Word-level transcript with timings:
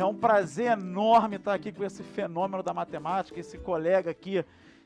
É 0.00 0.04
um 0.04 0.14
prazer 0.14 0.72
enorme 0.72 1.36
estar 1.36 1.52
aqui 1.52 1.70
com 1.70 1.84
esse 1.84 2.02
fenômeno 2.02 2.62
da 2.62 2.72
matemática, 2.72 3.38
esse 3.38 3.58
colega 3.58 4.10
aqui 4.10 4.42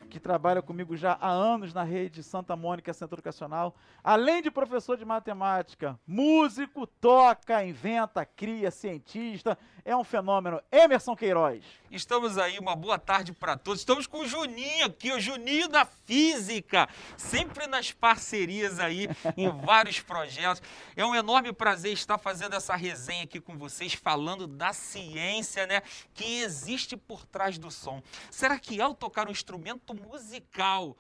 que 0.09 0.21
trabalha 0.21 0.63
comigo 0.63 0.97
já 0.97 1.19
há 1.21 1.29
anos 1.29 1.73
na 1.73 1.83
rede 1.83 2.23
Santa 2.23 2.55
Mônica 2.57 2.93
Centro 2.93 3.17
Educacional. 3.17 3.75
Além 4.03 4.43
de 4.43 4.51
professor 4.51 4.97
de 4.97 5.05
matemática, 5.05 5.99
músico, 6.07 6.87
toca, 6.87 7.65
inventa, 7.65 8.25
cria, 8.25 8.71
cientista. 8.71 9.59
É 9.85 9.95
um 9.95 10.05
fenômeno. 10.05 10.63
Emerson 10.73 11.15
Queiroz. 11.15 11.63
Estamos 11.91 12.39
aí, 12.39 12.59
uma 12.59 12.75
boa 12.75 12.99
tarde 12.99 13.33
para 13.33 13.57
todos. 13.57 13.81
Estamos 13.81 14.07
com 14.07 14.21
o 14.21 14.27
Juninho 14.27 14.87
aqui, 14.87 15.13
o 15.13 15.21
Juninho 15.21 15.69
da 15.69 15.85
Física, 15.85 16.89
sempre 17.17 17.69
nas 17.69 17.93
parcerias 17.93 18.81
aí, 18.81 19.09
em 19.37 19.49
vários 19.65 20.01
projetos. 20.01 20.61
É 20.97 21.05
um 21.05 21.15
enorme 21.15 21.53
prazer 21.53 21.93
estar 21.93 22.19
fazendo 22.19 22.57
essa 22.57 22.75
resenha 22.75 23.23
aqui 23.23 23.41
com 23.41 23.57
vocês, 23.57 23.95
falando 23.95 24.49
da 24.49 24.73
ciência, 24.73 25.67
né, 25.67 25.83
que 26.15 26.41
existe 26.41 26.97
por 26.97 27.25
trás 27.27 27.59
do 27.59 27.71
som. 27.71 28.03
Será 28.29 28.59
que 28.59 28.81
ao 28.81 28.93
tocar 28.93 29.29
um 29.29 29.33
instrumento 29.33 29.94
musical, 29.95 30.97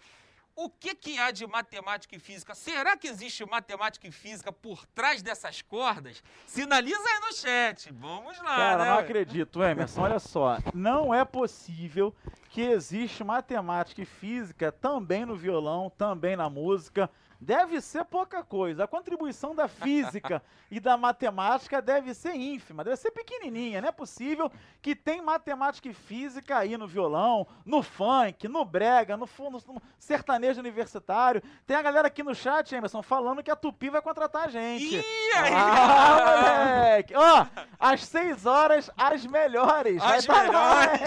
o 0.57 0.71
que, 0.71 0.95
que 0.95 1.19
há 1.19 1.31
de 1.31 1.47
matemática 1.47 2.15
e 2.15 2.19
física? 2.19 2.55
Será 2.55 2.97
que 2.97 3.09
existe 3.09 3.45
matemática 3.45 4.07
e 4.07 4.13
física 4.13 4.53
por 4.53 4.87
trás 4.87 5.21
dessas 5.21 5.61
cordas? 5.63 6.23
Sinaliza 6.47 6.97
aí 6.97 7.21
no 7.21 7.33
chat. 7.35 7.93
Vamos 7.93 8.39
lá. 8.39 8.57
Cara, 8.57 8.85
né? 8.85 8.91
não 8.91 8.99
acredito, 8.99 9.63
Emerson. 9.63 10.03
Olha 10.03 10.19
só. 10.21 10.59
Não 10.73 11.13
é 11.13 11.25
possível 11.25 12.15
que 12.51 12.61
existe 12.61 13.25
matemática 13.25 14.03
e 14.03 14.05
física 14.05 14.71
também 14.71 15.25
no 15.25 15.35
violão, 15.35 15.91
também 15.91 16.37
na 16.37 16.49
música. 16.49 17.11
Deve 17.45 17.79
ser 17.83 18.05
pouca 18.07 18.43
coisa. 18.43 18.85
A 18.85 18.89
contribuição 18.89 19.55
da 19.55 19.69
física 19.69 20.43
e 20.71 20.81
da 20.81 20.97
matemática 20.97 21.83
deve 21.83 22.15
ser 22.15 22.35
ínfima, 22.35 22.83
deve 22.83 22.97
ser 22.97 23.11
pequenininha. 23.11 23.83
Não 23.83 23.89
é 23.89 23.93
possível 23.93 24.51
que 24.81 24.97
tem 24.97 25.21
matemática 25.21 25.87
e 25.87 25.93
física 25.93 26.57
aí 26.57 26.79
no 26.79 26.87
violão, 26.89 27.47
no 27.65 27.83
funk, 27.83 28.49
no 28.49 28.65
brega, 28.65 29.15
no, 29.17 29.29
no, 29.39 29.83
sertanejo 29.99 30.59
universitário. 30.59 31.43
Tem 31.67 31.77
a 31.77 31.83
galera 31.83 32.09
aqui 32.09 32.23
no 32.23 32.35
chat, 32.35 32.75
Emerson, 32.75 33.03
falando 33.03 33.43
que 33.43 33.51
a 33.51 33.57
Tupi 33.57 33.91
vai 33.91 34.01
contratar 34.01 34.47
a 34.47 34.49
gente. 34.49 34.97
Ih, 34.97 35.33
aí! 35.37 35.53
Ah, 35.55 36.77
moleque! 36.79 37.15
Ó, 37.15 37.47
às 37.79 38.05
seis 38.05 38.47
horas, 38.47 38.91
as 38.97 39.27
melhores. 39.27 40.03
Vai 40.03 40.17
As 40.17 40.27
lá, 40.27 40.43
melhores. 40.43 41.01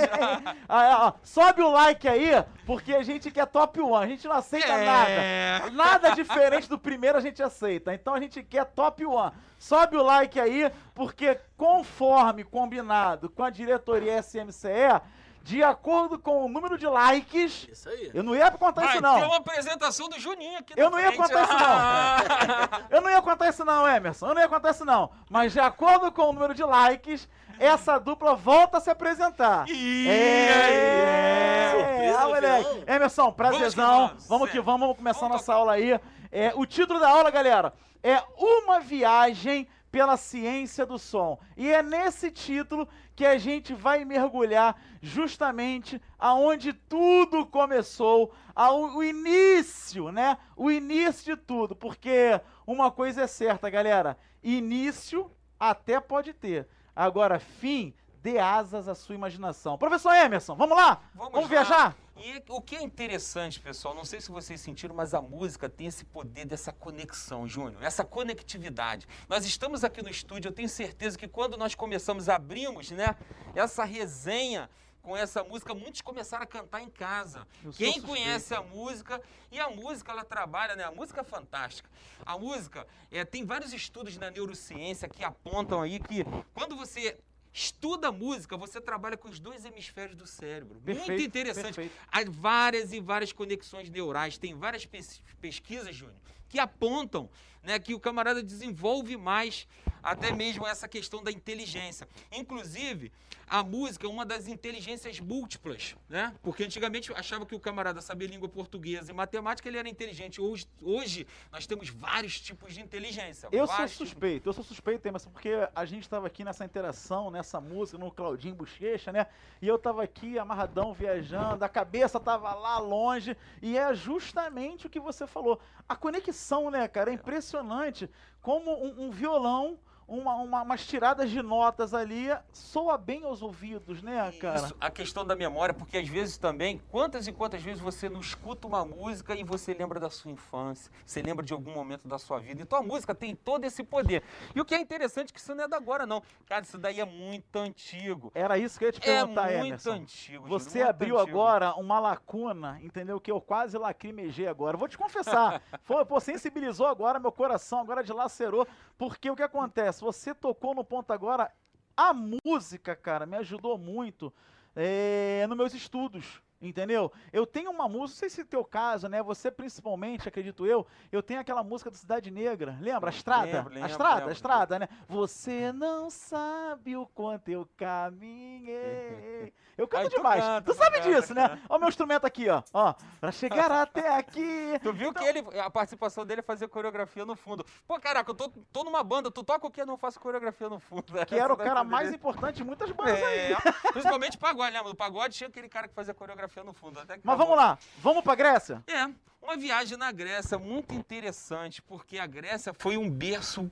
Ah, 0.70 1.08
ó, 1.08 1.14
sobe 1.24 1.64
o 1.64 1.72
like 1.72 2.08
aí, 2.08 2.30
porque 2.66 2.94
a 2.94 3.02
gente 3.02 3.32
quer 3.32 3.48
top 3.48 3.82
one. 3.82 4.06
A 4.06 4.08
gente 4.08 4.28
não 4.28 4.36
aceita 4.36 4.68
É. 4.68 4.86
nada. 4.86 5.72
Nada 5.72 6.16
diferente 6.28 6.70
do 6.70 6.78
primeiro 6.78 7.18
a 7.18 7.22
gente 7.22 7.42
aceita. 7.42 7.94
Então 7.94 8.14
a 8.14 8.20
gente 8.20 8.44
quer 8.44 8.66
top 8.66 9.06
one. 9.06 9.32
Sobe 9.58 9.98
o 9.98 10.04
like 10.04 10.40
aí, 10.40 10.72
porque 10.94 11.40
conforme 11.58 12.44
combinado 12.44 13.30
com 13.30 13.44
a 13.44 13.50
diretoria 13.50 14.20
SMCE, 14.22 15.02
de 15.42 15.64
acordo 15.64 16.20
com 16.20 16.46
o 16.46 16.50
número 16.50 16.78
de 16.78 16.86
likes. 16.86 17.68
Isso 17.72 17.88
aí. 17.88 18.12
Eu 18.14 18.22
não 18.22 18.36
ia 18.36 18.52
contar 18.52 18.82
Vai 18.82 18.94
isso, 18.96 19.02
não. 19.02 19.18
uma 19.28 19.38
apresentação 19.38 20.10
do 20.10 20.20
Juninho 20.20 20.60
aqui 20.60 20.74
Eu 20.76 20.90
não 20.90 21.00
ia 21.00 21.08
frente. 21.12 21.22
contar 21.22 21.44
isso, 21.44 21.54
Ah. 21.58 22.82
Eu 22.92 23.02
não 23.02 23.10
ia 23.10 23.22
contar 23.22 23.48
isso 23.50 23.64
não, 23.64 23.88
Emerson. 23.88 24.28
Eu 24.28 24.36
não 24.36 24.42
ia 24.42 24.50
contar 24.50 24.72
isso 24.72 24.84
não. 24.84 25.10
Mas 25.30 25.54
de 25.54 25.60
acordo 25.62 26.12
com 26.12 26.24
o 26.24 26.34
número 26.34 26.54
de 26.54 26.64
likes, 26.64 27.30
essa 27.58 27.98
dupla 27.98 28.36
volta 28.36 28.78
a 28.78 28.82
se 28.82 28.90
apresentar. 28.90 29.68
Ih, 29.70 30.08
É, 30.10 31.72
Surpresa 31.72 32.18
ah, 32.18 32.22
no 32.24 32.28
moleque. 32.30 32.70
final. 32.70 32.96
Emerson, 32.96 33.32
prazerzão. 33.32 33.88
Vamos 33.98 34.12
que 34.12 34.18
vamos, 34.18 34.28
Vamos 34.28 34.48
que 34.50 34.54
certo. 34.56 34.66
vamos, 34.66 34.80
vamos 34.82 34.98
começar 34.98 35.20
Vamos 35.22 35.38
nossa 35.38 35.54
aula 35.54 35.74
aí. 35.74 35.98
É, 36.40 36.54
o 36.54 36.68
título 36.68 37.00
da 37.00 37.10
aula, 37.10 37.32
galera, 37.32 37.74
é 38.04 38.22
Uma 38.38 38.80
Viagem 38.80 39.68
pela 39.92 40.16
Ciência 40.16 40.86
do 40.86 41.00
Som. 41.00 41.40
E 41.58 41.68
é 41.68 41.82
nesse 41.82 42.30
título 42.30 42.88
que 43.16 43.26
a 43.26 43.40
gente 43.40 43.74
vai 43.74 44.06
mergulhar 44.06 44.80
justamente 45.02 46.00
aonde 46.20 46.74
tudo 46.74 47.44
começou, 47.44 48.32
ao, 48.54 48.98
o 48.98 49.04
início, 49.04 50.12
né? 50.12 50.38
O 50.56 50.70
início 50.70 51.36
de 51.36 51.42
tudo, 51.42 51.76
porque 51.76 52.40
uma 52.68 52.92
coisa 52.92 53.24
é 53.24 53.28
certa, 53.28 53.68
galera, 53.68 54.16
início 54.44 55.32
até 55.60 56.00
pode 56.00 56.34
ter. 56.34 56.68
Agora, 56.96 57.40
fim, 57.40 57.96
dê 58.22 58.40
asas 58.40 58.88
à 58.88 58.96
sua 58.96 59.16
imaginação. 59.16 59.78
Professor 59.78 60.14
Emerson, 60.14 60.56
vamos 60.56 60.78
lá? 60.78 61.02
Vamos, 61.14 61.34
Vamos 61.34 61.50
viajar? 61.50 61.96
E 62.20 62.44
o 62.50 62.60
que 62.60 62.76
é 62.76 62.82
interessante, 62.82 63.60
pessoal, 63.60 63.94
não 63.94 64.04
sei 64.04 64.20
se 64.20 64.32
vocês 64.32 64.60
sentiram, 64.60 64.96
mas 64.96 65.14
a 65.14 65.22
música 65.22 65.70
tem 65.70 65.86
esse 65.86 66.04
poder 66.04 66.46
dessa 66.46 66.74
conexão, 66.74 67.48
Júnior, 67.48 67.84
essa 67.84 68.04
conectividade. 68.04 69.08
Nós 69.30 69.46
estamos 69.46 69.84
aqui 69.84 70.02
no 70.02 70.10
estúdio, 70.10 70.50
eu 70.50 70.54
tenho 70.54 70.68
certeza 70.68 71.18
que 71.18 71.28
quando 71.28 71.58
nós 71.58 71.76
começamos, 71.76 72.28
abrimos, 72.28 72.90
né, 72.90 73.16
essa 73.54 73.84
resenha 73.84 74.68
com 75.08 75.16
essa 75.16 75.42
música, 75.42 75.74
muitos 75.74 76.02
começaram 76.02 76.44
a 76.44 76.48
cantar 76.48 76.82
em 76.82 76.90
casa. 76.90 77.48
Eu 77.64 77.72
Quem 77.72 78.02
conhece 78.02 78.54
a 78.54 78.62
música, 78.62 79.22
e 79.50 79.58
a 79.58 79.70
música 79.70 80.12
ela 80.12 80.26
trabalha, 80.26 80.76
né? 80.76 80.84
A 80.84 80.92
música 80.92 81.22
é 81.22 81.24
fantástica. 81.24 81.90
A 82.26 82.38
música, 82.38 82.86
é, 83.10 83.24
tem 83.24 83.46
vários 83.46 83.72
estudos 83.72 84.18
na 84.18 84.30
neurociência 84.30 85.08
que 85.08 85.24
apontam 85.24 85.82
aí 85.82 85.98
que 85.98 86.26
quando 86.54 86.76
você 86.76 87.18
estuda 87.58 88.12
música, 88.12 88.56
você 88.56 88.80
trabalha 88.80 89.18
com 89.18 89.28
os 89.28 89.40
dois 89.40 89.66
hemisférios 89.66 90.16
do 90.16 90.28
cérebro. 90.28 90.76
Muito 90.76 90.86
Perfeito, 90.86 91.24
interessante. 91.24 91.74
perfeito. 91.74 91.96
Há 92.12 92.20
várias 92.30 92.94
e 92.94 93.00
várias 93.00 93.32
conexões 93.32 93.90
neurais, 93.90 94.38
tem 94.38 94.54
várias 94.54 94.86
pes- 94.86 95.24
pesquisas, 95.42 95.96
Júnior, 95.96 96.16
que 96.48 96.60
apontam 96.60 97.28
né, 97.64 97.80
que 97.80 97.96
o 97.96 98.00
camarada 98.00 98.44
desenvolve 98.44 99.18
mais 99.18 99.68
até 100.04 100.32
mesmo 100.32 100.68
essa 100.68 100.88
questão 100.88 101.24
da 101.24 101.32
inteligência. 101.32 102.08
Inclusive, 102.32 103.12
a 103.50 103.64
música 103.64 104.06
é 104.06 104.10
uma 104.10 104.26
das 104.26 104.48
inteligências 104.48 105.20
múltiplas, 105.22 105.96
né? 106.10 106.36
Porque 106.44 106.66
antigamente 106.66 107.14
achava 107.14 107.46
que 107.46 107.56
o 107.56 107.60
camarada 107.60 108.02
sabia 108.02 108.28
língua 108.28 108.50
portuguesa 108.50 109.10
e 109.12 109.16
matemática, 109.16 109.68
ele 109.70 109.78
era 109.78 109.88
inteligente. 109.88 110.42
Hoje, 110.42 110.68
hoje 110.82 111.26
nós 111.52 111.66
temos 111.66 111.90
vários 111.90 112.42
tipos 112.42 112.74
de 112.74 112.82
inteligência. 112.82 113.48
Eu 113.52 113.66
sou 113.66 113.76
vários 113.76 113.92
tipos- 113.94 114.10
suspeito, 114.10 114.50
eu 114.50 114.54
sou 114.54 114.64
suspeito, 114.64 115.08
Emerson, 115.08 115.30
porque 115.30 115.52
a 115.74 115.86
gente 115.86 116.04
estava 116.04 116.28
aqui 116.28 116.44
nessa 116.44 116.66
interação, 116.66 117.32
nessa 117.32 117.62
música, 117.62 117.98
no 117.98 118.12
Claudinho 118.12 118.56
Bochecha, 118.56 119.14
né? 119.14 119.28
E 119.62 119.68
eu 119.68 119.80
tava 119.80 120.04
aqui 120.04 120.38
amarradão, 120.38 120.94
viajando, 120.94 121.64
a 121.64 121.70
cabeça 121.70 122.20
tava 122.20 122.54
lá 122.54 122.78
longe, 122.80 123.36
e 123.62 123.78
é 123.78 123.94
justamente 123.94 124.88
o 124.88 124.90
que 124.90 125.00
você 125.00 125.26
falou. 125.26 125.60
A 125.88 125.96
conexão, 125.96 126.70
né, 126.70 126.86
cara? 126.88 127.12
É 127.12 127.14
impressionante 127.14 128.10
como 128.42 128.72
um, 128.72 129.06
um 129.06 129.10
violão, 129.12 129.80
uma, 130.08 130.36
uma- 130.36 130.62
umas 130.62 130.86
tiradas 130.86 131.30
de 131.30 131.42
notas 131.42 131.94
ali, 131.94 132.28
soa 132.54 132.98
bem 132.98 133.24
aos 133.26 133.42
ouvidos, 133.42 134.02
né, 134.02 134.32
cara? 134.40 134.68
Isso, 134.68 134.76
a 134.80 134.90
questão 134.90 135.26
da 135.26 135.36
memória, 135.36 135.74
porque 135.74 135.98
às 135.98 136.08
vezes 136.08 136.38
também, 136.38 136.82
quantas 136.90 137.28
e 137.28 137.32
quantas 137.34 137.62
vezes 137.62 137.82
você 137.82 138.08
não 138.08 138.22
escuta 138.22 138.68
uma 138.68 138.86
música 138.86 139.36
e 139.36 139.44
você 139.44 139.74
lembra 139.74 140.00
da 140.00 140.10
sua 140.10 140.32
infância, 140.32 140.92
você 141.06 141.22
lembra 141.22 141.44
de 141.46 141.52
algum 141.54 141.74
momento 141.74 142.08
da 142.08 142.18
sua 142.18 142.40
vida. 142.40 142.62
Então 142.62 142.80
a 142.80 142.84
música 142.84 143.14
tem 143.14 143.36
todo 143.36 143.66
esse 143.66 143.84
poder. 143.84 144.24
E 144.56 144.62
o 144.62 144.66
que 144.66 144.74
é 144.76 144.80
interessante 144.80 145.32
é 145.32 145.34
que 145.34 145.40
isso 145.40 145.54
não 145.54 145.66
é 145.66 145.68
da 145.68 145.78
agora, 145.78 146.06
não. 146.06 146.24
Cara, 146.46 146.64
isso 146.64 146.78
daí 146.78 147.00
é 147.00 147.06
muito 147.06 147.56
antigo. 147.58 148.32
Era 148.34 148.58
isso 148.58 148.80
que 148.80 148.86
eu 148.86 148.88
ia 148.90 148.92
te 148.94 149.02
É 149.02 149.02
perguntar, 149.20 149.44
muito 149.52 149.66
Emerson. 149.68 149.92
antigo. 149.92 150.48
Você 150.48 150.80
muito 150.80 150.90
abriu 150.90 151.20
antigo. 151.20 151.38
agora 151.40 151.76
uma 151.76 152.00
lacuna, 152.00 152.80
entendeu? 152.82 153.20
Que 153.20 153.30
eu 153.32 153.40
quase 153.42 153.78
lacrimejei 153.78 154.48
agora. 154.48 154.78
Vou 154.78 154.88
te 154.88 154.98
confessar. 154.98 155.62
Foi, 155.84 156.04
pô, 156.06 156.20
sensibilizou 156.20 156.88
agora 156.88 157.20
meu 157.20 157.32
coração, 157.32 157.80
agora 157.82 158.04
dilacerou. 158.04 158.68
Porque 158.98 159.30
o 159.30 159.36
que 159.36 159.44
acontece? 159.44 160.02
Você 160.02 160.34
tocou 160.34 160.74
no 160.74 160.84
ponto 160.84 161.12
agora. 161.12 161.52
A 161.96 162.14
música, 162.14 162.96
cara, 162.96 163.26
me 163.26 163.38
ajudou 163.38 163.78
muito 163.78 164.34
é, 164.76 165.46
nos 165.48 165.58
meus 165.58 165.74
estudos. 165.74 166.42
Entendeu? 166.60 167.12
Eu 167.32 167.46
tenho 167.46 167.70
uma 167.70 167.88
música, 167.88 168.08
não 168.08 168.08
sei 168.08 168.30
se 168.30 168.42
é 168.42 168.44
teu 168.44 168.66
caso, 168.66 169.08
né? 169.08 169.22
Você 169.22 169.52
principalmente, 169.52 170.28
acredito 170.28 170.66
eu, 170.66 170.88
eu 171.12 171.22
tenho 171.22 171.40
aquela 171.40 171.64
música 171.64 171.92
do 171.92 171.98
Cidade 171.98 172.32
Negra. 172.32 172.78
Lembra? 172.82 173.12
A 173.12 173.14
Estrada? 173.14 173.46
Lembro, 173.46 173.74
lembro, 173.74 173.84
a 173.84 173.88
Estrada, 173.92 174.16
lembro. 174.16 174.30
a 174.30 174.34
Estrada, 174.34 174.80
né? 174.80 174.90
Você 175.08 175.72
não 175.72 176.10
sabe 176.10 176.98
o 176.98 177.06
quanto 177.06 177.50
eu 177.50 177.68
caminhei. 177.78 179.54
Eu 179.78 179.88
canto 179.88 180.04
Ai, 180.06 180.10
tu 180.10 180.16
demais. 180.16 180.44
canta, 180.44 180.62
tu 180.62 180.74
tu 180.74 180.78
sabe 180.78 181.00
disso, 181.02 181.36
né? 181.36 181.48
cara. 181.48 181.62
Ó 181.70 181.76
o 181.76 181.80
meu 181.80 181.90
instrumento 181.90 182.26
aqui, 182.26 182.50
ó. 182.50 182.64
Ó, 182.74 182.96
pra 183.20 183.32
chegar 183.32 183.72
até 183.72 184.18
aqui. 184.18 184.48
Tu 184.82 184.94
viu 184.94 185.14
que 185.14 185.24
ele, 185.24 185.44
a 185.60 185.70
participação 185.70 186.26
dele 186.26 186.40
é 186.40 186.44
fazer 186.44 186.68
coreografia 186.68 187.26
no 187.26 187.36
fundo. 187.36 187.66
Pô, 187.88 188.00
caraca, 188.00 188.32
eu 188.32 188.36
tô, 188.36 188.50
tô 188.72 188.84
numa 188.84 189.04
banda, 189.04 189.30
tu 189.30 189.44
toca 189.44 189.68
o 189.68 189.72
que? 189.72 189.82
Eu 189.82 189.86
não 189.86 189.98
faço 189.98 190.20
coreografia 190.20 190.70
no 190.70 190.80
fundo. 190.80 191.04
Que 191.28 191.36
era 191.36 191.54
o 191.54 191.58
cara 191.58 191.84
mais 191.84 192.12
importante 192.14 192.58
de 192.58 192.64
muitas 192.64 192.90
bandas 192.92 193.22
aí. 193.22 193.54
É, 193.54 193.92
principalmente 193.92 194.38
pagode, 194.38 194.72
lembra? 194.72 194.90
No 194.90 194.96
pagode 194.96 195.36
tinha 195.36 195.48
aquele 195.48 195.68
cara 195.68 195.88
que 195.88 195.94
fazia 195.94 196.14
coreografia 196.14 196.47
no 196.64 196.74
fundo. 196.74 197.00
Até 197.00 197.14
Mas 197.24 197.36
acabou. 197.36 197.38
vamos 197.48 197.58
lá, 197.58 197.78
vamos 198.00 198.24
pra 198.24 198.36
Grécia? 198.36 198.84
É, 198.88 199.10
uma 199.42 199.56
viagem 199.56 199.98
na 199.98 200.12
Grécia 200.12 200.58
muito 200.58 200.94
interessante, 200.94 201.82
porque 201.82 202.18
a 202.20 202.26
Grécia 202.28 202.74
foi 202.78 202.98
um 202.98 203.10
berço 203.10 203.70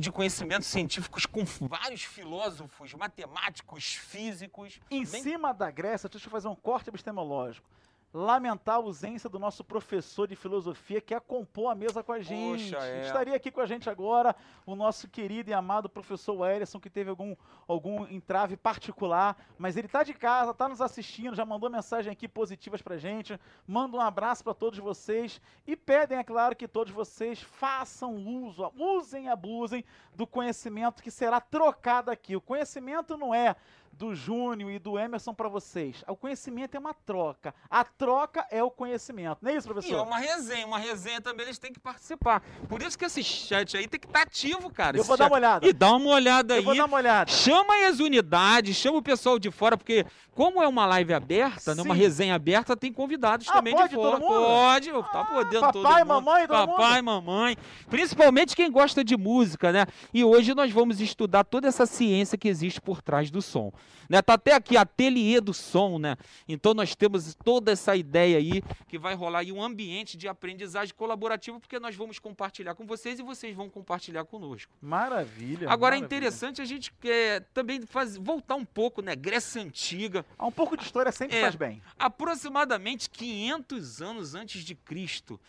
de 0.00 0.10
conhecimentos 0.10 0.68
científicos 0.68 1.26
com 1.26 1.44
vários 1.68 2.02
filósofos, 2.02 2.94
matemáticos, 2.94 3.94
físicos. 3.94 4.80
Em 4.90 5.04
Bem- 5.04 5.22
cima 5.22 5.52
da 5.52 5.70
Grécia, 5.70 6.08
deixa 6.08 6.26
eu 6.26 6.30
fazer 6.30 6.48
um 6.48 6.54
corte 6.54 6.88
epistemológico. 6.88 7.66
Lamentar 8.14 8.76
a 8.76 8.78
ausência 8.78 9.28
do 9.28 9.40
nosso 9.40 9.64
professor 9.64 10.28
de 10.28 10.36
filosofia 10.36 11.00
que 11.00 11.18
compor 11.18 11.72
a 11.72 11.74
mesa 11.74 12.00
com 12.00 12.12
a 12.12 12.20
gente. 12.20 12.72
Poxa, 12.72 12.86
é. 12.86 13.06
Estaria 13.06 13.34
aqui 13.34 13.50
com 13.50 13.60
a 13.60 13.66
gente 13.66 13.90
agora 13.90 14.36
o 14.64 14.76
nosso 14.76 15.08
querido 15.08 15.50
e 15.50 15.52
amado 15.52 15.88
professor 15.88 16.38
Wellison, 16.38 16.78
que 16.78 16.88
teve 16.88 17.10
algum, 17.10 17.34
algum 17.66 18.06
entrave 18.06 18.56
particular, 18.56 19.36
mas 19.58 19.76
ele 19.76 19.86
está 19.86 20.04
de 20.04 20.14
casa, 20.14 20.52
está 20.52 20.68
nos 20.68 20.80
assistindo, 20.80 21.34
já 21.34 21.44
mandou 21.44 21.68
mensagem 21.68 22.12
aqui 22.12 22.28
positivas 22.28 22.80
pra 22.80 22.96
gente. 22.96 23.38
Manda 23.66 23.96
um 23.96 24.00
abraço 24.00 24.44
para 24.44 24.54
todos 24.54 24.78
vocês 24.78 25.40
e 25.66 25.74
pedem, 25.74 26.18
é 26.18 26.22
claro, 26.22 26.54
que 26.54 26.68
todos 26.68 26.92
vocês 26.92 27.42
façam 27.42 28.14
uso, 28.14 28.70
usem 28.78 29.24
e 29.24 29.28
abusem 29.28 29.84
do 30.14 30.24
conhecimento 30.24 31.02
que 31.02 31.10
será 31.10 31.40
trocado 31.40 32.12
aqui. 32.12 32.36
O 32.36 32.40
conhecimento 32.40 33.16
não 33.16 33.34
é 33.34 33.56
do 33.94 34.14
Júnior 34.14 34.70
e 34.70 34.78
do 34.78 34.98
Emerson 34.98 35.32
para 35.32 35.48
vocês. 35.48 36.02
O 36.08 36.16
conhecimento 36.16 36.76
é 36.76 36.80
uma 36.80 36.92
troca. 36.92 37.54
A 37.70 37.84
troca 37.84 38.46
é 38.50 38.62
o 38.62 38.70
conhecimento. 38.70 39.38
Não 39.40 39.50
é 39.50 39.56
isso, 39.56 39.66
professor? 39.68 39.92
E 39.92 39.98
é 39.98 40.02
uma 40.02 40.18
resenha. 40.18 40.66
Uma 40.66 40.78
resenha 40.78 41.20
também 41.20 41.46
eles 41.46 41.58
têm 41.58 41.72
que 41.72 41.80
participar. 41.80 42.42
Por 42.68 42.82
isso 42.82 42.98
que 42.98 43.04
esse 43.04 43.22
chat 43.22 43.76
aí 43.76 43.86
tem 43.86 43.98
que 44.00 44.06
estar 44.06 44.20
tá 44.20 44.24
ativo, 44.26 44.70
cara. 44.70 44.96
Eu 44.96 45.04
vou 45.04 45.16
dar 45.16 45.26
uma 45.26 45.36
olhada. 45.36 45.66
E 45.66 45.72
dá 45.72 45.92
uma 45.94 46.10
olhada 46.10 46.54
Eu 46.54 46.58
aí. 46.58 46.64
vou 46.64 46.76
dar 46.76 46.84
uma 46.86 46.96
olhada. 46.96 47.30
Chama 47.30 47.86
as 47.88 48.00
unidades, 48.00 48.76
chama 48.76 48.98
o 48.98 49.02
pessoal 49.02 49.38
de 49.38 49.50
fora, 49.50 49.76
porque 49.76 50.04
como 50.32 50.60
é 50.62 50.66
uma 50.66 50.84
live 50.86 51.14
aberta, 51.14 51.74
né, 51.74 51.82
uma 51.82 51.94
resenha 51.94 52.34
aberta, 52.34 52.76
tem 52.76 52.92
convidados 52.92 53.48
Ah, 53.48 53.52
também 53.52 53.72
pode 53.74 53.90
de 53.90 53.94
fora. 53.94 54.18
todo 54.18 54.28
mundo? 54.28 54.44
Pode, 54.46 54.90
tá 54.92 55.20
Ah, 55.20 55.24
podendo 55.24 55.72
todo 55.72 55.82
papai, 55.84 56.02
mundo. 56.04 56.08
mamãe, 56.08 56.46
todo 56.48 56.66
Papai, 56.66 57.02
mamãe. 57.02 57.56
Principalmente 57.88 58.56
quem 58.56 58.70
gosta 58.70 59.04
de 59.04 59.16
música, 59.16 59.70
né? 59.70 59.86
E 60.12 60.24
hoje 60.24 60.54
nós 60.54 60.72
vamos 60.72 61.00
estudar 61.00 61.44
toda 61.44 61.68
essa 61.68 61.86
ciência 61.86 62.36
que 62.36 62.48
existe 62.48 62.80
por 62.80 63.00
trás 63.00 63.30
do 63.30 63.40
som. 63.40 63.72
Né? 64.08 64.20
Tá 64.20 64.34
até 64.34 64.52
aqui 64.52 64.76
ateliê 64.76 65.40
do 65.40 65.54
som, 65.54 65.98
né? 65.98 66.16
Então 66.46 66.74
nós 66.74 66.94
temos 66.94 67.34
toda 67.42 67.72
essa 67.72 67.96
ideia 67.96 68.36
aí 68.36 68.62
que 68.86 68.98
vai 68.98 69.14
rolar 69.14 69.38
aí 69.38 69.50
um 69.50 69.62
ambiente 69.62 70.16
de 70.18 70.28
aprendizagem 70.28 70.94
colaborativa, 70.94 71.58
porque 71.58 71.78
nós 71.80 71.96
vamos 71.96 72.18
compartilhar 72.18 72.74
com 72.74 72.86
vocês 72.86 73.18
e 73.18 73.22
vocês 73.22 73.56
vão 73.56 73.70
compartilhar 73.70 74.24
conosco. 74.26 74.70
Maravilha. 74.82 75.70
Agora 75.70 75.96
é 75.96 76.00
maravilha. 76.00 76.04
interessante 76.04 76.60
a 76.60 76.66
gente 76.66 76.92
quer 77.00 77.44
também 77.54 77.80
faz, 77.86 78.16
voltar 78.18 78.56
um 78.56 78.64
pouco, 78.64 79.00
né? 79.00 79.16
Grécia 79.16 79.62
Antiga, 79.62 80.24
Ah, 80.38 80.46
Um 80.46 80.52
pouco 80.52 80.76
de 80.76 80.84
história 80.84 81.10
sempre 81.10 81.38
É. 81.38 81.40
faz 81.40 81.54
bem. 81.54 81.80
aproximadamente 81.98 83.08
500 83.10 84.02
anos 84.02 84.34
antes 84.34 84.62
de 84.64 84.74
Cristo. 84.74 85.40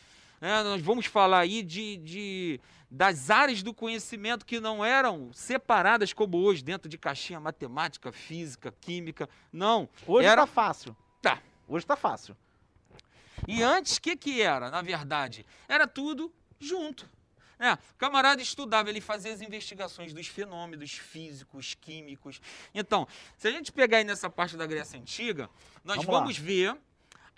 Né, 0.41 0.63
nós 0.63 0.81
vamos 0.81 1.05
falar 1.05 1.39
aí 1.39 1.61
de, 1.63 1.97
de- 1.97 2.61
das 2.89 3.29
áreas 3.29 3.61
do 3.63 3.73
conhecimento 3.73 4.45
que 4.45 4.59
não 4.59 4.83
eram 4.85 5.31
separadas 5.33 6.13
como 6.13 6.37
hoje, 6.37 6.63
dentro 6.63 6.87
de 6.87 6.97
caixinha 6.97 7.39
matemática, 7.39 8.11
física, 8.11 8.73
química. 8.81 9.27
Não. 9.51 9.89
Hoje 10.07 10.27
Era- 10.27 10.41
tá 10.41 10.47
fácil. 10.47 10.95
Tá. 11.21 11.41
Hoje 11.67 11.85
tá 11.85 11.95
fácil. 11.95 12.35
E 13.47 13.61
antes, 13.61 13.97
o 13.97 14.01
que, 14.01 14.15
que 14.15 14.41
era, 14.41 14.69
na 14.69 14.81
verdade? 14.81 15.45
Era 15.67 15.87
tudo 15.87 16.31
junto. 16.59 17.09
É, 17.57 17.73
o 17.73 17.77
camarada 17.97 18.41
estudava, 18.41 18.89
ele 18.89 18.99
fazia 18.99 19.33
as 19.33 19.41
investigações 19.41 20.13
dos 20.13 20.27
fenômenos 20.27 20.91
físicos, 20.91 21.73
químicos. 21.79 22.41
Então, 22.73 23.07
se 23.37 23.47
a 23.47 23.51
gente 23.51 23.71
pegar 23.71 23.97
aí 23.99 24.03
nessa 24.03 24.29
parte 24.29 24.57
da 24.57 24.65
Grécia 24.65 24.99
Antiga, 24.99 25.49
nós 25.83 25.97
Vamos 25.97 26.11
vamos, 26.11 26.37
ver 26.37 26.75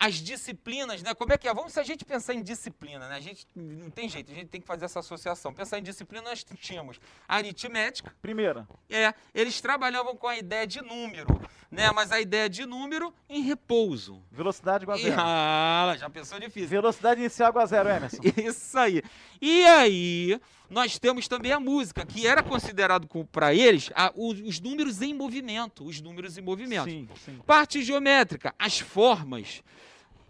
as 0.00 0.14
disciplinas, 0.14 1.02
né? 1.02 1.12
Como 1.14 1.32
é 1.32 1.36
que 1.38 1.48
é? 1.48 1.52
Vamos, 1.52 1.72
se 1.72 1.80
a 1.80 1.82
gente 1.82 2.04
pensar 2.04 2.32
em 2.34 2.42
disciplina, 2.42 3.08
né? 3.08 3.16
A 3.16 3.20
gente 3.20 3.46
não 3.56 3.90
tem 3.90 4.08
jeito, 4.08 4.30
a 4.30 4.34
gente 4.34 4.46
tem 4.48 4.60
que 4.60 4.66
fazer 4.66 4.84
essa 4.84 5.00
associação. 5.00 5.52
Pensar 5.52 5.78
em 5.78 5.82
disciplina, 5.82 6.22
nós 6.22 6.44
tínhamos 6.60 7.00
aritmética, 7.26 8.14
Primeira. 8.22 8.66
é, 8.88 9.12
eles 9.34 9.60
trabalhavam 9.60 10.14
com 10.16 10.28
a 10.28 10.36
ideia 10.38 10.66
de 10.66 10.80
número, 10.80 11.26
né? 11.70 11.90
Mas 11.92 12.12
a 12.12 12.20
ideia 12.20 12.48
de 12.48 12.64
número 12.64 13.12
em 13.28 13.42
repouso. 13.42 14.22
Velocidade 14.30 14.84
igual 14.84 14.96
a 14.96 15.00
E, 15.00 15.04
zero. 15.04 15.16
ah, 15.20 15.94
já 15.98 16.08
pensou 16.08 16.38
difícil. 16.38 16.68
Velocidade 16.68 17.20
inicial 17.20 17.50
igual 17.50 17.64
a 17.64 17.66
zero, 17.66 17.88
Emerson. 17.88 18.18
Isso 18.36 18.78
aí. 18.78 19.02
E 19.40 19.64
aí, 19.64 20.40
nós 20.70 20.98
temos 20.98 21.26
também 21.26 21.52
a 21.52 21.58
música, 21.60 22.04
que 22.04 22.26
era 22.26 22.42
considerado 22.42 23.08
para 23.32 23.54
eles 23.54 23.90
a- 23.94 24.12
os, 24.14 24.38
os 24.40 24.60
números 24.60 25.00
em 25.02 25.14
movimento. 25.14 25.84
Os 25.84 26.00
números 26.00 26.36
em 26.36 26.42
movimento. 26.42 26.90
Sim, 26.90 27.08
sim. 27.24 27.38
Parte 27.46 27.82
geométrica, 27.82 28.54
as 28.58 28.78
formas. 28.78 29.62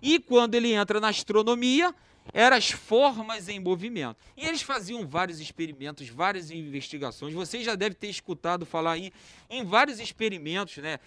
E 0.01 0.19
quando 0.21 0.55
ele 0.55 0.73
entra 0.73 1.01
na 1.01 1.09
astronomia, 1.09 1.93
eram 2.33 2.57
as 2.57 2.71
formas 2.71 3.49
em 3.49 3.59
movimento. 3.59 4.17
E 4.37 4.47
eles 4.47 4.63
faziam 4.63 5.05
vários 5.07 5.41
experimentos, 5.41 6.09
várias 6.09 6.51
investigações. 6.51 7.35
Você 7.35 7.65
já 7.65 7.75
deve 7.75 7.95
ter 7.97 8.09
escutado 8.09 8.65
falar 8.65 8.93
aí 8.93 9.13
em 9.51 9.65
vários 9.65 9.99
experimentos, 9.99 10.77
né? 10.77 10.99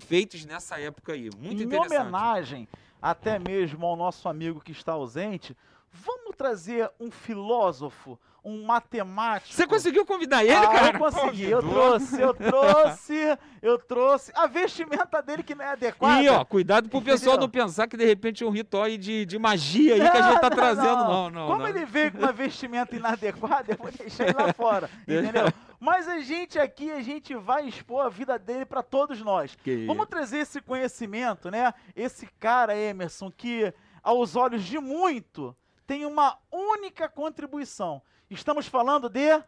Feitos 0.00 0.44
nessa 0.44 0.78
época 0.80 1.12
aí. 1.12 1.30
Muito 1.38 1.62
em 1.62 1.66
interessante. 1.66 2.00
homenagem 2.00 2.68
até 3.00 3.38
mesmo 3.38 3.84
ao 3.86 3.96
nosso 3.96 4.28
amigo 4.28 4.60
que 4.60 4.72
está 4.72 4.92
ausente, 4.92 5.56
vamos 5.92 6.34
trazer 6.36 6.90
um 6.98 7.10
filósofo, 7.10 8.18
um 8.44 8.62
matemático. 8.64 9.54
Você 9.54 9.66
conseguiu 9.66 10.04
convidar 10.04 10.44
ele, 10.44 10.52
ah, 10.54 10.66
cara? 10.68 10.96
Eu 10.96 10.98
consegui, 10.98 11.44
eu 11.50 11.62
Convidou. 11.62 11.82
trouxe, 11.98 12.20
eu 12.20 12.34
trouxe, 12.34 13.38
eu 13.62 13.78
trouxe. 13.78 14.32
A 14.34 14.46
vestimenta 14.46 15.22
dele 15.22 15.42
que 15.42 15.54
não 15.54 15.64
é 15.64 15.68
adequada. 15.68 16.22
E, 16.22 16.28
ó, 16.28 16.44
cuidado 16.44 16.88
pro 16.88 17.00
pessoal 17.00 17.36
Entendeu? 17.36 17.46
não 17.46 17.50
pensar 17.66 17.86
que 17.86 17.96
de 17.96 18.04
repente 18.04 18.44
é 18.44 18.46
um 18.46 18.50
ritual 18.50 18.82
aí 18.84 18.98
de, 18.98 19.24
de 19.24 19.38
magia 19.38 19.94
aí 19.94 20.00
que 20.10 20.16
a 20.16 20.30
gente 20.30 20.40
tá 20.40 20.50
Não, 20.50 20.56
trazendo. 20.56 21.04
Não, 21.04 21.30
não. 21.30 21.46
Como 21.46 21.60
não. 21.60 21.68
ele 21.68 21.84
veio 21.86 22.12
com 22.12 22.18
uma 22.18 22.32
vestimenta 22.32 22.94
inadequada, 22.94 23.72
eu 23.72 23.76
vou 23.78 23.90
deixar 23.90 24.24
ele 24.28 24.34
lá 24.38 24.52
fora, 24.54 24.90
entendeu? 25.08 25.44
Mas 25.80 26.06
a 26.08 26.20
gente 26.20 26.58
aqui, 26.58 26.90
a 26.90 27.02
gente 27.02 27.34
vai 27.34 27.66
expor 27.66 28.06
a 28.06 28.08
vida 28.08 28.38
dele 28.38 28.64
para 28.64 28.82
todos 28.82 29.20
nós. 29.22 29.54
Que- 29.56 29.86
Vamos 29.86 30.06
trazer 30.06 30.38
esse 30.38 30.60
conhecimento, 30.60 31.50
né? 31.50 31.72
Esse 31.96 32.26
cara, 32.38 32.76
Emerson, 32.76 33.30
que 33.30 33.72
aos 34.02 34.36
olhos 34.36 34.62
de 34.64 34.78
muito 34.78 35.54
tem 35.86 36.06
uma 36.06 36.38
única 36.50 37.08
contribuição. 37.08 38.00
Estamos 38.30 38.66
falando 38.66 39.08
de 39.08 39.40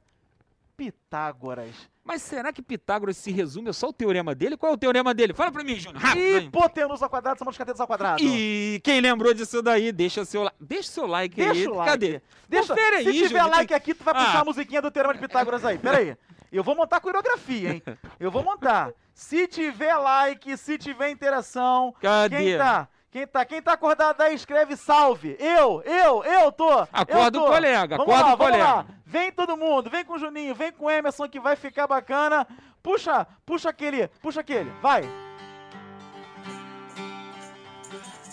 Pitágoras. 0.76 1.74
Mas 2.04 2.22
será 2.22 2.52
que 2.52 2.62
Pitágoras 2.62 3.16
se 3.16 3.32
resume 3.32 3.70
a 3.70 3.72
só 3.72 3.88
o 3.88 3.92
teorema 3.92 4.34
dele? 4.34 4.56
Qual 4.56 4.70
é 4.72 4.74
o 4.74 4.78
teorema 4.78 5.12
dele? 5.14 5.32
Fala 5.34 5.50
pra 5.50 5.64
mim, 5.64 5.74
Júnior. 5.76 6.04
Aí. 6.04 6.44
Hipotenusa 6.44 7.06
ao 7.06 7.10
quadrado 7.10 7.38
somos 7.38 7.56
catetos 7.56 7.80
ao 7.80 7.86
quadrado. 7.86 8.22
E 8.22 8.80
quem 8.84 9.00
lembrou 9.00 9.32
disso 9.34 9.60
daí, 9.62 9.90
deixa 9.90 10.24
seu, 10.24 10.42
la- 10.44 10.52
deixa 10.60 10.90
seu 10.90 11.06
like 11.06 11.40
aí. 11.40 11.52
Deixa 11.52 11.70
o 11.70 11.74
like. 11.74 11.90
Cadê? 11.90 12.22
Deixa, 12.48 12.74
Confere 12.74 13.02
se 13.02 13.08
aí, 13.08 13.14
tiver 13.14 13.28
Júnior, 13.28 13.50
like 13.50 13.74
aqui, 13.74 13.94
tu 13.94 14.04
vai 14.04 14.14
Ah. 14.16 14.24
puxar 14.24 14.40
a 14.40 14.44
musiquinha 14.44 14.82
do 14.82 14.90
Teorema 14.90 15.14
de 15.14 15.20
Pitágoras 15.20 15.64
aí. 15.64 15.78
Pera 15.78 15.98
aí. 15.98 16.16
Eu 16.52 16.62
vou 16.62 16.76
montar 16.76 16.98
a 16.98 17.00
coreografia, 17.00 17.70
hein? 17.72 17.82
Eu 18.20 18.30
vou 18.30 18.42
montar. 18.44 18.92
Se 19.12 19.48
tiver 19.48 19.96
like, 19.96 20.56
se 20.56 20.78
tiver 20.78 21.10
interação, 21.10 21.92
Cadê? 22.00 22.36
quem 22.36 22.58
tá? 22.58 22.86
Quem 23.16 23.26
tá? 23.26 23.46
Quem 23.46 23.62
tá 23.62 23.72
acordado 23.72 24.20
aí, 24.20 24.34
escreve 24.34 24.76
salve. 24.76 25.38
Eu, 25.40 25.82
eu, 25.86 26.22
eu 26.22 26.52
tô. 26.52 26.68
Acorda 26.92 27.38
eu 27.38 27.42
o 27.42 27.44
tô. 27.46 27.50
colega, 27.50 27.96
Vamos 27.96 28.12
acorda 28.12 28.28
lá, 28.28 28.34
o 28.34 28.36
colega. 28.36 28.64
lá. 28.64 28.86
Vem 29.06 29.32
todo 29.32 29.56
mundo, 29.56 29.88
vem 29.88 30.04
com 30.04 30.16
o 30.16 30.18
Juninho, 30.18 30.54
vem 30.54 30.70
com 30.70 30.84
o 30.84 30.90
Emerson 30.90 31.26
que 31.26 31.40
vai 31.40 31.56
ficar 31.56 31.86
bacana. 31.86 32.46
Puxa, 32.82 33.26
puxa 33.46 33.70
aquele, 33.70 34.08
puxa 34.20 34.42
aquele, 34.42 34.70
vai. 34.82 35.08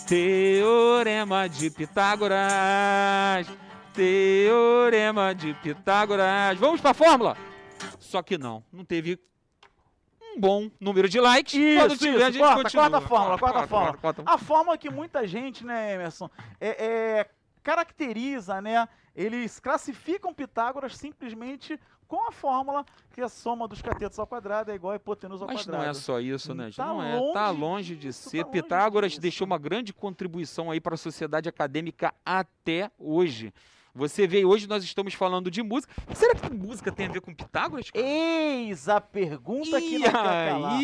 Teorema 0.06 1.48
de 1.48 1.70
Pitágoras. 1.70 3.46
Teorema 3.94 5.34
de 5.34 5.54
Pitágoras. 5.54 6.58
Vamos 6.58 6.82
pra 6.82 6.92
fórmula? 6.92 7.38
Só 7.98 8.22
que 8.22 8.36
não, 8.36 8.62
não 8.70 8.84
teve 8.84 9.18
um 10.36 10.40
bom 10.40 10.70
número 10.80 11.08
de 11.08 11.20
likes. 11.20 11.54
Quando 11.78 11.92
Isso, 11.94 12.04
tiver, 12.04 12.16
isso. 12.16 12.24
a 12.26 12.30
gente 12.30 12.40
corta, 12.42 12.62
continua. 12.62 12.82
corta 12.90 12.96
a 12.96 13.00
fórmula, 13.08 13.38
corta 13.38 13.58
a 13.58 13.66
fórmula. 13.66 13.96
corta. 13.98 14.22
A 14.26 14.38
forma 14.38 14.78
que 14.78 14.90
muita 14.90 15.26
gente, 15.26 15.64
né, 15.64 15.94
Emerson, 15.94 16.28
é, 16.60 16.68
é, 16.84 17.30
caracteriza, 17.62 18.60
né? 18.60 18.88
Eles 19.14 19.60
classificam 19.60 20.34
Pitágoras 20.34 20.96
simplesmente 20.96 21.78
com 22.06 22.28
a 22.28 22.32
fórmula 22.32 22.84
que 23.12 23.20
a 23.20 23.28
soma 23.28 23.66
dos 23.66 23.80
catetos 23.80 24.18
ao 24.18 24.26
quadrado 24.26 24.70
é 24.70 24.74
igual 24.74 24.92
a 24.92 24.96
hipotenusa 24.96 25.44
ao 25.44 25.48
Mas 25.48 25.62
quadrado. 25.62 25.82
não 25.84 25.90
é 25.90 25.94
só 25.94 26.20
isso, 26.20 26.54
né? 26.54 26.64
gente? 26.64 26.76
Tá 26.76 26.86
não 26.86 27.02
é. 27.02 27.32
Tá 27.32 27.48
longe 27.50 27.60
longe 27.60 27.96
de 27.96 28.06
disso, 28.08 28.28
ser. 28.30 28.38
tá 28.38 28.44
longe 28.48 28.62
Pitágoras 28.62 29.10
disso. 29.12 29.20
deixou 29.22 29.46
uma 29.46 29.58
grande 29.58 29.92
contribuição 29.92 30.70
aí 30.70 30.80
para 30.80 30.94
a 30.94 30.98
sociedade 30.98 31.48
acadêmica 31.48 32.12
até 32.24 32.90
hoje. 32.98 33.52
Você 33.96 34.26
vê, 34.26 34.44
hoje 34.44 34.66
nós 34.66 34.82
estamos 34.82 35.14
falando 35.14 35.48
de 35.48 35.62
música. 35.62 35.94
Será 36.12 36.34
que 36.34 36.52
música 36.52 36.90
tem 36.90 37.06
a 37.06 37.12
ver 37.12 37.20
com 37.20 37.32
Pitágoras? 37.32 37.92
cara? 37.92 38.04
Eis 38.04 38.88
a 38.88 39.00
pergunta 39.00 39.80
que 39.80 39.98
não 39.98 40.04
quer 40.04 40.12
calar. 40.12 40.80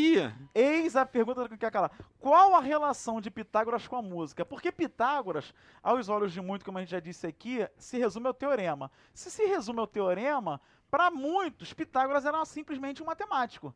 Eis 0.54 0.94
a 0.94 1.04
pergunta 1.04 1.42
que 1.42 1.50
não 1.50 1.58
quer 1.58 1.72
calar. 1.72 1.90
Qual 2.20 2.54
a 2.54 2.60
relação 2.60 3.20
de 3.20 3.28
Pitágoras 3.28 3.88
com 3.88 3.96
a 3.96 4.02
música? 4.02 4.44
Porque 4.44 4.70
Pitágoras, 4.70 5.52
aos 5.82 6.08
olhos 6.08 6.32
de 6.32 6.40
muito, 6.40 6.64
como 6.64 6.78
a 6.78 6.82
gente 6.82 6.92
já 6.92 7.00
disse 7.00 7.26
aqui, 7.26 7.66
se 7.76 7.98
resume 7.98 8.28
ao 8.28 8.34
teorema. 8.34 8.92
Se 9.12 9.28
se 9.28 9.44
resume 9.44 9.80
ao 9.80 9.88
teorema, 9.88 10.60
para 10.88 11.10
muitos, 11.10 11.72
Pitágoras 11.72 12.24
era 12.24 12.44
simplesmente 12.44 13.02
um 13.02 13.06
matemático. 13.06 13.74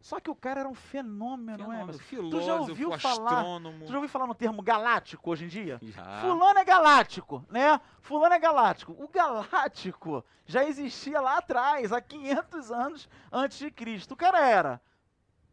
Só 0.00 0.20
que 0.20 0.30
o 0.30 0.34
cara 0.34 0.60
era 0.60 0.68
um 0.68 0.74
fenômeno, 0.74 1.58
Fenômeno, 1.58 1.82
Emerson. 1.82 1.98
filósofo, 2.04 2.46
já 2.46 2.54
ouviu 2.54 2.98
falar- 2.98 3.32
astrônomo. 3.38 3.84
Tu 3.84 3.88
já 3.90 3.94
ouviu 3.96 4.08
falar 4.08 4.26
no 4.28 4.34
termo 4.34 4.62
galáctico 4.62 5.30
hoje 5.30 5.44
em 5.44 5.48
dia? 5.48 5.78
Já. 5.82 6.20
Fulano 6.20 6.58
é 6.58 6.64
galáctico, 6.64 7.44
né? 7.50 7.80
Fulano 8.00 8.32
é 8.34 8.38
galáctico. 8.38 8.92
O 8.92 9.08
galáctico 9.08 10.24
já 10.46 10.64
existia 10.64 11.20
lá 11.20 11.38
atrás, 11.38 11.92
há 11.92 12.00
500 12.00 12.70
anos 12.70 13.08
antes 13.32 13.58
de 13.58 13.70
Cristo. 13.72 14.12
O 14.14 14.16
cara 14.16 14.38
era 14.48 14.80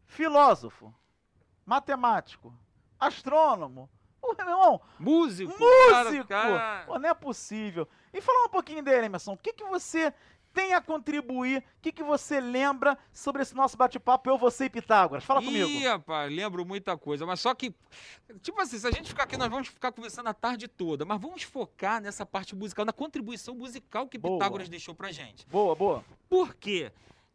filósofo, 0.06 0.94
matemático, 1.64 2.54
astrônomo. 2.98 3.90
Pô, 4.20 4.34
meu 4.38 4.48
irmão, 4.48 4.80
Músico. 4.98 5.50
músico! 5.52 5.90
Cara, 5.90 6.24
cara. 6.24 6.84
Pô, 6.86 6.98
não 6.98 7.08
é 7.08 7.14
possível. 7.14 7.86
E 8.12 8.20
falando 8.20 8.46
um 8.46 8.50
pouquinho 8.50 8.82
dele, 8.82 9.06
Emerson, 9.06 9.32
o 9.34 9.36
que, 9.36 9.52
que 9.52 9.64
você 9.64 10.12
tem 10.56 10.72
a 10.72 10.80
contribuir? 10.80 11.58
O 11.58 11.62
que, 11.82 11.92
que 11.92 12.02
você 12.02 12.40
lembra 12.40 12.96
sobre 13.12 13.42
esse 13.42 13.54
nosso 13.54 13.76
bate-papo, 13.76 14.30
eu, 14.30 14.38
você 14.38 14.64
e 14.64 14.70
Pitágoras? 14.70 15.22
Fala 15.22 15.42
comigo. 15.42 15.68
Ih, 15.68 15.86
rapaz, 15.86 16.32
lembro 16.32 16.64
muita 16.64 16.96
coisa. 16.96 17.26
Mas 17.26 17.40
só 17.40 17.54
que, 17.54 17.74
tipo 18.40 18.58
assim, 18.58 18.78
se 18.78 18.86
a 18.86 18.90
gente 18.90 19.10
ficar 19.10 19.24
aqui, 19.24 19.36
nós 19.36 19.50
vamos 19.50 19.68
ficar 19.68 19.92
conversando 19.92 20.28
a 20.30 20.34
tarde 20.34 20.66
toda. 20.66 21.04
Mas 21.04 21.20
vamos 21.20 21.42
focar 21.42 22.00
nessa 22.00 22.24
parte 22.24 22.56
musical, 22.56 22.86
na 22.86 22.92
contribuição 22.92 23.54
musical 23.54 24.08
que 24.08 24.16
Boa. 24.16 24.38
Pitágoras 24.38 24.68
deixou 24.70 24.94
pra 24.94 25.12
gente. 25.12 25.46
Boa, 25.46 25.74
boa. 25.74 26.02
Por 26.26 26.54
quê? 26.54 26.90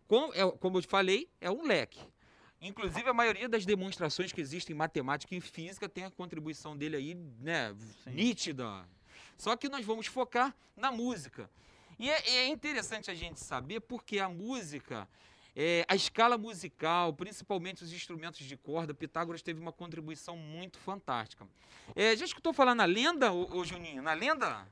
Com- 0.08 0.32
é- 0.34 0.50
como 0.60 0.78
eu 0.78 0.82
te 0.82 0.88
falei, 0.88 1.30
é 1.40 1.51
um 1.51 1.63
leque. 1.63 2.00
Inclusive, 2.60 3.08
a 3.08 3.13
maioria 3.13 3.48
das 3.48 3.66
demonstrações 3.66 4.32
que 4.32 4.42
existem 4.42 4.74
em 4.75 4.78
matemática 4.78 5.36
e 5.36 5.40
física 5.42 5.88
tem 5.88 6.06
a 6.06 6.12
contribuição 6.12 6.75
dele 6.75 6.96
aí, 6.98 7.13
né, 7.40 7.75
Sim. 8.04 8.10
nítida. 8.12 8.88
Só 9.38 9.56
que 9.56 9.70
nós 9.70 9.86
vamos 9.86 10.08
focar 10.08 10.56
na 10.75 10.92
música. 10.92 11.50
E 12.01 12.10
é, 12.10 12.29
é 12.38 12.48
interessante 12.48 13.12
a 13.12 13.13
gente 13.13 13.39
saber 13.39 13.79
porque 13.81 14.17
a 14.17 14.27
música, 14.27 15.08
é, 15.55 15.86
a 15.88 15.96
escala 15.96 16.36
musical, 16.36 17.13
principalmente 17.13 17.84
os 17.84 17.93
instrumentos 17.93 18.43
de 18.43 18.58
corda, 18.58 18.91
Pitágoras 18.91 19.43
teve 19.43 19.62
uma 19.62 19.72
contribuição 19.72 20.36
muito 20.36 20.79
fantástica. 20.79 21.48
É, 21.96 22.15
já 22.17 22.25
escutou 22.25 22.53
falar 22.53 22.74
na 22.74 22.86
lenda, 22.86 23.31
ô, 23.31 23.55
ô 23.55 23.63
Juninho? 23.63 24.01
Na 24.01 24.13
lenda? 24.13 24.67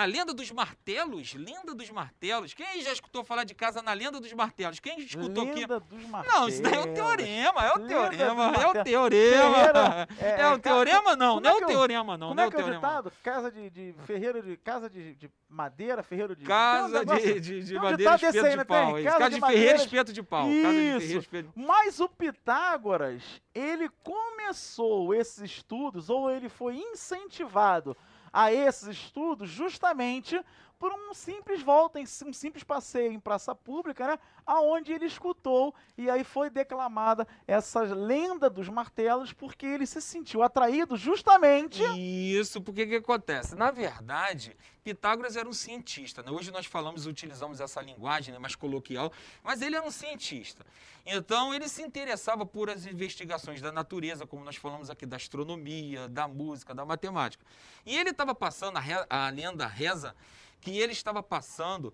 Na 0.00 0.06
lenda 0.06 0.32
dos 0.32 0.50
martelos? 0.50 1.34
Lenda 1.34 1.74
dos 1.74 1.90
martelos. 1.90 2.54
Quem 2.54 2.80
já 2.80 2.90
escutou 2.90 3.22
falar 3.22 3.44
de 3.44 3.54
casa 3.54 3.82
na 3.82 3.92
lenda 3.92 4.18
dos 4.18 4.32
martelos? 4.32 4.80
Quem 4.80 4.98
escutou 4.98 5.44
aqui? 5.44 5.60
Lenda 5.60 5.78
dos 5.78 6.02
Não, 6.08 6.48
isso 6.48 6.62
daí 6.62 6.72
é 6.72 6.78
o 6.78 6.86
martelos. 6.86 6.94
teorema, 6.94 7.60
é 7.66 7.72
o 7.72 7.76
Lenda 7.76 7.88
teorema, 7.88 8.24
é 8.24 8.48
o 8.48 8.52
martelos. 8.74 8.84
teorema. 8.84 9.54
Ferreira, 9.54 10.08
é, 10.18 10.40
É 10.40 10.48
o 10.48 10.58
teorema 10.58 11.16
não, 11.16 11.38
não 11.38 11.50
é 11.50 11.54
que 11.58 11.64
o 11.64 11.66
teorema 11.66 12.16
não, 12.16 12.28
Como 12.28 12.40
é 12.40 12.48
que 12.48 12.56
é 12.56 12.58
o 12.58 12.62
teorema. 12.62 12.80
ditado? 12.80 13.12
Casa 13.22 13.52
de, 13.52 13.68
de 13.68 13.94
ferreiro 14.06 14.42
de. 14.42 14.56
Casa 14.56 14.88
de, 14.88 15.14
de 15.16 15.30
madeira, 15.46 16.02
ferreiro 16.02 16.34
de. 16.34 16.46
Casa 16.46 17.02
um 17.02 17.04
de, 17.04 17.40
de, 17.40 17.62
de 17.62 17.76
um 17.76 17.82
madeira, 17.82 18.14
espeto 18.14 18.46
aí, 18.46 18.56
de 18.56 18.64
pau. 18.64 18.92
Casa 18.94 19.18
Casa 19.18 19.28
de 19.28 19.34
de 19.34 19.40
ferreiro, 19.46 19.76
espeto 19.76 20.12
de 20.14 20.22
pau. 20.22 20.48
Isso. 20.48 21.18
espeto... 21.18 21.52
Mas 21.54 22.00
o 22.00 22.08
Pitágoras, 22.08 23.22
ele 23.54 23.90
começou 24.02 25.14
esses 25.14 25.42
estudos, 25.42 26.08
ou 26.08 26.30
ele 26.30 26.48
foi 26.48 26.76
incentivado 26.76 27.94
a 28.32 28.52
esses 28.52 28.88
estudos 28.88 29.50
justamente 29.56 30.42
por 30.80 30.94
um 30.94 31.12
simples 31.12 31.60
volta, 31.60 32.00
um 32.00 32.32
simples 32.32 32.64
passeio 32.64 33.12
em 33.12 33.20
praça 33.20 33.54
pública, 33.54 34.06
né? 34.06 34.18
Aonde 34.46 34.94
ele 34.94 35.04
escutou 35.04 35.74
e 35.96 36.08
aí 36.08 36.24
foi 36.24 36.48
declamada 36.48 37.28
essa 37.46 37.80
lenda 37.82 38.48
dos 38.48 38.66
martelos, 38.70 39.30
porque 39.30 39.66
ele 39.66 39.84
se 39.84 40.00
sentiu 40.00 40.42
atraído 40.42 40.96
justamente. 40.96 41.82
Isso, 41.98 42.62
porque 42.62 42.86
que 42.86 42.96
acontece? 42.96 43.54
Na 43.54 43.70
verdade, 43.70 44.56
Pitágoras 44.82 45.36
era 45.36 45.46
um 45.46 45.52
cientista. 45.52 46.22
Né? 46.22 46.30
Hoje 46.30 46.50
nós 46.50 46.64
falamos, 46.64 47.04
utilizamos 47.04 47.60
essa 47.60 47.82
linguagem 47.82 48.32
né, 48.32 48.40
mais 48.40 48.54
coloquial, 48.54 49.12
mas 49.44 49.60
ele 49.60 49.76
era 49.76 49.86
um 49.86 49.90
cientista. 49.90 50.64
Então, 51.04 51.52
ele 51.52 51.68
se 51.68 51.82
interessava 51.82 52.46
por 52.46 52.70
as 52.70 52.86
investigações 52.86 53.60
da 53.60 53.70
natureza, 53.70 54.26
como 54.26 54.42
nós 54.44 54.56
falamos 54.56 54.88
aqui, 54.88 55.04
da 55.04 55.16
astronomia, 55.16 56.08
da 56.08 56.26
música, 56.26 56.74
da 56.74 56.86
matemática. 56.86 57.44
E 57.84 57.98
ele 57.98 58.10
estava 58.10 58.34
passando, 58.34 58.78
a, 58.78 59.26
a 59.26 59.28
lenda 59.28 59.66
reza, 59.66 60.14
que 60.60 60.78
ele 60.78 60.92
estava 60.92 61.22
passando 61.22 61.92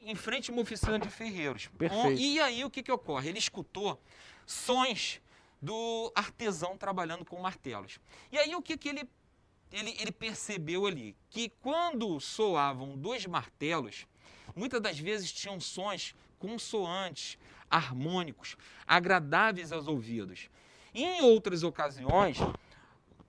em 0.00 0.14
frente 0.14 0.50
a 0.50 0.52
uma 0.52 0.62
oficina 0.62 0.98
de 0.98 1.08
ferreiros. 1.08 1.68
Perfeito. 1.78 2.20
E 2.20 2.40
aí, 2.40 2.64
o 2.64 2.70
que, 2.70 2.82
que 2.82 2.92
ocorre? 2.92 3.30
Ele 3.30 3.38
escutou 3.38 4.00
sons 4.46 5.20
do 5.60 6.12
artesão 6.14 6.76
trabalhando 6.76 7.24
com 7.24 7.40
martelos. 7.40 7.98
E 8.30 8.38
aí, 8.38 8.54
o 8.54 8.62
que, 8.62 8.76
que 8.76 8.88
ele 8.90 9.08
ele, 9.72 9.96
ele 9.98 10.12
percebeu 10.12 10.86
ali 10.86 11.16
que 11.28 11.48
quando 11.60 12.20
soavam 12.20 12.96
dois 12.96 13.26
martelos, 13.26 14.06
muitas 14.54 14.80
das 14.80 14.98
vezes 14.98 15.32
tinham 15.32 15.58
sons 15.58 16.14
consoantes, 16.38 17.36
harmônicos, 17.68 18.56
agradáveis 18.86 19.72
aos 19.72 19.88
ouvidos. 19.88 20.48
E 20.94 21.02
em 21.02 21.22
outras 21.22 21.64
ocasiões, 21.64 22.36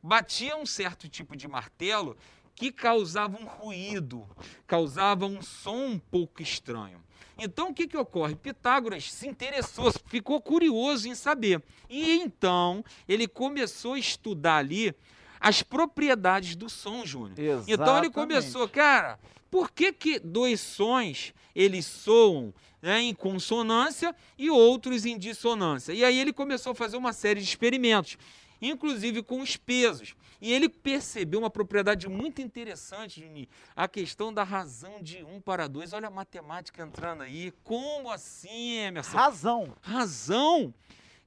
batia 0.04 0.56
um 0.56 0.68
certo 0.68 1.10
tipo 1.10 1.36
de 1.36 1.48
martelo 1.48 2.16
que 2.56 2.72
causava 2.72 3.38
um 3.38 3.46
ruído, 3.46 4.26
causava 4.66 5.26
um 5.26 5.42
som 5.42 5.86
um 5.86 6.00
pouco 6.00 6.42
estranho. 6.42 7.04
Então, 7.38 7.70
o 7.70 7.74
que, 7.74 7.86
que 7.86 7.98
ocorre? 7.98 8.34
Pitágoras 8.34 9.12
se 9.12 9.28
interessou, 9.28 9.92
ficou 10.08 10.42
curioso 10.42 11.10
em 11.10 11.16
saber. 11.16 11.62
E 11.90 12.18
então, 12.20 12.84
ele 13.08 13.28
começou 13.28 13.94
a 13.94 14.00
estudar 14.00 14.58
ali 14.58 14.96
as 15.40 15.62
propriedades 15.62 16.56
do 16.56 16.70
som, 16.70 17.06
Júnior. 17.06 17.34
Então 17.68 17.98
ele 17.98 18.08
Exatamente. 18.08 18.12
começou, 18.12 18.68
cara, 18.70 19.20
por 19.52 19.72
que, 19.72 19.92
que 19.92 20.20
dois 20.20 20.60
sons 20.60 21.34
eles 21.54 21.86
soam 21.86 22.54
né, 22.82 23.02
em 23.02 23.14
consonância 23.14 24.16
e 24.38 24.50
outros 24.50 25.06
em 25.06 25.18
dissonância? 25.18 25.94
E 25.94 26.04
aí 26.04 26.18
ele 26.18 26.34
começou 26.34 26.72
a 26.72 26.76
fazer 26.76 26.98
uma 26.98 27.14
série 27.14 27.42
de 27.42 27.48
experimentos, 27.48 28.18
inclusive 28.62 29.22
com 29.22 29.42
os 29.42 29.58
pesos. 29.58 30.16
E 30.42 30.52
ele 30.52 30.70
percebeu 30.70 31.40
uma 31.40 31.50
propriedade 31.50 32.08
muito 32.08 32.42
interessante, 32.42 33.22
Juninho, 33.22 33.48
a 33.76 33.88
questão 33.88 34.34
da 34.34 34.44
razão 34.44 35.02
de 35.02 35.24
um 35.24 35.40
para 35.40 35.68
dois. 35.68 35.94
Olha 35.94 36.08
a 36.08 36.12
matemática 36.12 36.84
entrando 36.84 37.24
aí. 37.24 37.52
Como 37.64 38.12
assim, 38.12 38.78
Emerson? 38.78 39.18
Razão. 39.18 39.74
Razão? 39.82 40.74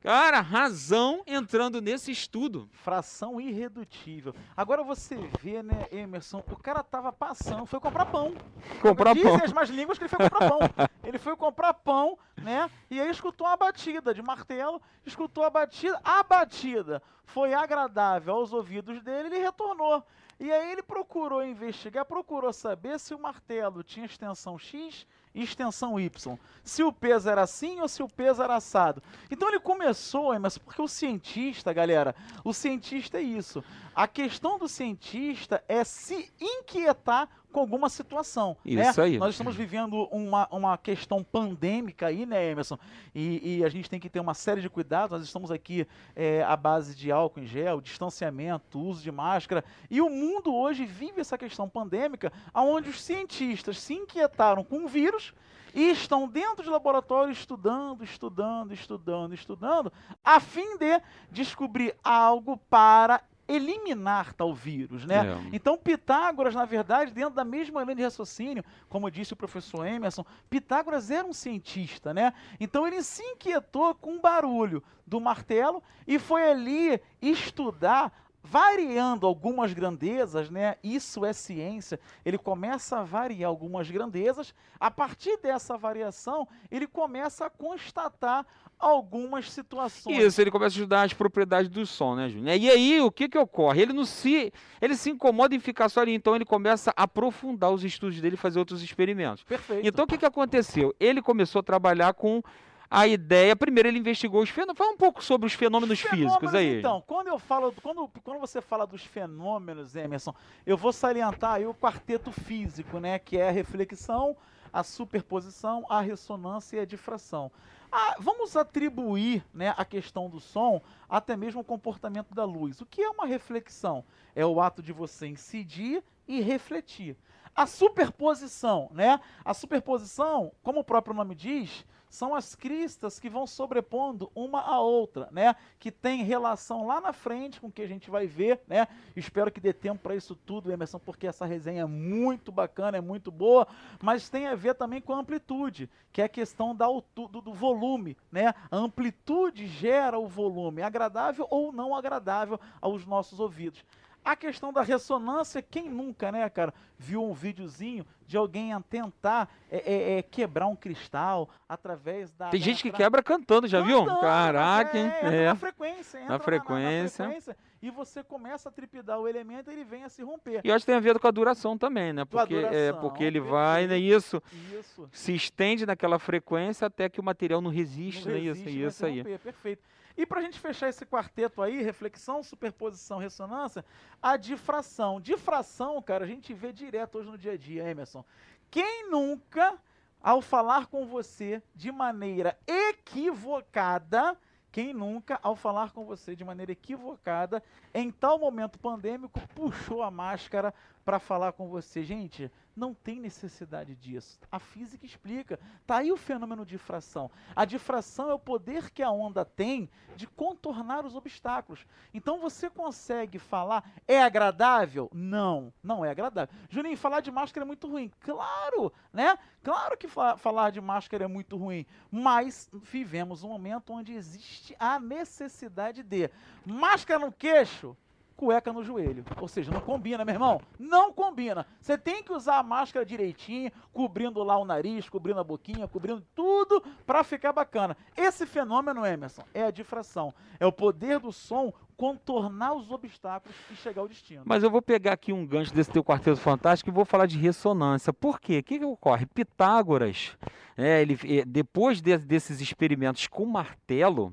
Cara, 0.01 0.41
razão 0.41 1.23
entrando 1.27 1.81
nesse 1.81 2.13
estudo. 2.13 2.69
Fração 2.73 3.41
irredutível. 3.41 4.33
Agora 4.57 4.85
você 4.85 5.17
vê, 5.41 5.61
né, 5.61 5.89
Emerson, 5.91 6.43
o 6.51 6.57
cara 6.57 6.85
tava 6.85 7.13
passando, 7.13 7.67
foi 7.67 7.81
comprar 7.81 8.07
pão. 8.07 8.33
Comprar 8.81 9.13
Dizem 9.13 9.33
pão. 9.33 9.45
as 9.45 9.53
más 9.53 9.69
línguas 9.69 9.99
que 9.99 10.05
ele 10.05 10.09
foi 10.09 10.19
comprar 10.19 10.49
pão. 10.49 10.61
ele 11.03 11.19
foi 11.19 11.37
comprar 11.37 11.75
pão, 11.75 12.17
né? 12.37 12.71
E 12.89 13.01
aí 13.01 13.11
escutou 13.11 13.47
uma 13.47 13.57
batida 13.57 14.15
de 14.15 14.23
martelo, 14.23 14.81
escutou 15.05 15.43
a 15.43 15.51
batida. 15.51 16.01
A 16.05 16.23
batida 16.23 17.03
foi 17.25 17.53
agradável 17.53 18.35
aos 18.35 18.53
ouvidos 18.53 19.03
dele, 19.03 19.29
ele 19.29 19.39
retornou. 19.39 20.05
E 20.39 20.53
aí 20.53 20.71
ele 20.71 20.83
procurou 20.83 21.45
investigar, 21.45 22.05
procurou 22.05 22.53
saber 22.53 23.01
se 23.01 23.13
o 23.13 23.19
martelo 23.19 23.83
tinha 23.83 24.07
extensão 24.07 24.57
X 24.57 25.05
e 25.35 25.43
extensão 25.43 25.99
Y. 25.99 26.39
Se 26.63 26.83
o 26.83 26.93
peso 26.93 27.29
era 27.29 27.43
assim 27.43 27.81
ou 27.81 27.89
se 27.89 28.03
o 28.03 28.09
peso 28.09 28.43
era 28.43 28.57
assado. 28.57 29.03
Então 29.31 29.49
ele 29.49 29.61
começou, 29.61 30.35
Emerson, 30.35 30.61
porque 30.65 30.83
o 30.83 30.89
cientista, 30.89 31.73
galera, 31.73 32.15
o 32.45 32.53
cientista 32.53 33.19
é 33.19 33.23
isso. 33.23 33.63
A 33.95 34.07
questão 34.07 34.59
do 34.59 34.69
cientista 34.69 35.63
é 35.69 35.85
se 35.85 36.33
inquietar 36.41 37.29
com 37.53 37.61
alguma 37.61 37.89
situação. 37.89 38.57
né? 38.77 38.91
Isso 38.91 39.01
aí. 39.01 39.19
Nós 39.19 39.35
estamos 39.35 39.57
vivendo 39.57 40.05
uma, 40.11 40.47
uma 40.51 40.79
questão 40.79 41.23
pandêmica 41.25 42.07
aí, 42.07 42.27
né, 42.27 42.51
Emerson? 42.51 42.79
E, 43.15 43.59
e 43.59 43.65
a 43.65 43.69
gente 43.69 43.89
tem 43.89 43.99
que 43.99 44.09
ter 44.09 44.21
uma 44.21 44.35
série 44.35 44.61
de 44.61 44.69
cuidados. 44.69 45.19
Nós 45.19 45.27
estamos 45.27 45.51
aqui 45.51 45.87
é, 46.15 46.43
à 46.45 46.57
base 46.57 46.95
de 46.95 47.11
álcool 47.11 47.41
em 47.41 47.47
gel, 47.47 47.81
distanciamento, 47.81 48.79
uso 48.79 49.03
de 49.03 49.11
máscara. 49.11 49.65
E 49.91 50.01
o 50.01 50.11
mundo 50.11 50.55
hoje 50.55 50.85
vive 50.85 51.21
essa 51.21 51.39
questão 51.39 51.69
pandêmica, 51.69 52.33
onde 52.55 52.91
os 52.91 53.03
cientistas 53.03 53.79
se 53.79 53.95
inquietaram 53.95 54.63
com 54.63 54.85
o 54.85 54.89
vírus 54.89 55.33
e 55.75 55.91
estão 55.91 56.27
dentro 56.27 56.65
de 56.65 56.71
laboratório 56.71 57.33
estudando, 57.33 58.03
estudando, 58.03 58.73
estudando, 58.73 59.35
estudando, 59.35 59.93
a 60.25 60.41
fim 60.41 60.77
de 60.79 61.01
descobrir 61.31 61.95
algo 62.03 62.57
para 62.71 63.23
eliminar 63.49 64.35
tal 64.35 64.55
vírus, 64.55 65.07
né? 65.07 65.27
É. 65.27 65.49
Então 65.53 65.79
Pitágoras, 65.79 66.55
na 66.55 66.67
verdade, 66.67 67.13
dentro 67.13 67.35
da 67.35 67.45
mesma 67.45 67.83
linha 67.83 67.97
de 67.97 68.03
raciocínio, 68.03 68.63
como 68.89 69.11
disse 69.11 69.33
o 69.33 69.37
professor 69.37 69.87
Emerson, 69.87 70.25
Pitágoras 70.51 71.11
era 71.11 71.27
um 71.27 71.33
cientista, 71.33 72.13
né? 72.13 72.35
Então 72.61 72.87
ele 72.87 73.03
se 73.03 73.23
inquietou 73.23 73.95
com 73.95 74.17
o 74.17 74.21
barulho 74.21 74.83
do 75.07 75.19
martelo 75.19 75.83
e 76.07 76.19
foi 76.19 76.51
ali 76.51 77.01
estudar 77.23 78.13
variando 78.51 79.27
algumas 79.27 79.73
grandezas, 79.73 80.49
né? 80.49 80.77
Isso 80.83 81.25
é 81.25 81.33
ciência. 81.33 82.01
Ele 82.25 82.39
começa 82.39 82.99
a 82.99 83.03
variar 83.03 83.49
algumas 83.49 83.91
grandezas. 83.91 84.55
A 84.81 84.91
partir 84.91 85.39
dessa 85.39 85.77
variação, 85.77 86.49
ele 86.71 86.87
começa 86.87 87.47
a 87.47 87.51
constatar 87.51 88.47
algumas 88.79 89.51
situações. 89.51 90.17
Isso, 90.19 90.41
ele 90.41 90.51
começa 90.51 90.77
a 90.77 90.79
estudar 90.79 91.03
as 91.03 91.13
propriedades 91.13 91.69
do 91.69 91.85
som, 91.85 92.15
né, 92.15 92.29
Júnior? 92.29 92.57
E 92.57 92.71
aí, 92.71 93.01
o 93.01 93.11
que 93.11 93.29
que 93.29 93.37
ocorre? 93.37 93.83
Ele 93.83 93.93
não 93.93 94.05
se, 94.05 94.53
ele 94.81 94.97
se 94.97 95.11
incomoda 95.11 95.55
em 95.55 95.61
ficar 95.61 95.89
só 95.89 96.01
ali, 96.01 96.15
então 96.15 96.35
ele 96.35 96.45
começa 96.45 96.93
a 96.97 97.03
aprofundar 97.03 97.71
os 97.71 97.85
estudos 97.85 98.21
dele 98.21 98.37
fazer 98.37 98.59
outros 98.59 98.83
experimentos. 98.83 99.43
Perfeito. 99.45 99.87
Então, 99.87 100.05
o 100.05 100.09
que 100.09 100.17
que 100.17 100.27
aconteceu? 100.27 100.95
Ele 100.99 101.21
começou 101.21 101.61
a 101.61 101.63
trabalhar 101.63 102.15
com 102.15 102.43
a 102.91 103.07
ideia, 103.07 103.55
primeiro 103.55 103.89
ele 103.89 103.99
investigou 103.99 104.43
os 104.43 104.49
fenômenos, 104.49 104.79
fala 104.79 104.93
um 104.93 104.97
pouco 104.97 105.23
sobre 105.23 105.47
os 105.47 105.53
fenômenos, 105.53 106.01
físicos 106.01 106.19
Fenômenos, 106.19 106.55
aí. 106.55 106.79
Então, 106.79 107.03
quando 107.07 107.27
eu 107.27 107.39
falo, 107.39 107.75
quando, 107.83 108.09
quando 108.25 108.41
você 108.41 108.63
fala 108.63 108.87
dos 108.87 109.05
fenômenos, 109.05 109.95
Emerson, 109.95 110.35
eu 110.65 110.77
vou 110.77 110.93
salientar 110.93 111.55
aí 111.55 111.67
o 111.67 111.75
quarteto 111.75 112.33
físico, 112.33 112.99
né? 112.99 113.19
Que 113.19 113.37
é 113.37 113.49
a 113.49 113.53
reflexão, 113.53 114.37
a 114.73 114.83
superposição, 114.83 115.85
a 115.89 116.01
ressonância 116.01 116.79
e 116.79 116.81
a 116.81 116.87
difração. 116.87 117.53
Ah, 117.93 118.17
vamos 118.19 118.57
atribuir 118.57 119.45
né, 119.53 119.75
a 119.77 119.85
questão 119.85 120.29
do 120.29 120.41
som 120.41 120.81
até 121.09 121.37
mesmo 121.37 121.61
ao 121.61 121.65
comportamento 121.65 122.35
da 122.35 122.45
luz. 122.45 122.81
O 122.81 122.87
que 122.87 123.03
é 123.03 123.09
uma 123.09 123.27
reflexão? 123.27 124.05
É 124.35 124.45
o 124.45 124.61
ato 124.61 124.83
de 124.83 124.93
você 124.93 125.27
incidir 125.27 126.03
e 126.27 126.41
refletir. 126.41 127.17
A 127.55 127.67
superposição, 127.67 128.91
né? 128.93 129.19
A 129.45 129.53
superposição, 129.53 130.53
como 130.63 130.81
o 130.81 130.85
próprio 130.85 131.15
nome 131.15 131.35
diz, 131.35 131.85
são 132.11 132.35
as 132.35 132.55
cristas 132.55 133.19
que 133.19 133.29
vão 133.29 133.47
sobrepondo 133.47 134.31
uma 134.35 134.61
a 134.61 134.81
outra, 134.81 135.29
né? 135.31 135.55
Que 135.79 135.91
tem 135.91 136.25
relação 136.25 136.87
lá 136.87 137.01
na 137.01 137.13
frente 137.13 137.61
com 137.61 137.69
o 137.69 137.73
que 137.73 137.83
a 137.83 137.87
gente 137.87 138.11
vai 138.11 138.27
ver, 138.27 138.61
né? 138.67 138.89
Espero 139.17 139.51
que 139.51 139.61
dê 139.61 139.73
tempo 139.73 140.03
para 140.03 140.17
isso 140.17 140.35
tudo, 140.35 140.73
Emerson, 140.73 140.99
porque 140.99 141.27
essa 141.27 141.47
resenha 141.47 141.83
é 141.83 141.87
muito 141.87 142.51
bacana, 142.51 142.99
é 142.99 143.01
muito 143.01 143.31
boa, 143.31 143.67
mas 144.03 144.29
tem 144.29 144.47
a 144.47 144.55
ver 144.55 144.75
também 144.75 145.01
com 145.01 145.13
a 145.13 145.19
amplitude, 145.19 145.89
que 146.13 146.23
é 146.23 146.25
a 146.25 146.29
questão 146.29 146.75
da 146.75 146.87
do, 147.15 147.29
do 147.29 147.53
volume, 147.53 148.17
né? 148.31 148.55
A 148.71 148.77
amplitude 148.77 149.67
gera 149.67 150.19
o 150.19 150.27
volume, 150.27 150.83
agradável 150.83 151.47
ou 151.51 151.73
não 151.73 151.95
agradável 151.95 152.59
aos 152.81 153.05
nossos 153.05 153.41
ouvidos. 153.41 153.85
A 154.29 154.37
questão 154.37 154.71
da 154.71 154.83
ressonância, 154.83 155.63
quem 155.63 155.89
nunca, 155.89 156.31
né, 156.31 156.47
cara, 156.51 156.75
viu 156.99 157.25
um 157.25 157.33
videozinho 157.33 158.05
de 158.27 158.37
alguém 158.37 158.79
tentar 158.83 159.49
é, 159.71 159.79
é, 159.79 160.19
é, 160.19 160.23
quebrar 160.23 160.67
um 160.67 160.77
cristal 160.77 161.49
através 161.67 162.31
da. 162.33 162.51
Tem 162.51 162.61
gente 162.61 162.83
que 162.83 162.93
quebra 162.93 163.23
cantando, 163.23 163.67
já 163.67 163.81
cantando, 163.81 164.05
viu? 164.05 164.21
Caraca, 164.21 164.99
hein? 164.99 165.11
É, 165.23 165.45
é. 165.45 165.47
Na 165.47 165.55
frequência, 165.55 166.21
na 166.27 166.39
frequência. 166.39 167.25
Na, 167.25 167.31
na, 167.31 167.41
frequência. 167.41 167.57
E 167.81 167.91
você 167.91 168.23
começa 168.23 168.69
a 168.69 168.73
tripidar 168.73 169.19
o 169.19 169.27
elemento 169.27 169.71
e 169.71 169.73
ele 169.73 169.85
vem 169.85 170.05
a 170.05 170.11
se 170.11 170.23
romper. 170.23 170.61
E 170.63 170.69
eu 170.69 170.75
acho 170.75 170.83
que 170.83 170.91
tem 170.93 170.97
a 170.97 171.01
ver 171.01 171.19
com 171.19 171.27
a 171.27 171.31
duração 171.31 171.79
também, 171.79 172.13
né? 172.13 172.27
Porque, 172.27 172.55
é, 172.55 172.59
duração, 172.59 172.79
é, 172.79 172.93
porque 172.93 173.25
ele 173.25 173.41
perfeito. 173.41 173.51
vai, 173.51 173.87
né? 173.87 173.97
Isso, 173.97 174.43
isso. 174.79 175.09
Se 175.11 175.35
estende 175.35 175.87
naquela 175.87 176.19
frequência 176.19 176.87
até 176.87 177.09
que 177.09 177.19
o 177.19 177.25
material 177.25 177.63
não 177.63 177.71
resiste, 177.71 178.29
não 178.29 178.35
né? 178.35 178.41
Resiste, 178.41 178.69
isso, 178.69 178.89
isso 178.89 179.07
aí. 179.07 179.19
Romper, 179.21 179.39
perfeito. 179.39 179.83
E 180.19 180.27
para 180.27 180.41
a 180.41 180.43
gente 180.43 180.59
fechar 180.59 180.89
esse 180.89 181.07
quarteto 181.07 181.63
aí, 181.63 181.81
reflexão, 181.81 182.43
superposição, 182.43 183.19
ressonância, 183.19 183.85
a 184.21 184.37
difração. 184.37 185.21
Difração, 185.21 186.03
cara, 186.03 186.25
a 186.25 186.27
gente 186.27 186.53
vê 186.53 186.73
direto 186.73 187.19
hoje 187.19 187.31
no 187.31 187.39
dia 187.39 187.53
a 187.53 187.57
dia, 187.57 187.89
Emerson. 187.89 188.25
Quem 188.69 189.09
nunca, 189.09 189.79
ao 190.21 190.43
falar 190.43 190.87
com 190.87 191.07
você 191.07 191.63
de 191.73 191.93
maneira 191.93 192.59
equivocada, 192.67 194.37
quem 194.73 194.93
nunca, 194.93 195.39
ao 195.41 195.55
falar 195.55 195.93
com 195.93 196.05
você 196.05 196.35
de 196.35 196.45
maneira 196.45 196.73
equivocada, 196.73 197.63
em 197.95 198.11
tal 198.11 198.41
momento 198.41 198.77
pandêmico, 198.77 199.41
puxou 199.55 200.03
a 200.03 200.11
máscara 200.11 200.75
para 201.05 201.21
falar 201.21 201.53
com 201.53 201.69
você? 201.69 202.03
Gente, 202.03 202.51
não 202.79 202.95
tem 202.95 203.21
necessidade 203.21 203.95
disso. 203.97 204.39
A 204.51 204.59
física 204.59 205.05
explica. 205.05 205.59
Tá 205.87 205.97
aí 205.97 206.13
o 206.13 206.17
fenômeno 206.17 206.65
de 206.65 206.71
difração. 206.71 207.31
A 207.55 207.65
difração 207.65 208.31
é 208.31 208.35
o 208.35 208.39
poder 208.39 208.91
que 208.91 209.03
a 209.03 209.11
onda 209.11 209.45
tem 209.45 209.91
de 210.17 210.27
contornar 210.27 211.05
os 211.05 211.15
obstáculos. 211.15 211.85
Então 212.15 212.39
você 212.39 212.71
consegue 212.71 213.39
falar, 213.39 213.85
é 214.07 214.23
agradável? 214.23 215.11
Não, 215.13 215.73
não 215.83 216.05
é 216.05 216.11
agradável. 216.11 216.55
Juninho, 216.71 216.97
falar 216.97 217.21
de 217.21 217.31
máscara 217.31 217.65
é 217.65 217.67
muito 217.67 217.89
ruim. 217.89 218.11
Claro, 218.21 218.93
né? 219.13 219.37
Claro 219.63 219.99
que 219.99 220.07
fa 220.07 220.37
falar 220.37 220.71
de 220.71 220.81
máscara 220.81 221.25
é 221.25 221.29
muito 221.29 221.57
ruim. 221.57 221.85
Mas 222.11 222.71
vivemos 222.73 223.43
um 223.43 223.49
momento 223.49 223.93
onde 223.93 224.13
existe 224.13 224.77
a 224.79 225.01
necessidade 225.01 226.03
de 226.03 226.31
máscara 226.65 227.19
no 227.19 227.33
queixo 227.33 227.97
cueca 228.39 228.73
no 228.73 228.85
joelho. 228.85 229.25
Ou 229.41 229.49
seja, 229.49 229.73
não 229.73 229.81
combina, 229.81 230.25
meu 230.25 230.33
irmão. 230.33 230.61
Não 230.79 231.13
combina. 231.13 231.67
Você 231.81 231.99
tem 231.99 232.23
que 232.23 232.33
usar 232.33 232.59
a 232.59 232.63
máscara 232.63 233.05
direitinho, 233.05 233.73
cobrindo 233.93 234.45
lá 234.45 234.57
o 234.57 234.65
nariz, 234.65 235.09
cobrindo 235.09 235.41
a 235.41 235.45
boquinha, 235.45 235.89
cobrindo 235.89 236.25
tudo 236.37 236.81
para 237.05 237.25
ficar 237.25 237.53
bacana. 237.53 237.97
Esse 238.17 238.47
fenômeno, 238.47 239.05
Emerson, 239.05 239.43
é 239.53 239.65
a 239.65 239.73
difração. 239.73 240.33
É 240.61 240.65
o 240.65 240.71
poder 240.71 241.19
do 241.19 241.33
som 241.33 241.73
contornar 241.97 242.75
os 242.75 242.93
obstáculos 242.93 243.57
e 243.73 243.75
chegar 243.75 244.03
ao 244.03 244.09
destino. 244.09 244.45
Mas 244.47 244.63
eu 244.63 244.71
vou 244.71 244.81
pegar 244.81 245.15
aqui 245.15 245.33
um 245.33 245.45
gancho 245.45 245.75
desse 245.75 245.91
teu 245.91 246.05
quarteto 246.05 246.39
fantástico 246.39 246.89
e 246.89 246.93
vou 246.93 247.05
falar 247.05 247.27
de 247.27 247.37
ressonância. 247.37 248.13
Por 248.13 248.39
quê? 248.39 248.61
O 248.61 248.63
que, 248.63 248.79
que 248.79 248.85
ocorre? 248.85 249.27
Pitágoras, 249.27 250.39
é, 250.77 251.03
ele, 251.03 251.19
é, 251.25 251.45
depois 251.45 252.01
de, 252.01 252.17
desses 252.19 252.61
experimentos 252.61 253.27
com 253.27 253.45
martelo, 253.45 254.33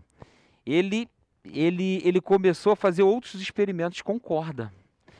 ele 0.63 1.09
ele, 1.53 2.01
ele 2.03 2.21
começou 2.21 2.73
a 2.73 2.75
fazer 2.75 3.03
outros 3.03 3.35
experimentos 3.35 4.01
com 4.01 4.19
corda. 4.19 4.71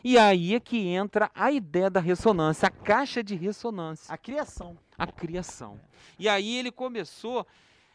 E 0.04 0.20
aí 0.20 0.54
é 0.54 0.60
que 0.60 0.88
entra 0.88 1.32
a 1.34 1.52
ideia 1.52 1.90
da 1.90 2.00
ressonância, 2.00 2.68
a 2.68 2.70
caixa 2.70 3.24
de 3.24 3.34
ressonância. 3.34 4.14
A 4.14 4.18
criação. 4.18 4.78
A 4.98 5.08
criação. 5.08 5.80
E 6.20 6.30
aí 6.30 6.58
ele 6.58 6.72
começou 6.72 7.46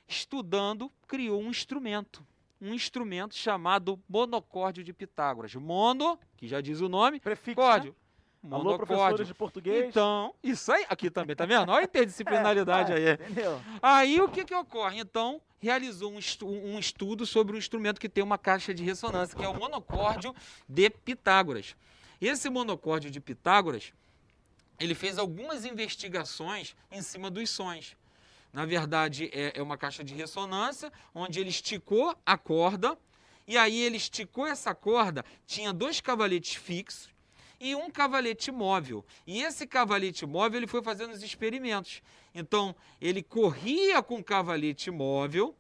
estudando, 0.09 0.90
criou 1.07 1.40
um 1.40 1.50
instrumento. 1.50 2.26
Um 2.61 2.74
instrumento 2.74 3.35
chamado 3.35 3.98
monocórdio 4.09 4.83
de 4.83 4.92
Pitágoras. 4.92 5.55
Mono, 5.55 6.18
que 6.37 6.48
já 6.48 6.61
diz 6.61 6.81
o 6.81 6.88
nome, 6.88 7.20
Prefixo, 7.20 7.55
córdio. 7.55 7.94
Né? 8.42 8.57
Alô, 8.57 8.76
professores 8.76 9.28
de 9.28 9.35
português. 9.35 9.87
Então, 9.87 10.35
isso 10.42 10.72
aí, 10.72 10.85
aqui 10.88 11.11
também, 11.11 11.37
tá 11.37 11.46
vendo? 11.46 11.70
Olha 11.70 11.83
a 11.83 11.85
interdisciplinaridade 11.85 12.92
é, 12.92 12.96
aí. 12.96 13.12
Entendeu? 13.12 13.61
Aí 13.81 14.20
o 14.20 14.28
que 14.28 14.44
que 14.44 14.55
ocorre? 14.55 14.98
Então, 14.98 15.40
realizou 15.61 16.12
um, 16.12 16.18
estu 16.18 16.49
um 16.49 16.79
estudo 16.79 17.27
sobre 17.27 17.55
um 17.55 17.59
instrumento 17.59 18.01
que 18.01 18.09
tem 18.09 18.25
uma 18.25 18.38
caixa 18.38 18.73
de 18.73 18.83
ressonância, 18.83 19.37
que 19.37 19.44
é 19.44 19.49
o 19.49 19.55
monocórdio 19.55 20.35
de 20.68 20.88
Pitágoras. 20.90 21.77
Esse 22.20 22.49
monocórdio 22.49 23.11
de 23.11 23.20
Pitágoras, 23.20 23.92
ele 24.79 24.94
fez 24.94 25.18
algumas 25.18 25.64
investigações 25.64 26.75
em 26.90 27.03
cima 27.03 27.31
dos 27.31 27.51
sons. 27.51 27.96
Na 28.53 28.64
verdade, 28.64 29.31
é, 29.33 29.59
é 29.59 29.62
uma 29.62 29.77
caixa 29.77 30.03
de 30.03 30.14
ressonância, 30.14 30.92
onde 31.14 31.38
ele 31.38 31.51
esticou 31.51 32.16
a 32.25 32.37
corda, 32.37 32.99
e 33.46 33.57
aí 33.57 33.81
ele 33.81 33.96
esticou 33.96 34.46
essa 34.46 34.75
corda, 34.75 35.25
tinha 35.46 35.73
dois 35.73 36.01
cavaletes 36.01 36.55
fixos, 36.55 37.09
e 37.61 37.75
um 37.75 37.90
cavalete 37.90 38.51
móvel. 38.51 39.05
E 39.27 39.42
esse 39.42 39.66
cavalete 39.66 40.25
móvel 40.25 40.59
ele 40.59 40.66
foi 40.66 40.83
fazendo 40.83 41.12
os 41.12 41.23
experimentos. 41.23 42.03
Então, 42.35 42.75
ele 43.01 43.23
corria 43.23 44.03
com 44.03 44.16
o 44.16 44.25
cavalete 44.25 44.90
móvel, 44.90 45.55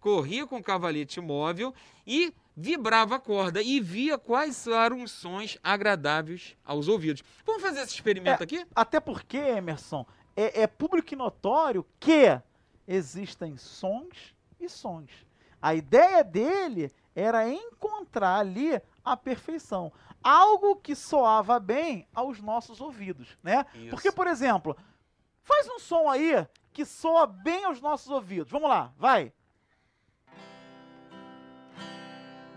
corria 0.00 0.46
com 0.46 0.56
o 0.56 0.62
cavalete 0.62 1.20
móvel 1.20 1.74
e 2.06 2.32
vibrava 2.56 3.16
a 3.16 3.20
corda 3.20 3.62
e 3.62 3.80
via 3.80 4.18
quais 4.18 4.66
eram 4.66 5.02
os 5.02 5.12
sons 5.12 5.58
agradáveis 5.62 6.56
aos 6.64 6.88
ouvidos. 6.88 7.22
Vamos 7.44 7.62
fazer 7.62 7.80
esse 7.80 7.94
experimento 7.94 8.42
é, 8.42 8.44
aqui? 8.44 8.66
Até 8.74 8.98
porque, 8.98 9.36
Emerson, 9.36 10.06
é, 10.34 10.62
é 10.62 10.66
público 10.66 11.12
e 11.12 11.16
notório 11.16 11.86
que 12.00 12.40
existem 12.88 13.56
sons 13.56 14.34
e 14.58 14.68
sons. 14.68 15.10
A 15.60 15.74
ideia 15.74 16.24
dele 16.24 16.90
era 17.14 17.48
encontrar 17.48 18.38
ali 18.38 18.80
a 19.04 19.16
perfeição 19.16 19.92
algo 20.22 20.76
que 20.76 20.94
soava 20.94 21.58
bem 21.58 22.06
aos 22.14 22.40
nossos 22.40 22.80
ouvidos, 22.80 23.36
né? 23.42 23.66
Isso. 23.74 23.90
Porque, 23.90 24.10
por 24.12 24.26
exemplo, 24.26 24.76
faz 25.42 25.68
um 25.68 25.78
som 25.78 26.08
aí 26.08 26.46
que 26.72 26.84
soa 26.84 27.26
bem 27.26 27.64
aos 27.64 27.80
nossos 27.80 28.08
ouvidos. 28.08 28.50
Vamos 28.50 28.68
lá, 28.68 28.92
vai. 28.96 29.32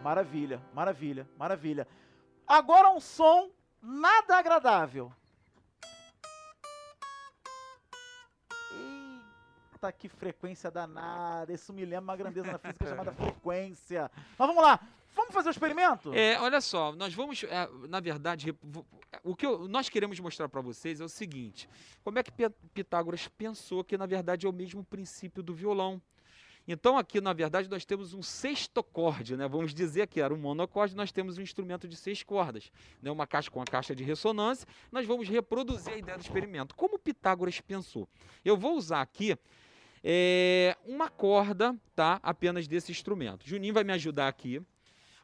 Maravilha, 0.03 0.61
maravilha, 0.73 1.27
maravilha. 1.37 1.87
Agora 2.47 2.89
um 2.91 2.99
som 2.99 3.49
nada 3.81 4.37
agradável. 4.37 5.11
Eita, 8.71 9.91
que 9.91 10.07
frequência 10.07 10.69
danada. 10.69 11.51
Isso 11.51 11.73
me 11.73 11.83
lembra 11.83 12.03
uma 12.03 12.15
grandeza 12.15 12.51
na 12.51 12.59
física 12.59 12.87
chamada 12.87 13.11
frequência. 13.13 14.11
Mas 14.37 14.47
vamos 14.47 14.63
lá. 14.63 14.79
Vamos 15.15 15.33
fazer 15.33 15.47
o 15.47 15.49
um 15.49 15.51
experimento? 15.51 16.13
É, 16.13 16.39
olha 16.41 16.59
só, 16.59 16.93
nós 16.93 17.13
vamos, 17.13 17.43
é, 17.43 17.69
na 17.87 17.99
verdade, 17.99 18.53
o 19.23 19.35
que 19.35 19.45
eu, 19.45 19.67
nós 19.67 19.87
queremos 19.87 20.19
mostrar 20.19 20.49
para 20.49 20.61
vocês 20.61 20.99
é 20.99 21.03
o 21.05 21.09
seguinte: 21.09 21.69
como 22.03 22.19
é 22.19 22.23
que 22.23 22.31
Pitágoras 22.73 23.27
pensou 23.29 23.83
que, 23.83 23.97
na 23.97 24.05
verdade, 24.05 24.45
é 24.45 24.49
o 24.49 24.53
mesmo 24.53 24.83
princípio 24.83 25.41
do 25.41 25.53
violão. 25.53 26.01
Então, 26.67 26.97
aqui, 26.97 27.21
na 27.21 27.31
verdade, 27.31 27.69
nós 27.69 27.85
temos 27.85 28.13
um 28.13 28.23
sextocorde, 28.23 29.37
né? 29.37 29.47
Vamos 29.47 29.73
dizer 29.73 30.07
que 30.07 30.19
era 30.19 30.33
um 30.33 30.37
monocorde, 30.37 30.95
nós 30.95 31.11
temos 31.11 31.37
um 31.37 31.41
instrumento 31.41 31.87
de 31.87 31.95
seis 31.95 32.23
cordas, 32.23 32.71
né? 33.01 33.11
uma 33.11 33.27
caixa 33.27 33.51
com 33.51 33.61
a 33.61 33.65
caixa 33.65 33.95
de 33.95 34.03
ressonância. 34.03 34.67
Nós 34.91 35.05
vamos 35.05 35.29
reproduzir 35.29 35.93
a 35.93 35.97
ideia 35.97 36.17
do 36.17 36.21
experimento. 36.21 36.75
Como 36.75 36.97
Pitágoras 36.97 37.61
pensou? 37.61 38.09
Eu 38.43 38.57
vou 38.57 38.75
usar 38.75 39.01
aqui 39.01 39.37
é, 40.03 40.75
uma 40.85 41.07
corda, 41.07 41.75
tá? 41.95 42.19
Apenas 42.23 42.67
desse 42.67 42.91
instrumento. 42.91 43.47
Juninho 43.47 43.73
vai 43.73 43.83
me 43.83 43.93
ajudar 43.93 44.27
aqui. 44.27 44.59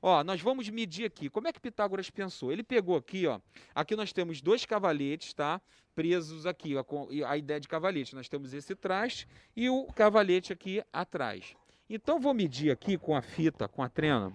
Ó, 0.01 0.23
nós 0.23 0.41
vamos 0.41 0.67
medir 0.69 1.05
aqui. 1.05 1.29
Como 1.29 1.47
é 1.47 1.53
que 1.53 1.59
Pitágoras 1.59 2.09
pensou? 2.09 2.51
Ele 2.51 2.63
pegou 2.63 2.95
aqui, 2.95 3.27
ó. 3.27 3.39
Aqui 3.75 3.95
nós 3.95 4.11
temos 4.11 4.41
dois 4.41 4.65
cavaletes, 4.65 5.33
tá? 5.33 5.61
Presos 5.93 6.45
aqui, 6.45 6.73
com 6.83 7.07
a 7.25 7.37
ideia 7.37 7.59
de 7.59 7.67
cavalete. 7.67 8.15
Nós 8.15 8.27
temos 8.27 8.53
esse 8.53 8.75
traste 8.75 9.27
e 9.55 9.69
o 9.69 9.85
cavalete 9.93 10.51
aqui 10.51 10.81
atrás. 10.91 11.55
Então 11.87 12.19
vou 12.19 12.33
medir 12.33 12.71
aqui 12.71 12.97
com 12.97 13.15
a 13.15 13.21
fita, 13.21 13.67
com 13.67 13.83
a 13.83 13.89
trena. 13.89 14.33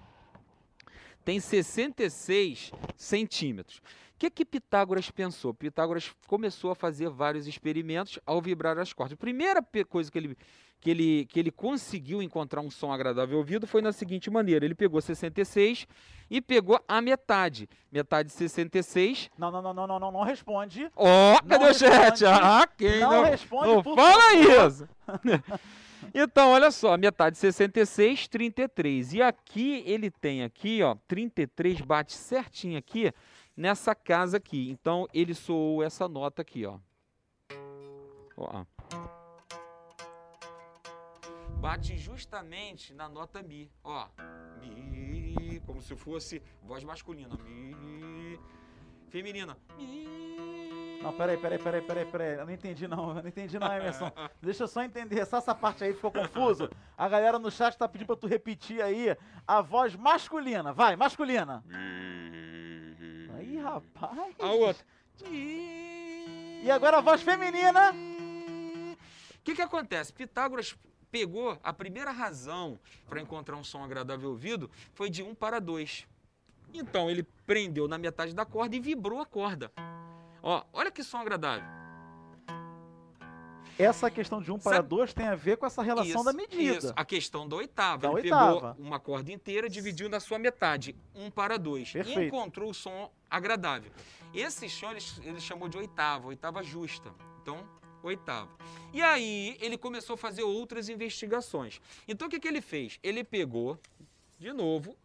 tem 1.24 1.40
66 1.40 2.70
centímetros. 2.96 3.79
O 3.79 4.18
que, 4.18 4.31
que 4.31 4.44
Pitágoras 4.44 5.11
pensou? 5.11 5.52
Pitágoras 5.52 6.14
começou 6.26 6.70
a 6.70 6.74
fazer 6.74 7.11
vários 7.11 7.46
experimentos 7.46 8.18
ao 8.24 8.40
vibrar 8.40 8.79
as 8.79 8.92
cordas. 8.92 9.14
A 9.14 9.16
primeira 9.16 9.62
coisa 9.88 10.11
que 10.11 10.16
ele, 10.16 10.38
que 10.80 10.90
ele, 10.90 11.26
que 11.26 11.40
ele 11.40 11.50
conseguiu 11.50 12.22
encontrar 12.22 12.60
um 12.60 12.70
som 12.70 12.92
agradável 12.92 13.34
ao 13.34 13.40
ouvido 13.40 13.66
foi 13.66 13.82
na 13.82 13.92
seguinte 13.92 14.30
maneira: 14.30 14.64
ele 14.64 14.74
pegou 14.74 15.00
66 15.00 15.86
e 16.30 16.40
pegou 16.40 16.80
a 16.86 17.00
metade. 17.00 17.68
Metade 17.90 18.28
de 18.28 18.34
66. 18.34 19.30
Não, 19.38 19.50
não, 19.50 19.62
não, 19.62 19.74
não, 19.74 19.86
não, 19.86 20.00
não, 20.00 20.12
não 20.12 20.22
responde. 20.22 20.90
Ó, 20.94 21.34
oh, 21.34 21.44
cadê 21.46 21.64
o 21.64 21.74
chat? 21.74 22.24
Ah, 22.26 22.68
quem 22.76 23.00
não, 23.00 23.10
não 23.10 23.24
responde, 23.24 23.66
não 23.66 23.82
fala 23.82 24.34
isso. 24.66 24.88
Então, 26.14 26.50
olha 26.52 26.70
só, 26.70 26.96
metade 26.96 27.36
66, 27.36 28.28
33. 28.28 29.14
E 29.14 29.22
aqui 29.22 29.82
ele 29.86 30.10
tem 30.10 30.44
aqui, 30.44 30.82
ó, 30.82 30.96
33 31.06 31.80
bate 31.80 32.12
certinho 32.12 32.78
aqui 32.78 33.12
nessa 33.56 33.94
casa 33.94 34.36
aqui. 34.36 34.70
Então, 34.70 35.08
ele 35.12 35.34
soou 35.34 35.82
essa 35.82 36.08
nota 36.08 36.42
aqui, 36.42 36.64
ó. 36.64 36.78
ó. 38.36 38.64
Bate 41.61 41.97
justamente 41.97 42.95
na 42.95 43.09
nota 43.09 43.42
Mi, 43.42 43.71
ó. 43.83 44.09
Mi, 44.61 45.61
como 45.66 45.81
se 45.81 45.97
fosse 45.97 46.42
voz 46.62 46.85
masculina. 46.85 47.37
Mi, 47.37 48.38
feminina. 49.09 49.57
Mi. 49.77 50.07
Não, 51.03 51.12
peraí, 51.12 51.37
peraí, 51.37 51.59
peraí, 51.59 51.83
peraí, 51.83 52.05
peraí. 52.05 52.35
Eu 52.38 52.47
não 52.47 52.53
entendi 52.53 52.88
não, 52.88 53.09
eu 53.16 53.23
não 53.23 53.29
entendi 53.29 53.59
não, 53.59 53.73
Emerson. 53.73 54.11
Deixa 54.42 54.64
eu 54.64 54.69
só 54.69 54.83
entender, 54.83 55.25
só 55.25 55.38
essa 55.38 55.55
parte 55.55 55.85
aí 55.85 55.95
ficou 55.95 56.11
confuso. 56.11 56.69
A 56.97 57.09
galera 57.09 57.38
no 57.38 57.51
chat 57.51 57.77
tá 57.77 57.88
pedindo 57.88 58.07
pra 58.07 58.16
tu 58.16 58.27
repetir 58.27 58.83
aí 58.83 59.16
a 59.47 59.61
voz 59.61 59.95
masculina. 59.95 60.73
Vai, 60.73 60.97
masculina. 60.97 61.62
Aí, 63.37 63.59
rapaz. 63.59 64.35
A 64.40 64.51
outra. 64.53 64.85
E 65.25 66.71
agora 66.71 66.99
a 66.99 67.01
voz 67.01 67.23
feminina. 67.23 67.92
O 67.92 69.42
que 69.45 69.55
que 69.55 69.62
acontece? 69.62 70.12
Pitágoras 70.12 70.77
pegou 71.16 71.59
a 71.62 71.72
primeira 71.72 72.11
razão 72.11 72.79
para 73.09 73.22
encontrar 73.22 73.57
um 73.57 73.64
som 73.64 73.83
agradável 73.83 74.26
ao 74.26 74.33
ouvido 74.33 74.70
foi 74.92 75.09
de 75.09 75.22
1 75.22 75.35
para 75.35 75.59
2. 75.59 76.07
Então 76.74 77.09
ele 77.09 77.22
prendeu 77.46 77.88
na 77.88 77.96
metade 77.96 78.35
da 78.35 78.44
corda 78.44 78.76
e 78.76 78.81
vibrou 78.81 79.18
a 79.18 79.24
corda. 79.24 79.72
Ó, 80.42 80.62
olha 80.74 80.90
que 80.90 81.02
som 81.02 81.16
agradável. 81.16 81.66
Essa 83.79 84.11
questão 84.11 84.42
de 84.42 84.52
1 84.52 84.55
um 84.55 84.59
para 84.59 84.83
2 84.83 85.14
tem 85.14 85.26
a 85.26 85.35
ver 85.35 85.57
com 85.57 85.64
essa 85.64 85.83
relação 85.83 86.20
isso, 86.20 86.24
da 86.24 86.33
medida. 86.35 86.79
Isso, 86.79 86.92
a 86.94 87.05
questão 87.05 87.48
da 87.48 87.57
oitava. 87.57 88.02
Da 88.02 88.09
ele 88.09 88.16
oitava. 88.16 88.74
pegou 88.74 88.87
uma 88.87 89.00
corda 89.00 89.33
inteira, 89.33 89.70
dividiu 89.70 90.11
na 90.11 90.20
sua 90.20 90.38
metade, 90.38 90.94
1 91.14 91.24
um 91.24 91.31
para 91.31 91.59
2. 91.59 91.94
E 91.94 92.26
encontrou 92.26 92.70
o 92.70 92.74
som 92.74 93.11
agradável. 93.31 93.90
Esse 94.35 94.68
som 94.68 94.90
ele, 94.90 95.00
ele 95.22 95.40
chamou 95.40 95.66
de 95.66 95.79
oitava, 95.79 96.29
oitava 96.29 96.62
justa. 96.62 97.11
Então, 97.40 97.66
oitava. 98.07 98.51
E 98.92 99.03
aí 99.03 99.57
ele 99.61 99.77
começou 99.77 100.14
a 100.14 100.16
fazer 100.16 100.42
outras 100.42 100.88
investigações. 100.88 101.81
Então 102.07 102.29
o 102.29 102.31
que, 102.31 102.40
que 102.40 102.49
ele 102.49 102.61
fez? 102.61 102.99
Ele 103.03 103.23
pegou, 103.23 103.79
de 104.38 104.53
novo, 104.53 104.97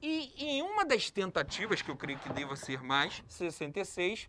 e 0.00 0.32
em 0.36 0.62
uma 0.62 0.84
das 0.84 1.10
tentativas, 1.10 1.80
que 1.80 1.90
eu 1.90 1.96
creio 1.96 2.18
que 2.18 2.32
deva 2.32 2.54
ser 2.56 2.82
mais, 2.82 3.22
66, 3.26 4.28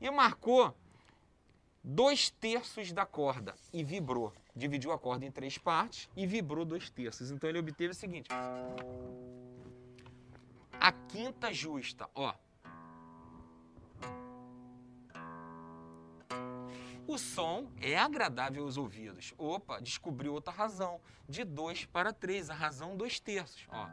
e 0.00 0.10
marcou 0.10 0.74
dois 1.84 2.30
terços 2.30 2.92
da 2.92 3.04
corda 3.04 3.54
e 3.72 3.84
vibrou. 3.84 4.32
Dividiu 4.54 4.92
a 4.92 4.98
corda 4.98 5.24
em 5.24 5.30
três 5.30 5.58
partes 5.58 6.08
e 6.16 6.26
vibrou 6.26 6.64
dois 6.64 6.88
terços. 6.90 7.30
Então 7.30 7.48
ele 7.48 7.58
obteve 7.58 7.92
o 7.92 7.94
seguinte: 7.94 8.28
a 10.80 10.92
quinta 10.92 11.52
justa, 11.52 12.08
ó. 12.14 12.34
O 17.12 17.18
som 17.18 17.70
é 17.78 17.94
agradável 17.94 18.64
aos 18.64 18.78
ouvidos. 18.78 19.34
Opa, 19.36 19.78
descobriu 19.80 20.32
outra 20.32 20.50
razão. 20.50 20.98
De 21.28 21.44
dois 21.44 21.84
para 21.84 22.10
três, 22.10 22.48
a 22.48 22.54
razão 22.54 22.96
dois 22.96 23.20
terços, 23.20 23.66
ó. 23.68 23.86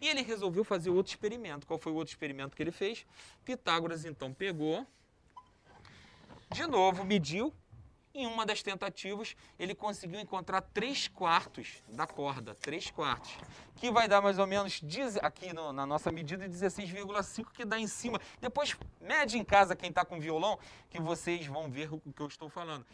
E 0.00 0.08
ele 0.08 0.22
resolveu 0.22 0.64
fazer 0.64 0.88
outro 0.88 1.12
experimento. 1.12 1.66
Qual 1.66 1.78
foi 1.78 1.92
o 1.92 1.96
outro 1.96 2.10
experimento 2.10 2.56
que 2.56 2.62
ele 2.62 2.72
fez? 2.72 3.04
Pitágoras 3.44 4.06
então 4.06 4.32
pegou, 4.32 4.86
de 6.50 6.66
novo 6.66 7.04
mediu. 7.04 7.52
Em 8.16 8.26
uma 8.26 8.46
das 8.46 8.62
tentativas, 8.62 9.34
ele 9.58 9.74
conseguiu 9.74 10.20
encontrar 10.20 10.60
3 10.60 11.08
quartos 11.08 11.82
da 11.88 12.06
corda, 12.06 12.54
3 12.54 12.92
quartos, 12.92 13.36
que 13.74 13.90
vai 13.90 14.06
dar 14.06 14.22
mais 14.22 14.38
ou 14.38 14.46
menos, 14.46 14.80
aqui 15.20 15.52
no, 15.52 15.72
na 15.72 15.84
nossa 15.84 16.12
medida, 16.12 16.48
16,5 16.48 17.50
que 17.52 17.64
dá 17.64 17.76
em 17.76 17.88
cima. 17.88 18.20
Depois, 18.40 18.76
mede 19.00 19.36
em 19.36 19.44
casa 19.44 19.74
quem 19.74 19.90
está 19.90 20.04
com 20.04 20.20
violão, 20.20 20.56
que 20.88 21.00
vocês 21.00 21.44
vão 21.48 21.68
ver 21.68 21.92
o 21.92 21.98
que 21.98 22.22
eu 22.22 22.28
estou 22.28 22.48
falando 22.48 22.86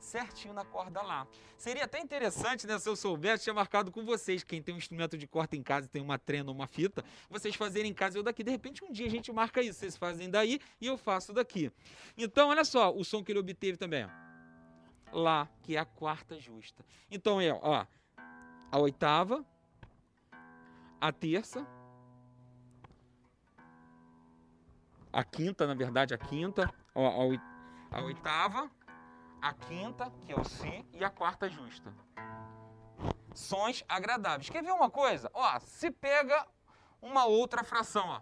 certinho 0.00 0.54
na 0.54 0.64
corda 0.64 1.02
lá. 1.02 1.26
Seria 1.58 1.84
até 1.84 2.00
interessante, 2.00 2.66
né, 2.66 2.78
se 2.78 2.88
eu 2.88 2.96
soubesse, 2.96 3.44
tinha 3.44 3.54
marcado 3.54 3.92
com 3.92 4.02
vocês, 4.04 4.42
quem 4.42 4.62
tem 4.62 4.74
um 4.74 4.78
instrumento 4.78 5.18
de 5.18 5.26
corda 5.26 5.54
em 5.54 5.62
casa, 5.62 5.86
tem 5.86 6.00
uma 6.00 6.18
trena 6.18 6.48
ou 6.48 6.56
uma 6.56 6.66
fita, 6.66 7.04
vocês 7.28 7.54
fazerem 7.54 7.90
em 7.90 7.94
casa 7.94 8.18
eu 8.18 8.22
daqui. 8.22 8.42
De 8.42 8.50
repente, 8.50 8.82
um 8.82 8.90
dia 8.90 9.06
a 9.06 9.10
gente 9.10 9.30
marca 9.30 9.60
isso, 9.62 9.78
vocês 9.78 9.98
fazem 9.98 10.30
daí 10.30 10.58
e 10.80 10.86
eu 10.86 10.96
faço 10.96 11.32
daqui. 11.32 11.70
Então, 12.16 12.48
olha 12.48 12.64
só, 12.64 12.90
o 12.90 13.04
som 13.04 13.22
que 13.22 13.30
ele 13.30 13.38
obteve 13.38 13.76
também, 13.76 14.06
ó. 14.06 14.31
Lá, 15.12 15.48
que 15.62 15.76
é 15.76 15.78
a 15.78 15.84
quarta 15.84 16.40
justa. 16.40 16.84
Então, 17.10 17.40
é, 17.40 17.52
ó, 17.52 17.86
a 18.70 18.78
oitava, 18.78 19.44
a 21.00 21.12
terça, 21.12 21.66
a 25.12 25.22
quinta, 25.22 25.66
na 25.66 25.74
verdade, 25.74 26.14
a 26.14 26.18
quinta, 26.18 26.72
ó, 26.94 27.36
a 27.90 28.00
oitava, 28.02 28.70
a 29.42 29.52
quinta, 29.52 30.10
que 30.22 30.32
é 30.32 30.36
o 30.36 30.44
Si, 30.44 30.86
e 30.94 31.04
a 31.04 31.10
quarta 31.10 31.48
justa. 31.48 31.92
Sons 33.34 33.84
agradáveis. 33.88 34.48
Quer 34.48 34.62
ver 34.62 34.72
uma 34.72 34.90
coisa? 34.90 35.30
Ó, 35.34 35.58
se 35.60 35.90
pega 35.90 36.46
uma 37.00 37.24
outra 37.26 37.62
fração, 37.64 38.08
ó. 38.08 38.20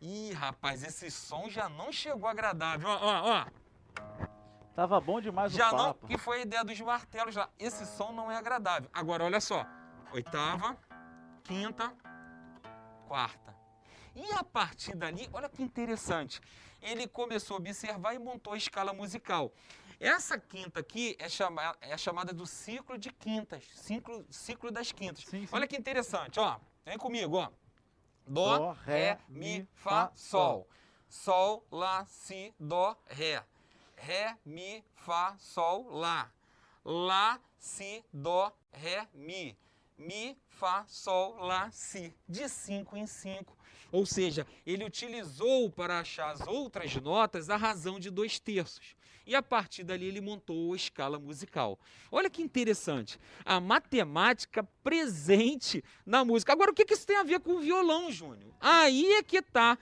Ih, 0.00 0.32
rapaz, 0.32 0.82
esse 0.82 1.10
som 1.10 1.48
já 1.48 1.68
não 1.68 1.90
chegou 1.90 2.28
agradável. 2.28 2.88
Ó, 2.88 2.98
ó, 3.00 3.42
ó. 3.42 3.46
Tava 4.78 5.00
bom 5.00 5.20
demais 5.20 5.52
já 5.52 5.72
o 5.72 5.76
papo. 5.76 5.98
Não, 6.02 6.08
que 6.08 6.16
foi 6.16 6.38
a 6.38 6.42
ideia 6.42 6.64
dos 6.64 6.80
martelos 6.80 7.34
lá. 7.34 7.50
Esse 7.58 7.84
som 7.84 8.12
não 8.12 8.30
é 8.30 8.36
agradável. 8.36 8.88
Agora, 8.92 9.24
olha 9.24 9.40
só. 9.40 9.66
Oitava, 10.12 10.78
quinta, 11.42 11.92
quarta. 13.08 13.56
E 14.14 14.22
a 14.34 14.44
partir 14.44 14.94
dali, 14.94 15.28
olha 15.32 15.48
que 15.48 15.64
interessante 15.64 16.40
ele 16.80 17.08
começou 17.08 17.56
a 17.56 17.58
observar 17.58 18.14
e 18.14 18.20
montou 18.20 18.52
a 18.52 18.56
escala 18.56 18.92
musical. 18.92 19.52
Essa 19.98 20.38
quinta 20.38 20.78
aqui 20.78 21.16
é, 21.18 21.28
chama, 21.28 21.76
é 21.80 21.98
chamada 21.98 22.32
do 22.32 22.46
ciclo 22.46 22.96
de 22.96 23.10
quintas, 23.10 23.64
ciclo, 23.74 24.24
ciclo 24.30 24.70
das 24.70 24.92
quintas. 24.92 25.24
Sim, 25.24 25.44
sim. 25.44 25.48
Olha 25.50 25.66
que 25.66 25.76
interessante, 25.76 26.38
ó. 26.38 26.56
Vem 26.84 26.96
comigo, 26.96 27.36
ó. 27.36 27.50
Dó, 28.24 28.58
Dó 28.58 28.76
ré, 28.84 29.18
mi, 29.28 29.68
fá, 29.74 30.12
sol. 30.14 30.68
Sol, 31.08 31.66
lá, 31.68 32.06
si, 32.06 32.54
dó, 32.60 32.96
ré. 33.08 33.42
Ré, 34.00 34.36
mi, 34.44 34.84
fá, 34.94 35.36
sol, 35.38 35.88
lá. 35.90 36.32
Lá, 36.84 37.40
si, 37.58 38.04
dó, 38.12 38.52
ré, 38.72 39.06
mi. 39.14 39.56
Mi, 39.96 40.36
fá, 40.48 40.84
sol, 40.88 41.36
lá, 41.36 41.70
si. 41.70 42.14
De 42.28 42.48
cinco 42.48 42.96
em 42.96 43.06
cinco 43.06 43.58
ou 43.90 44.04
seja, 44.04 44.46
ele 44.66 44.84
utilizou 44.84 45.70
para 45.70 46.00
achar 46.00 46.30
as 46.30 46.46
outras 46.46 46.94
notas 46.96 47.48
a 47.48 47.56
razão 47.56 47.98
de 47.98 48.10
dois 48.10 48.38
terços. 48.38 48.96
E 49.26 49.34
a 49.34 49.42
partir 49.42 49.84
dali 49.84 50.06
ele 50.06 50.20
montou 50.20 50.72
a 50.72 50.76
escala 50.76 51.18
musical. 51.18 51.78
Olha 52.10 52.30
que 52.30 52.42
interessante. 52.42 53.18
A 53.44 53.60
matemática 53.60 54.62
presente 54.82 55.84
na 56.04 56.24
música. 56.24 56.52
Agora, 56.52 56.70
o 56.70 56.74
que 56.74 56.92
isso 56.92 57.06
tem 57.06 57.16
a 57.16 57.22
ver 57.22 57.40
com 57.40 57.56
o 57.56 57.60
violão, 57.60 58.10
Júnior? 58.10 58.54
Aí 58.58 59.04
é 59.14 59.22
que 59.22 59.42
tá. 59.42 59.78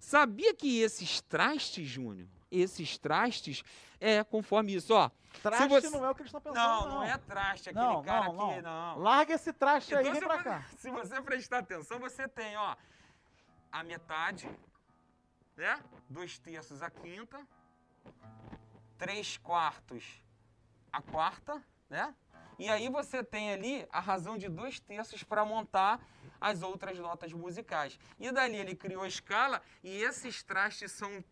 Sabia 0.00 0.52
que 0.54 0.80
esses 0.80 1.20
trastes, 1.20 1.86
Júnior, 1.86 2.28
esses 2.50 2.98
trastes, 2.98 3.62
é 4.00 4.22
conforme 4.24 4.74
isso, 4.74 4.94
ó. 4.94 5.10
Traste 5.42 5.68
você... 5.68 5.90
não 5.90 6.04
é 6.04 6.10
o 6.10 6.14
que 6.14 6.22
eles 6.22 6.28
estão 6.28 6.40
pensando. 6.40 6.56
Não, 6.56 6.80
não, 6.80 6.94
não 6.96 7.04
é 7.04 7.18
traste, 7.18 7.70
aquele 7.70 7.84
não, 7.84 8.02
cara 8.02 8.32
não, 8.32 8.50
aqui, 8.50 8.62
não. 8.62 8.98
Larga 8.98 9.34
esse 9.34 9.52
traste 9.52 9.94
então, 9.94 10.04
aí, 10.04 10.12
vem 10.12 10.20
pra 10.20 10.42
cá. 10.42 10.66
Se 10.78 10.90
você 10.90 11.20
prestar 11.20 11.58
atenção, 11.58 11.98
você 11.98 12.26
tem, 12.26 12.56
ó, 12.56 12.76
a 13.70 13.82
metade, 13.84 14.48
né? 15.56 15.78
Dois 16.08 16.38
terços 16.38 16.82
a 16.82 16.90
quinta, 16.90 17.40
três 18.96 19.36
quartos 19.36 20.22
a 20.92 21.02
quarta, 21.02 21.62
né? 21.88 22.14
E 22.58 22.68
aí 22.68 22.88
você 22.88 23.22
tem 23.22 23.52
ali 23.52 23.86
a 23.92 24.00
razão 24.00 24.36
de 24.36 24.48
dois 24.48 24.80
terços 24.80 25.22
para 25.22 25.44
montar 25.44 26.00
as 26.40 26.62
outras 26.62 26.98
notas 26.98 27.32
musicais. 27.32 27.98
E 28.18 28.30
dali 28.32 28.56
ele 28.56 28.74
criou 28.74 29.04
a 29.04 29.08
escala 29.08 29.62
e 29.82 30.02
esses 30.02 30.42
trastes 30.42 30.90
são 30.92 31.22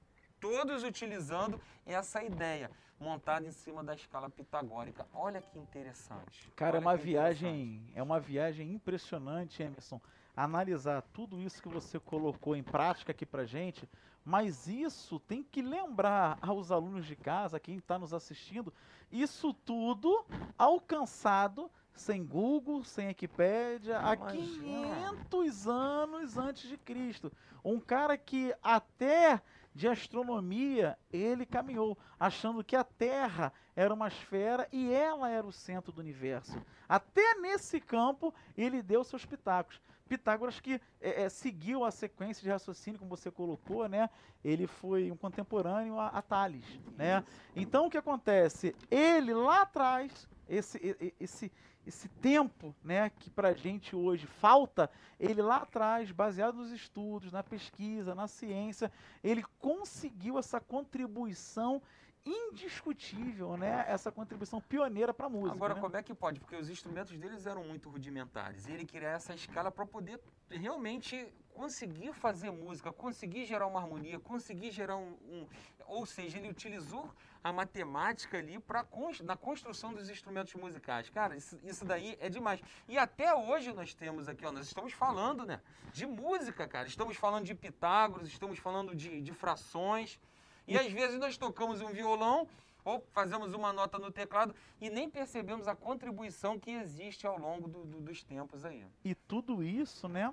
todos 0.47 0.85
utilizando 0.85 1.61
essa 1.85 2.23
ideia 2.23 2.71
montada 3.01 3.47
em 3.47 3.51
cima 3.51 3.83
da 3.83 3.95
escala 3.95 4.31
pitagórica. 4.31 5.07
Olha 5.13 5.43
que 5.43 5.59
interessante. 5.59 6.51
Cara, 6.55 6.77
é 6.77 6.79
Olha 6.79 6.87
uma 6.87 6.97
que 6.97 7.05
viagem, 7.05 7.91
é 7.95 8.03
uma 8.03 8.21
viagem 8.21 8.73
impressionante, 8.73 9.63
Emerson. 9.63 10.01
Analisar 10.37 11.03
tudo 11.13 11.41
isso 11.41 11.61
que 11.61 11.69
você 11.69 11.99
colocou 11.99 12.55
em 12.55 12.63
prática 12.63 13.11
aqui 13.11 13.27
pra 13.27 13.45
gente, 13.45 13.89
mas 14.25 14.69
isso 14.69 15.19
tem 15.19 15.43
que 15.43 15.63
lembrar 15.63 16.39
aos 16.41 16.71
alunos 16.71 17.07
de 17.07 17.17
casa, 17.17 17.59
quem 17.59 17.77
está 17.77 17.99
nos 17.99 18.15
assistindo, 18.15 18.73
isso 19.11 19.53
tudo 19.53 20.25
alcançado 20.57 21.71
sem 21.93 22.25
Google, 22.25 22.85
sem 22.85 23.09
Wikipédia, 23.09 23.99
há 23.99 24.15
Imagina. 24.15 25.15
500 25.33 25.67
anos 25.67 26.37
antes 26.37 26.69
de 26.69 26.77
Cristo. 26.77 27.33
Um 27.65 27.81
cara 27.81 28.17
que 28.19 28.55
até 28.63 29.41
de 29.77 29.87
astronomia 29.87 30.99
ele 31.13 31.45
caminhou, 31.45 31.99
achando 32.19 32.65
que 32.65 32.75
a 32.75 32.83
Terra 32.83 33.53
era 33.77 33.93
uma 33.93 34.09
esfera 34.09 34.67
e 34.73 34.91
ela 34.91 35.29
era 35.29 35.47
o 35.47 35.53
centro 35.53 35.93
do 35.93 36.01
universo. 36.01 36.59
Até 36.89 37.35
nesse 37.35 37.79
campo 37.79 38.35
ele 38.57 38.83
deu 38.83 39.05
seus 39.05 39.27
pitacos. 39.27 39.79
Pitágoras 40.09 40.61
que 40.61 40.81
é, 41.01 41.25
é, 41.25 41.29
seguiu 41.29 41.85
a 41.85 41.91
sequência 41.91 42.43
de 42.43 42.49
raciocínio, 42.49 42.99
como 42.99 43.15
você 43.15 43.31
colocou, 43.31 43.87
né? 43.89 44.09
Ele 44.43 44.67
foi 44.67 45.11
um 45.11 45.17
contemporâneo 45.17 45.99
a, 45.99 46.07
a 46.07 46.23
Tales, 46.23 46.81
né? 46.97 47.23
Então 47.55 47.87
o 47.87 47.91
que 47.91 47.99
acontece? 47.99 48.75
Ele 48.91 49.35
lá 49.35 49.63
atrás, 49.63 50.27
esse, 50.49 51.15
esse, 51.21 51.53
esse 51.87 52.09
tempo, 52.09 52.75
né, 52.83 53.11
que 53.11 53.31
pra 53.31 53.53
gente 53.53 53.95
hoje 53.95 54.27
falta, 54.27 54.91
ele 55.21 55.41
lá 55.41 55.59
atrás, 55.59 56.11
baseado 56.11 56.57
nos 56.57 56.73
estudos, 56.73 57.31
na 57.31 57.43
pesquisa, 57.43 58.15
na 58.15 58.27
ciência, 58.27 58.91
ele 59.23 59.45
conseguiu 59.61 60.39
essa 60.39 60.61
contribuição 60.61 61.81
indiscutível, 62.25 63.57
né? 63.57 63.85
Essa 63.87 64.11
contribuição 64.11 64.61
pioneira 64.61 65.15
para 65.15 65.27
a 65.27 65.29
música. 65.29 65.53
Agora, 65.55 65.75
né? 65.75 65.81
como 65.81 65.97
é 65.97 66.03
que 66.03 66.13
pode? 66.13 66.41
Porque 66.41 66.57
os 66.57 66.69
instrumentos 66.69 67.17
deles 67.17 67.47
eram 67.47 67.63
muito 67.63 67.89
rudimentares. 67.89 68.67
E 68.67 68.73
ele 68.73 68.85
queria 68.85 69.11
essa 69.11 69.33
escala 69.33 69.71
para 69.71 69.87
poder 69.87 70.21
realmente 70.51 71.33
conseguir 71.55 72.13
fazer 72.13 72.51
música, 72.51 72.93
conseguir 72.93 73.45
gerar 73.45 73.67
uma 73.69 73.81
harmonia, 73.81 74.19
conseguir 74.19 74.73
gerar 74.73 74.97
um. 74.97 75.17
um- 75.29 75.47
ou 75.87 76.05
seja, 76.05 76.39
ele 76.39 76.49
utilizou 76.51 77.09
a 77.49 77.53
matemática 77.53 78.39
ali 78.39 78.59
para 78.59 78.85
na 79.23 79.37
construção 79.37 79.93
dos 79.95 80.11
instrumentos 80.11 80.53
musicais. 80.55 81.09
Cara, 81.11 81.37
isso, 81.37 81.59
isso 81.63 81.85
daí 81.85 82.17
é 82.21 82.29
demais. 82.29 82.61
E 82.89 82.99
até 82.99 83.35
hoje 83.35 83.73
nós 83.73 83.95
temos 83.95 84.29
aqui, 84.29 84.45
ó, 84.45 84.51
nós 84.53 84.67
estamos 84.67 84.93
falando, 84.93 85.45
né? 85.47 85.61
De 85.93 86.07
música, 86.07 86.67
cara. 86.67 86.89
Estamos 86.89 87.17
falando 87.17 87.45
de 87.45 87.55
Pitágoras, 87.55 88.27
estamos 88.29 88.59
falando 88.59 88.95
de, 88.95 89.21
de 89.23 89.33
frações. 89.33 90.19
E 90.67 90.77
às 90.77 90.91
vezes 90.91 91.19
nós 91.21 91.37
tocamos 91.39 91.81
um 91.81 91.93
violão 91.93 92.49
ou 92.85 93.05
fazemos 93.13 93.55
uma 93.55 93.73
nota 93.73 93.99
no 93.99 94.11
teclado 94.11 94.55
e 94.81 94.91
nem 94.91 95.09
percebemos 95.09 95.69
a 95.69 95.75
contribuição 95.77 96.59
que 96.59 96.71
existe 96.73 97.27
ao 97.27 97.39
longo 97.39 97.69
do- 97.69 97.85
do- 97.85 98.01
dos 98.01 98.23
tempos 98.25 98.65
aí. 98.65 98.85
E 99.05 99.15
tudo 99.15 99.63
isso, 99.63 100.09
né? 100.09 100.33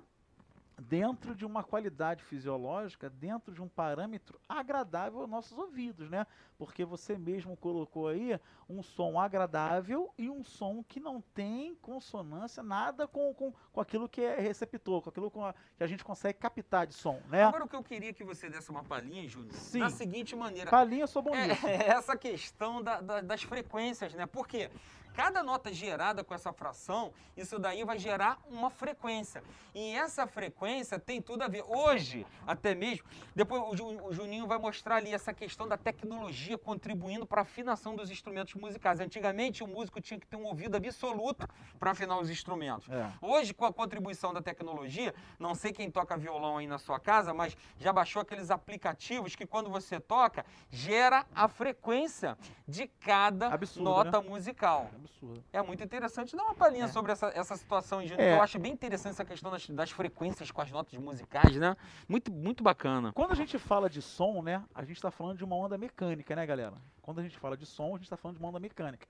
Dentro 0.79 1.35
de 1.35 1.45
uma 1.45 1.63
qualidade 1.63 2.23
fisiológica, 2.23 3.09
dentro 3.09 3.53
de 3.53 3.61
um 3.61 3.67
parâmetro 3.67 4.39
agradável 4.49 5.19
aos 5.21 5.29
nossos 5.29 5.57
ouvidos, 5.57 6.09
né? 6.09 6.25
Porque 6.57 6.83
você 6.83 7.17
mesmo 7.17 7.55
colocou 7.55 8.07
aí 8.07 8.39
um 8.67 8.81
som 8.81 9.19
agradável 9.19 10.11
e 10.17 10.29
um 10.29 10.43
som 10.43 10.83
que 10.83 10.99
não 10.99 11.21
tem 11.21 11.75
consonância 11.75 12.63
nada 12.63 13.07
com, 13.07 13.33
com, 13.35 13.53
com 13.71 13.81
aquilo 13.81 14.09
que 14.09 14.21
é 14.21 14.39
receptor, 14.39 15.01
com 15.01 15.09
aquilo 15.09 15.29
com 15.29 15.45
a- 15.45 15.53
que 15.77 15.83
a 15.83 15.87
gente 15.87 16.03
consegue 16.03 16.39
captar 16.39 16.87
de 16.87 16.95
som, 16.95 17.21
né? 17.29 17.43
Agora 17.43 17.65
o 17.65 17.67
que 17.67 17.75
eu 17.75 17.83
queria 17.83 18.11
que 18.13 18.23
você 18.23 18.49
desse 18.49 18.71
uma 18.71 18.83
palhinha, 18.83 19.27
Júnior, 19.27 19.53
Sim. 19.53 19.79
da 19.79 19.89
seguinte 19.89 20.35
maneira. 20.35 20.69
Palinha, 20.71 21.03
eu 21.03 21.07
sou 21.07 21.21
bom. 21.21 21.35
É, 21.35 21.51
é 21.65 21.87
essa 21.89 22.17
questão 22.17 22.81
da- 22.81 22.99
da- 22.99 23.21
das 23.21 23.43
frequências, 23.43 24.13
né? 24.15 24.25
Porque 24.25 24.71
cada 25.13 25.43
nota 25.43 25.71
gerada 25.73 26.23
com 26.23 26.33
essa 26.33 26.51
fração, 26.51 27.13
isso 27.37 27.59
daí 27.59 27.83
vai 27.83 27.97
gerar 27.99 28.39
uma 28.49 28.69
frequência. 28.69 29.43
E 29.73 29.95
essa 29.95 30.27
frequência 30.27 30.99
tem 30.99 31.21
tudo 31.21 31.43
a 31.43 31.47
ver. 31.47 31.63
Hoje, 31.67 32.25
até 32.45 32.75
mesmo, 32.75 33.07
depois 33.35 33.61
o, 33.63 33.75
Ju- 33.75 34.05
o 34.05 34.13
Juninho 34.13 34.47
vai 34.47 34.57
mostrar 34.57 34.97
ali 34.97 35.13
essa 35.13 35.33
questão 35.33 35.67
da 35.67 35.77
tecnologia 35.77 36.57
contribuindo 36.57 37.25
para 37.25 37.41
a 37.41 37.43
afinação 37.43 37.95
dos 37.95 38.09
instrumentos 38.11 38.53
musicais. 38.55 38.99
Antigamente, 38.99 39.63
o 39.63 39.67
músico 39.67 40.01
tinha 40.01 40.19
que 40.19 40.27
ter 40.27 40.35
um 40.35 40.45
ouvido 40.45 40.75
absoluto 40.75 41.47
para 41.79 41.91
afinar 41.91 42.19
os 42.19 42.29
instrumentos. 42.29 42.89
É. 42.89 43.11
Hoje, 43.21 43.53
com 43.53 43.65
a 43.65 43.73
contribuição 43.73 44.33
da 44.33 44.41
tecnologia, 44.41 45.13
não 45.39 45.55
sei 45.55 45.71
quem 45.71 45.89
toca 45.89 46.17
violão 46.17 46.57
aí 46.57 46.67
na 46.67 46.77
sua 46.77 46.99
casa, 46.99 47.33
mas 47.33 47.55
já 47.77 47.93
baixou 47.93 48.21
aqueles 48.21 48.51
aplicativos 48.51 49.35
que 49.35 49.45
quando 49.45 49.69
você 49.69 49.99
toca, 49.99 50.45
gera 50.69 51.25
a 51.33 51.47
frequência 51.47 52.37
de 52.67 52.87
cada 52.87 53.47
Absurdo, 53.47 53.83
nota 53.89 54.21
musical. 54.21 54.89
Absurdo. 55.03 55.43
É 55.51 55.61
muito 55.61 55.83
interessante. 55.83 56.35
Dá 56.35 56.43
uma 56.43 56.55
palhinha 56.55 56.85
É. 56.85 56.87
sobre 56.87 57.11
essa, 57.11 57.27
essa 57.35 57.57
situação, 57.57 58.01
Júnior, 58.01 58.19
É. 58.21 58.37
eu 58.37 58.41
acho 58.41 58.57
bem 58.57 58.71
interessante 58.71 59.11
essa 59.11 59.25
questão 59.25 59.51
das, 59.51 59.67
das 59.69 59.91
frequências 59.91 60.49
com 60.49 60.61
as 60.61 60.71
notas 60.71 60.97
musicais, 60.97 61.55
né? 61.57 61.75
Muito, 62.07 62.31
muito 62.31 62.63
bacana. 62.63 63.11
Quando 63.13 63.31
a 63.31 63.35
gente 63.35 63.59
fala 63.59 63.89
de 63.89 64.01
som, 64.01 64.41
né, 64.41 64.63
a 64.73 64.81
gente 64.83 64.95
está 64.97 65.11
falando 65.11 65.37
de 65.37 65.43
uma 65.43 65.55
onda 65.55 65.77
mecânica, 65.77 66.35
né, 66.35 66.45
galera? 66.45 66.73
Quando 67.01 67.19
a 67.19 67.23
gente 67.23 67.37
fala 67.37 67.57
de 67.57 67.65
som, 67.65 67.87
a 67.89 67.97
gente 67.97 68.03
está 68.03 68.15
falando 68.17 68.37
de 68.37 68.43
uma 68.43 68.49
onda 68.49 68.59
mecânica. 68.59 69.05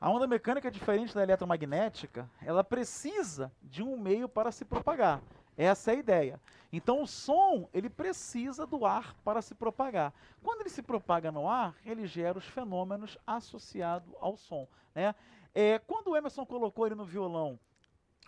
A 0.00 0.08
onda 0.10 0.26
mecânica, 0.26 0.70
diferente 0.70 1.14
da 1.14 1.22
eletromagnética, 1.24 2.30
ela 2.40 2.62
precisa 2.64 3.50
de 3.62 3.82
um 3.82 3.98
meio 3.98 4.28
para 4.28 4.50
se 4.52 4.64
propagar. 4.64 5.20
Essa 5.58 5.90
é 5.90 5.96
a 5.96 5.98
ideia. 5.98 6.40
Então, 6.72 7.02
o 7.02 7.06
som, 7.06 7.68
ele 7.74 7.90
precisa 7.90 8.64
do 8.64 8.86
ar 8.86 9.14
para 9.24 9.42
se 9.42 9.54
propagar. 9.54 10.14
Quando 10.40 10.60
ele 10.60 10.70
se 10.70 10.82
propaga 10.82 11.32
no 11.32 11.48
ar, 11.48 11.74
ele 11.84 12.06
gera 12.06 12.38
os 12.38 12.44
fenômenos 12.44 13.18
associados 13.26 14.08
ao 14.20 14.36
som, 14.36 14.68
né? 14.94 15.14
É, 15.54 15.80
quando 15.80 16.08
o 16.08 16.16
Emerson 16.16 16.46
colocou 16.46 16.86
ele 16.86 16.94
no 16.94 17.04
violão, 17.04 17.58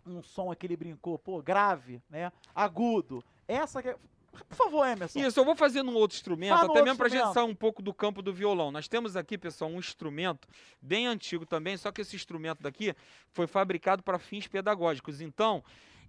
um 0.05 0.23
som 0.23 0.53
que 0.55 0.67
ele 0.67 0.77
brincou, 0.77 1.19
pô, 1.19 1.41
grave, 1.41 2.03
né? 2.11 2.33
Agudo. 2.53 3.23
Essa 3.47 3.81
que 3.81 3.91
é... 3.91 3.97
Por 4.49 4.57
favor, 4.57 4.87
Emerson. 4.87 5.19
Isso, 5.19 5.39
eu 5.39 5.45
vou 5.45 5.55
fazer 5.55 5.83
num 5.83 5.95
outro 5.95 6.17
instrumento, 6.17 6.57
Fala 6.57 6.71
até 6.71 6.83
mesmo 6.83 6.97
para 6.97 7.07
a 7.07 7.11
gente 7.11 7.33
sair 7.33 7.45
um 7.45 7.55
pouco 7.55 7.83
do 7.83 7.93
campo 7.93 8.23
do 8.23 8.33
violão. 8.33 8.71
Nós 8.71 8.89
temos 8.89 9.17
aqui, 9.17 9.37
pessoal, 9.37 9.71
um 9.71 9.79
instrumento 9.79 10.49
bem 10.81 11.07
antigo 11.07 11.45
também, 11.45 11.77
só 11.77 11.93
que 11.93 12.01
esse 12.01 12.17
instrumento 12.17 12.63
daqui 12.63 12.95
foi 13.33 13.47
fabricado 13.47 14.03
para 14.03 14.19
fins 14.19 14.47
pedagógicos. 14.47 15.21
Então, 15.21 15.63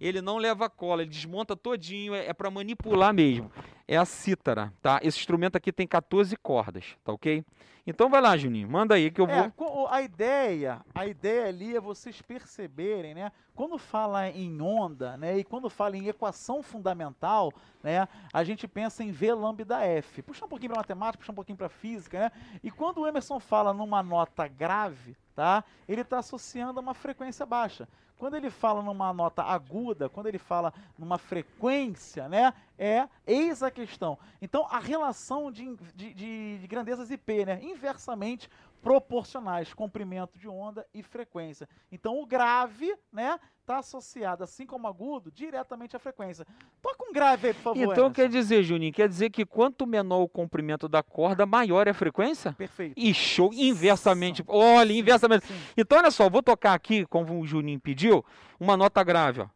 ele 0.08 0.20
não 0.20 0.36
leva 0.38 0.68
cola, 0.68 1.02
ele 1.02 1.10
desmonta 1.10 1.56
todinho, 1.56 2.14
é, 2.14 2.32
para 2.32 2.50
manipular 2.50 3.12
mesmo. 3.14 3.50
É 3.86 3.96
a 3.96 4.04
cítara, 4.04 4.72
tá? 4.80 5.00
Esse 5.02 5.18
instrumento 5.18 5.56
aqui 5.56 5.72
tem 5.72 5.86
14 5.86 6.36
cordas, 6.36 6.96
tá 7.04 7.12
ok? 7.12 7.44
Então 7.84 8.08
vai 8.08 8.20
lá, 8.20 8.36
Juninho, 8.36 8.70
manda 8.70 8.94
aí 8.94 9.10
que 9.10 9.20
eu 9.20 9.26
É, 9.28 9.52
vou. 9.56 9.88
a 9.88 10.00
ideia, 10.02 10.80
a 10.94 11.04
ideia 11.04 11.48
ali 11.48 11.76
é 11.76 11.80
vocês 11.80 12.22
perceberem, 12.22 13.12
né? 13.12 13.32
Quando 13.56 13.76
fala 13.76 14.28
em 14.30 14.60
onda, 14.62 15.16
né? 15.16 15.36
E 15.38 15.44
quando 15.44 15.68
fala 15.68 15.96
em 15.96 16.06
equação 16.06 16.62
fundamental, 16.62 17.52
né? 17.82 18.06
A 18.32 18.44
gente 18.44 18.68
pensa 18.68 19.02
em 19.02 19.10
V 19.10 19.34
lambda 19.34 19.80
F. 19.84 20.22
Puxa 20.22 20.44
um 20.44 20.48
pouquinho 20.48 20.70
para 20.70 20.78
matemática, 20.80 21.18
puxa 21.18 21.32
um 21.32 21.34
pouquinho 21.34 21.58
para 21.58 21.68
física, 21.68 22.20
né? 22.20 22.32
E 22.62 22.70
quando 22.70 22.98
o 23.00 23.06
Emerson 23.06 23.40
fala 23.40 23.72
numa 23.74 24.00
nota 24.00 24.46
grave, 24.46 25.16
tá? 25.34 25.64
Ele 25.88 26.02
está 26.02 26.18
associando 26.20 26.78
a 26.78 26.82
uma 26.82 26.94
frequência 26.94 27.44
baixa. 27.44 27.88
Quando 28.22 28.36
ele 28.36 28.50
fala 28.50 28.80
numa 28.80 29.12
nota 29.12 29.42
aguda, 29.42 30.08
quando 30.08 30.28
ele 30.28 30.38
fala 30.38 30.72
numa 30.96 31.18
frequência, 31.18 32.28
né? 32.28 32.54
É 32.78 33.08
eis 33.26 33.64
a 33.64 33.68
questão. 33.68 34.16
Então, 34.40 34.64
a 34.70 34.78
relação 34.78 35.50
de, 35.50 35.74
de, 35.92 36.14
de- 36.14 36.58
de 36.60 36.66
grandezas 36.68 37.10
IP, 37.10 37.44
né? 37.44 37.58
Inversamente 37.64 38.48
proporcionais, 38.82 39.72
comprimento 39.72 40.36
de 40.38 40.48
onda 40.48 40.84
e 40.92 41.02
frequência. 41.02 41.68
Então, 41.90 42.20
o 42.20 42.26
grave, 42.26 42.92
né? 43.12 43.38
Está 43.60 43.78
associado, 43.78 44.42
assim 44.42 44.66
como 44.66 44.88
agudo, 44.88 45.30
diretamente 45.30 45.94
à 45.94 45.98
frequência. 46.00 46.44
Toca 46.82 47.04
um 47.08 47.12
grave 47.12 47.46
aí, 47.46 47.54
por 47.54 47.62
favor. 47.62 47.78
Então 47.78 47.94
Emerson. 47.94 48.12
quer 48.12 48.28
dizer, 48.28 48.64
Juninho, 48.64 48.92
quer 48.92 49.08
dizer 49.08 49.30
que 49.30 49.46
quanto 49.46 49.86
menor 49.86 50.22
o 50.22 50.28
comprimento 50.28 50.88
da 50.88 51.00
corda, 51.00 51.46
maior 51.46 51.86
é 51.86 51.90
a 51.92 51.94
frequência? 51.94 52.52
Perfeito. 52.54 52.94
E 52.96 53.14
show, 53.14 53.52
inversamente. 53.54 54.42
Olha, 54.48 54.92
inversamente. 54.92 55.46
Sim. 55.46 55.54
Então, 55.76 55.96
olha 55.96 56.10
só, 56.10 56.28
vou 56.28 56.42
tocar 56.42 56.74
aqui, 56.74 57.06
como 57.06 57.38
o 57.38 57.46
Juninho 57.46 57.80
pediu, 57.80 58.24
uma 58.58 58.76
nota 58.76 59.02
grave, 59.04 59.42
ó. 59.42 59.48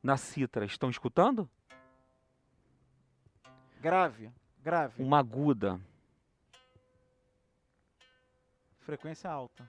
Na 0.00 0.16
cítara. 0.16 0.64
Estão 0.64 0.88
escutando? 0.88 1.50
Grave, 3.80 4.30
grave. 4.62 5.02
Uma 5.02 5.18
aguda. 5.18 5.80
Frequência 8.84 9.30
alta. 9.30 9.68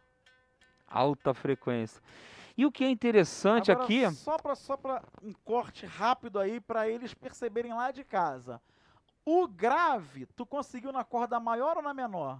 Alta 0.88 1.34
frequência. 1.34 2.02
E 2.58 2.66
o 2.66 2.72
que 2.72 2.84
é 2.84 2.90
interessante 2.90 3.72
Agora, 3.72 3.86
aqui. 3.86 4.12
Só 4.12 4.38
para 4.38 4.56
só 4.56 4.78
pra 4.78 5.04
um 5.24 5.34
corte 5.44 5.86
rápido 5.86 6.40
aí 6.40 6.60
para 6.60 6.88
eles 6.90 7.14
perceberem 7.14 7.74
lá 7.74 7.92
de 7.92 8.04
casa. 8.04 8.62
O 9.26 9.48
grave, 9.48 10.26
tu 10.36 10.46
conseguiu 10.46 10.92
na 10.92 11.04
corda 11.04 11.40
maior 11.40 11.78
ou 11.78 11.84
na 11.84 11.94
menor? 11.94 12.40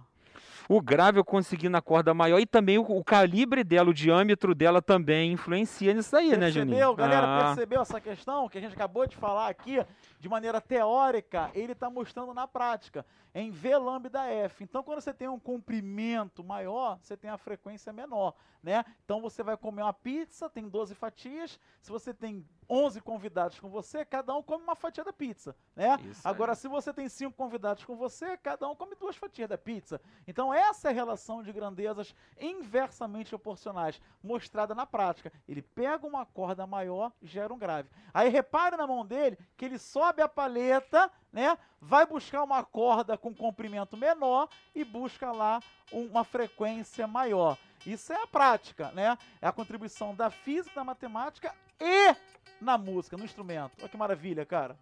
O 0.68 0.80
grave 0.80 1.18
eu 1.18 1.24
consegui 1.24 1.68
na 1.68 1.80
corda 1.80 2.12
maior 2.14 2.38
e 2.38 2.46
também 2.46 2.78
o, 2.78 2.82
o 2.82 3.04
calibre 3.04 3.62
dela, 3.62 3.90
o 3.90 3.94
diâmetro 3.94 4.54
dela 4.54 4.82
também 4.82 5.32
influencia 5.32 5.94
nisso 5.94 6.16
aí, 6.16 6.36
né, 6.36 6.50
Juninho? 6.50 6.76
Percebeu, 6.76 6.96
galera? 6.96 7.26
Ah. 7.26 7.44
Percebeu 7.46 7.82
essa 7.82 8.00
questão 8.00 8.48
que 8.48 8.58
a 8.58 8.60
gente 8.60 8.74
acabou 8.74 9.06
de 9.06 9.16
falar 9.16 9.48
aqui 9.48 9.84
de 10.18 10.28
maneira 10.28 10.60
teórica? 10.60 11.50
Ele 11.54 11.72
está 11.72 11.88
mostrando 11.90 12.32
na 12.34 12.46
prática, 12.46 13.04
em 13.34 13.50
V 13.50 13.76
lambda 13.76 14.24
F. 14.26 14.64
Então, 14.64 14.82
quando 14.82 15.00
você 15.00 15.12
tem 15.12 15.28
um 15.28 15.38
comprimento 15.38 16.42
maior, 16.42 16.98
você 17.00 17.16
tem 17.16 17.30
a 17.30 17.38
frequência 17.38 17.92
menor, 17.92 18.34
né? 18.62 18.84
Então, 19.04 19.20
você 19.20 19.42
vai 19.42 19.56
comer 19.56 19.82
uma 19.82 19.92
pizza, 19.92 20.48
tem 20.48 20.68
12 20.68 20.94
fatias. 20.94 21.58
Se 21.80 21.90
você 21.90 22.12
tem 22.14 22.44
11 22.68 23.00
convidados 23.00 23.60
com 23.60 23.68
você, 23.68 24.04
cada 24.04 24.34
um 24.34 24.42
come 24.42 24.64
uma 24.64 24.74
fatia 24.74 25.04
da 25.04 25.12
pizza, 25.12 25.56
né? 25.74 25.98
Isso. 26.10 26.26
Agora, 26.26 26.54
se 26.54 26.68
você 26.68 26.92
tem 26.92 27.08
cinco 27.08 27.36
convidados 27.36 27.84
com 27.84 27.96
você, 27.96 28.36
cada 28.36 28.68
um 28.68 28.74
come 28.74 28.94
duas 28.94 29.16
fatias 29.16 29.48
da 29.48 29.58
pizza. 29.58 30.00
Então, 30.26 30.52
essa 30.52 30.88
é 30.88 30.90
a 30.90 30.94
relação 30.94 31.42
de 31.42 31.52
grandezas 31.52 32.14
inversamente 32.40 33.30
proporcionais, 33.30 34.00
mostrada 34.22 34.74
na 34.74 34.86
prática. 34.86 35.32
Ele 35.48 35.62
pega 35.62 36.06
uma 36.06 36.26
corda 36.26 36.66
maior 36.66 37.12
e 37.22 37.26
gera 37.26 37.52
um 37.52 37.58
grave. 37.58 37.88
Aí, 38.12 38.28
repare 38.28 38.76
na 38.76 38.86
mão 38.86 39.06
dele 39.06 39.38
que 39.56 39.64
ele 39.64 39.78
sobe 39.78 40.22
a 40.22 40.28
paleta, 40.28 41.10
né? 41.32 41.56
Vai 41.80 42.06
buscar 42.06 42.42
uma 42.42 42.64
corda 42.64 43.16
com 43.16 43.34
comprimento 43.34 43.96
menor 43.96 44.48
e 44.74 44.84
busca 44.84 45.30
lá 45.30 45.60
uma 45.92 46.24
frequência 46.24 47.06
maior. 47.06 47.56
Isso 47.84 48.12
é 48.12 48.22
a 48.22 48.26
prática, 48.26 48.90
né? 48.92 49.16
É 49.40 49.46
a 49.46 49.52
contribuição 49.52 50.14
da 50.14 50.30
física, 50.30 50.74
da 50.74 50.84
matemática 50.84 51.54
e 51.80 52.14
na 52.60 52.76
música, 52.78 53.16
no 53.16 53.24
instrumento. 53.24 53.72
Olha 53.80 53.88
que 53.88 53.96
maravilha, 53.96 54.44
cara. 54.46 54.76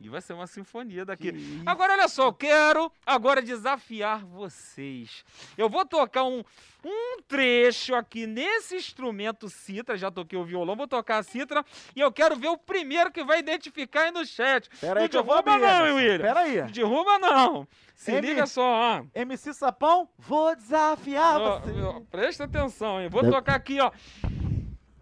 E 0.00 0.08
vai 0.08 0.20
ser 0.20 0.32
uma 0.32 0.48
sinfonia 0.48 1.04
daqui. 1.04 1.32
Agora, 1.64 1.92
olha 1.92 2.08
só, 2.08 2.24
eu 2.24 2.32
quero 2.32 2.90
agora 3.06 3.40
desafiar 3.40 4.24
vocês. 4.24 5.24
Eu 5.56 5.68
vou 5.70 5.86
tocar 5.86 6.24
um, 6.24 6.42
um 6.84 7.22
trecho 7.28 7.94
aqui 7.94 8.26
nesse 8.26 8.74
instrumento 8.74 9.48
citra. 9.48 9.96
Já 9.96 10.10
toquei 10.10 10.36
o 10.36 10.44
violão, 10.44 10.74
vou 10.74 10.88
tocar 10.88 11.18
a 11.18 11.22
citra. 11.22 11.64
E 11.94 12.00
eu 12.00 12.10
quero 12.10 12.34
ver 12.34 12.48
o 12.48 12.58
primeiro 12.58 13.12
que 13.12 13.22
vai 13.22 13.38
identificar 13.38 14.00
aí 14.06 14.10
no 14.10 14.26
chat. 14.26 14.68
Pera 14.80 14.98
aí 14.98 15.04
não 15.04 15.22
derruba 15.22 15.58
não. 15.58 15.94
William. 15.94 16.18
Pera 16.18 16.40
aí. 16.40 16.60
Não 16.62 16.66
derruba 16.72 17.18
não. 17.20 17.68
Se 17.94 18.10
Emi- 18.10 18.26
liga 18.26 18.44
só, 18.46 18.62
ó. 18.64 19.04
MC 19.14 19.54
Sapão, 19.54 20.08
vou 20.18 20.56
desafiar 20.56 21.40
Ó, 21.40 21.60
você. 21.60 21.80
ó, 21.80 22.00
presta 22.10 22.42
atenção, 22.42 23.00
hein? 23.00 23.08
Vou 23.08 23.22
tocar 23.30 23.54
aqui, 23.54 23.78
ó. 23.78 23.92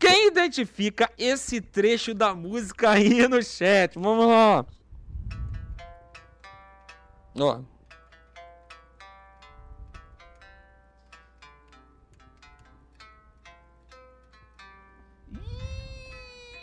Quem 0.00 0.28
identifica 0.28 1.12
esse 1.18 1.60
trecho 1.60 2.14
da 2.14 2.34
música 2.34 2.92
aí 2.92 3.28
no 3.28 3.42
chat? 3.42 3.98
Vamos 3.98 4.26
lá. 4.28 4.64
Ó. 7.38 7.60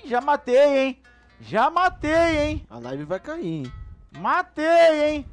Ih, 0.03 0.09
Já 0.09 0.19
matei, 0.19 0.77
hein? 0.79 1.01
Já 1.39 1.69
matei, 1.69 2.37
hein? 2.39 2.65
A 2.67 2.79
live 2.79 3.03
vai 3.03 3.19
cair, 3.19 3.45
hein? 3.45 3.73
Matei, 4.17 4.65
hein? 5.15 5.25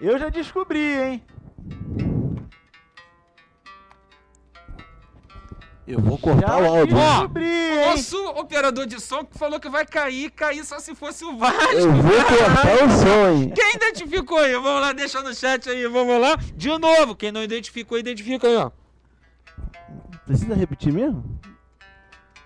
Eu 0.00 0.18
já 0.18 0.28
descobri, 0.28 0.80
hein? 0.80 1.24
Eu 5.86 6.00
vou 6.00 6.18
cortar 6.18 6.48
já 6.48 6.58
o 6.58 6.66
áudio. 6.66 6.96
Ó? 6.96 7.90
Nosso 7.90 8.28
operador 8.30 8.86
de 8.86 9.00
som 9.00 9.24
que 9.24 9.38
falou 9.38 9.60
que 9.60 9.68
vai 9.68 9.86
cair, 9.86 10.30
cair 10.30 10.64
só 10.64 10.80
se 10.80 10.96
fosse 10.96 11.24
o 11.24 11.36
Vasco. 11.36 11.62
Eu 11.72 11.92
vou 11.92 12.12
cortar 12.12 12.84
o 12.84 12.90
som, 12.90 13.28
hein? 13.28 13.52
Quem 13.54 13.74
identificou 13.76 14.38
aí? 14.38 14.52
Vamos 14.54 14.80
lá, 14.80 14.92
deixa 14.92 15.22
no 15.22 15.32
chat 15.32 15.70
aí, 15.70 15.86
vamos 15.86 16.20
lá. 16.20 16.36
De 16.54 16.76
novo, 16.76 17.14
quem 17.14 17.30
não 17.30 17.40
identificou, 17.40 17.96
identifica 17.96 18.48
aí, 18.48 18.56
ó. 18.56 18.72
Precisa 20.26 20.56
repetir 20.56 20.92
mesmo? 20.92 21.24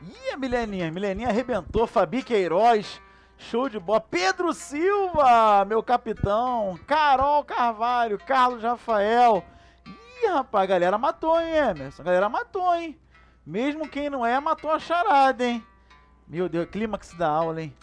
Ih, 0.03 0.35
a 0.35 0.37
Mileninha, 0.37 0.88
a 0.88 0.90
Mileninha 0.90 1.29
arrebentou. 1.29 1.87
Fabi 1.87 2.22
Queiroz, 2.22 3.00
show 3.38 3.70
de 3.70 3.79
bola. 3.79 4.03
Pedro 4.03 4.53
Silva, 4.53 5.64
meu 5.64 5.83
capitão. 5.83 6.79
Carol 6.87 7.42
Carvalho, 7.44 8.18
Carlos 8.18 8.62
Rafael. 8.62 9.42
Ih, 9.87 10.26
rapaz, 10.26 10.64
a 10.64 10.66
galera 10.66 10.98
matou, 10.98 11.40
hein, 11.40 11.55
Emerson? 11.55 12.03
A 12.03 12.05
galera 12.05 12.29
matou, 12.29 12.74
hein? 12.74 12.98
Mesmo 13.46 13.88
quem 13.88 14.11
não 14.11 14.24
é, 14.24 14.38
matou 14.40 14.70
a 14.70 14.79
charada, 14.79 15.44
hein? 15.44 15.62
Meu 16.29 16.48
Deus, 16.48 16.68
clímax 16.70 17.14
da 17.14 17.29
aula, 17.29 17.62
hein? 17.62 17.74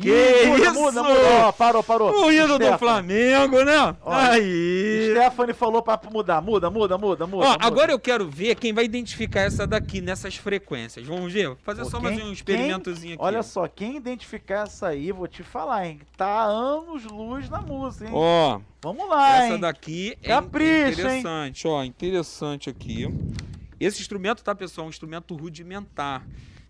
Que 0.00 0.46
muda, 0.46 0.62
isso? 0.62 0.74
Muda, 0.74 1.02
muda. 1.02 1.46
Ó, 1.48 1.50
parou, 1.52 1.82
parou. 1.82 2.24
O 2.26 2.30
hino 2.30 2.56
do. 2.56 2.78
Flamengo, 2.78 3.64
né? 3.64 3.96
Olha, 4.02 4.30
Aí. 4.34 5.10
Stephanie 5.10 5.52
falou 5.52 5.82
pra 5.82 6.00
mudar. 6.12 6.40
Muda, 6.40 6.70
muda, 6.70 6.96
muda, 6.96 7.26
muda. 7.26 7.44
Ó, 7.44 7.50
muda. 7.54 7.66
agora 7.66 7.90
eu 7.90 7.98
quero 7.98 8.28
ver 8.30 8.54
quem 8.54 8.72
vai 8.72 8.84
identificar 8.84 9.40
essa 9.40 9.66
daqui 9.66 10.00
nessas 10.00 10.36
frequências. 10.36 11.04
Vamos 11.04 11.32
ver? 11.32 11.48
Vou 11.48 11.58
fazer 11.64 11.82
Pô, 11.82 11.90
só 11.90 11.98
quem- 11.98 12.10
mais 12.14 12.22
um 12.24 12.32
experimentozinho 12.32 13.14
aqui. 13.14 13.24
Olha 13.24 13.42
só, 13.42 13.66
quem 13.66 13.96
identificar 13.96 14.62
essa 14.68 14.86
aí, 14.86 15.10
vou 15.10 15.26
te 15.26 15.42
falar, 15.42 15.88
hein? 15.88 16.00
Tá 16.16 16.44
anos 16.44 17.02
luz 17.04 17.50
na 17.50 17.60
música, 17.60 18.04
hein? 18.04 18.12
Ó, 18.14 18.60
Vamos 18.80 19.08
lá, 19.08 19.38
essa 19.46 19.54
hein? 19.54 19.60
daqui 19.60 20.16
é 20.22 20.28
Capricha, 20.28 20.68
hein? 20.86 20.92
interessante, 20.92 21.66
ó, 21.66 21.82
interessante 21.82 22.70
aqui. 22.70 23.12
Esse 23.80 24.00
instrumento, 24.00 24.42
tá, 24.42 24.54
pessoal, 24.54 24.84
é 24.84 24.88
um 24.88 24.90
instrumento 24.90 25.36
rudimentar, 25.36 26.26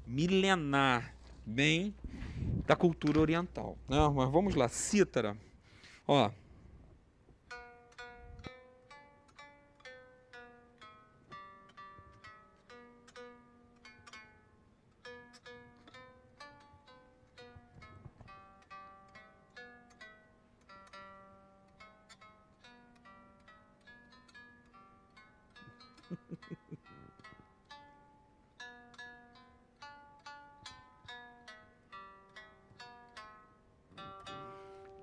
milenar, 0.06 1.14
bem 1.44 1.94
da 2.66 2.76
cultura 2.76 3.18
oriental, 3.18 3.78
né? 3.88 3.96
Mas 4.14 4.30
vamos 4.30 4.54
lá, 4.54 4.68
cítara. 4.68 5.36
Ó, 6.06 6.30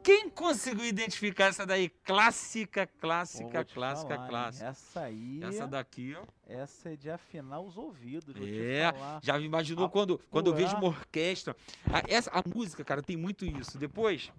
quem 0.06 0.30
conseguiu 0.30 0.86
identificar 0.86 1.46
essa 1.46 1.66
daí? 1.66 1.90
Clássica, 1.90 2.86
clássica, 2.86 3.66
clássica, 3.66 4.10
falar, 4.14 4.24
hein? 4.24 4.30
clássica. 4.30 4.66
Essa 4.68 5.00
aí, 5.02 5.40
Essa 5.44 5.68
daqui, 5.68 6.16
ó. 6.16 6.24
essa 6.48 6.92
é 6.92 6.96
de 6.96 7.10
afinar 7.10 7.60
os 7.60 7.76
ouvidos, 7.76 8.36
É, 8.40 8.94
já 9.24 9.40
me 9.40 9.46
imaginou 9.46 9.86
Ah, 9.86 9.90
quando, 9.90 10.20
quando 10.30 10.52
eu 10.52 10.54
vejo 10.54 10.76
uma 10.76 10.86
orquestra. 10.90 11.56
A, 11.92 12.04
essa, 12.08 12.30
a 12.30 12.44
música, 12.48 12.84
cara, 12.86 13.02
tem 13.02 13.18
muito 13.18 13.46
isso. 13.46 13.80
Depois, 13.80 14.32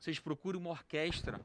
vocês 0.00 0.18
procuram 0.18 0.58
uma 0.58 0.70
orquestra 0.70 1.40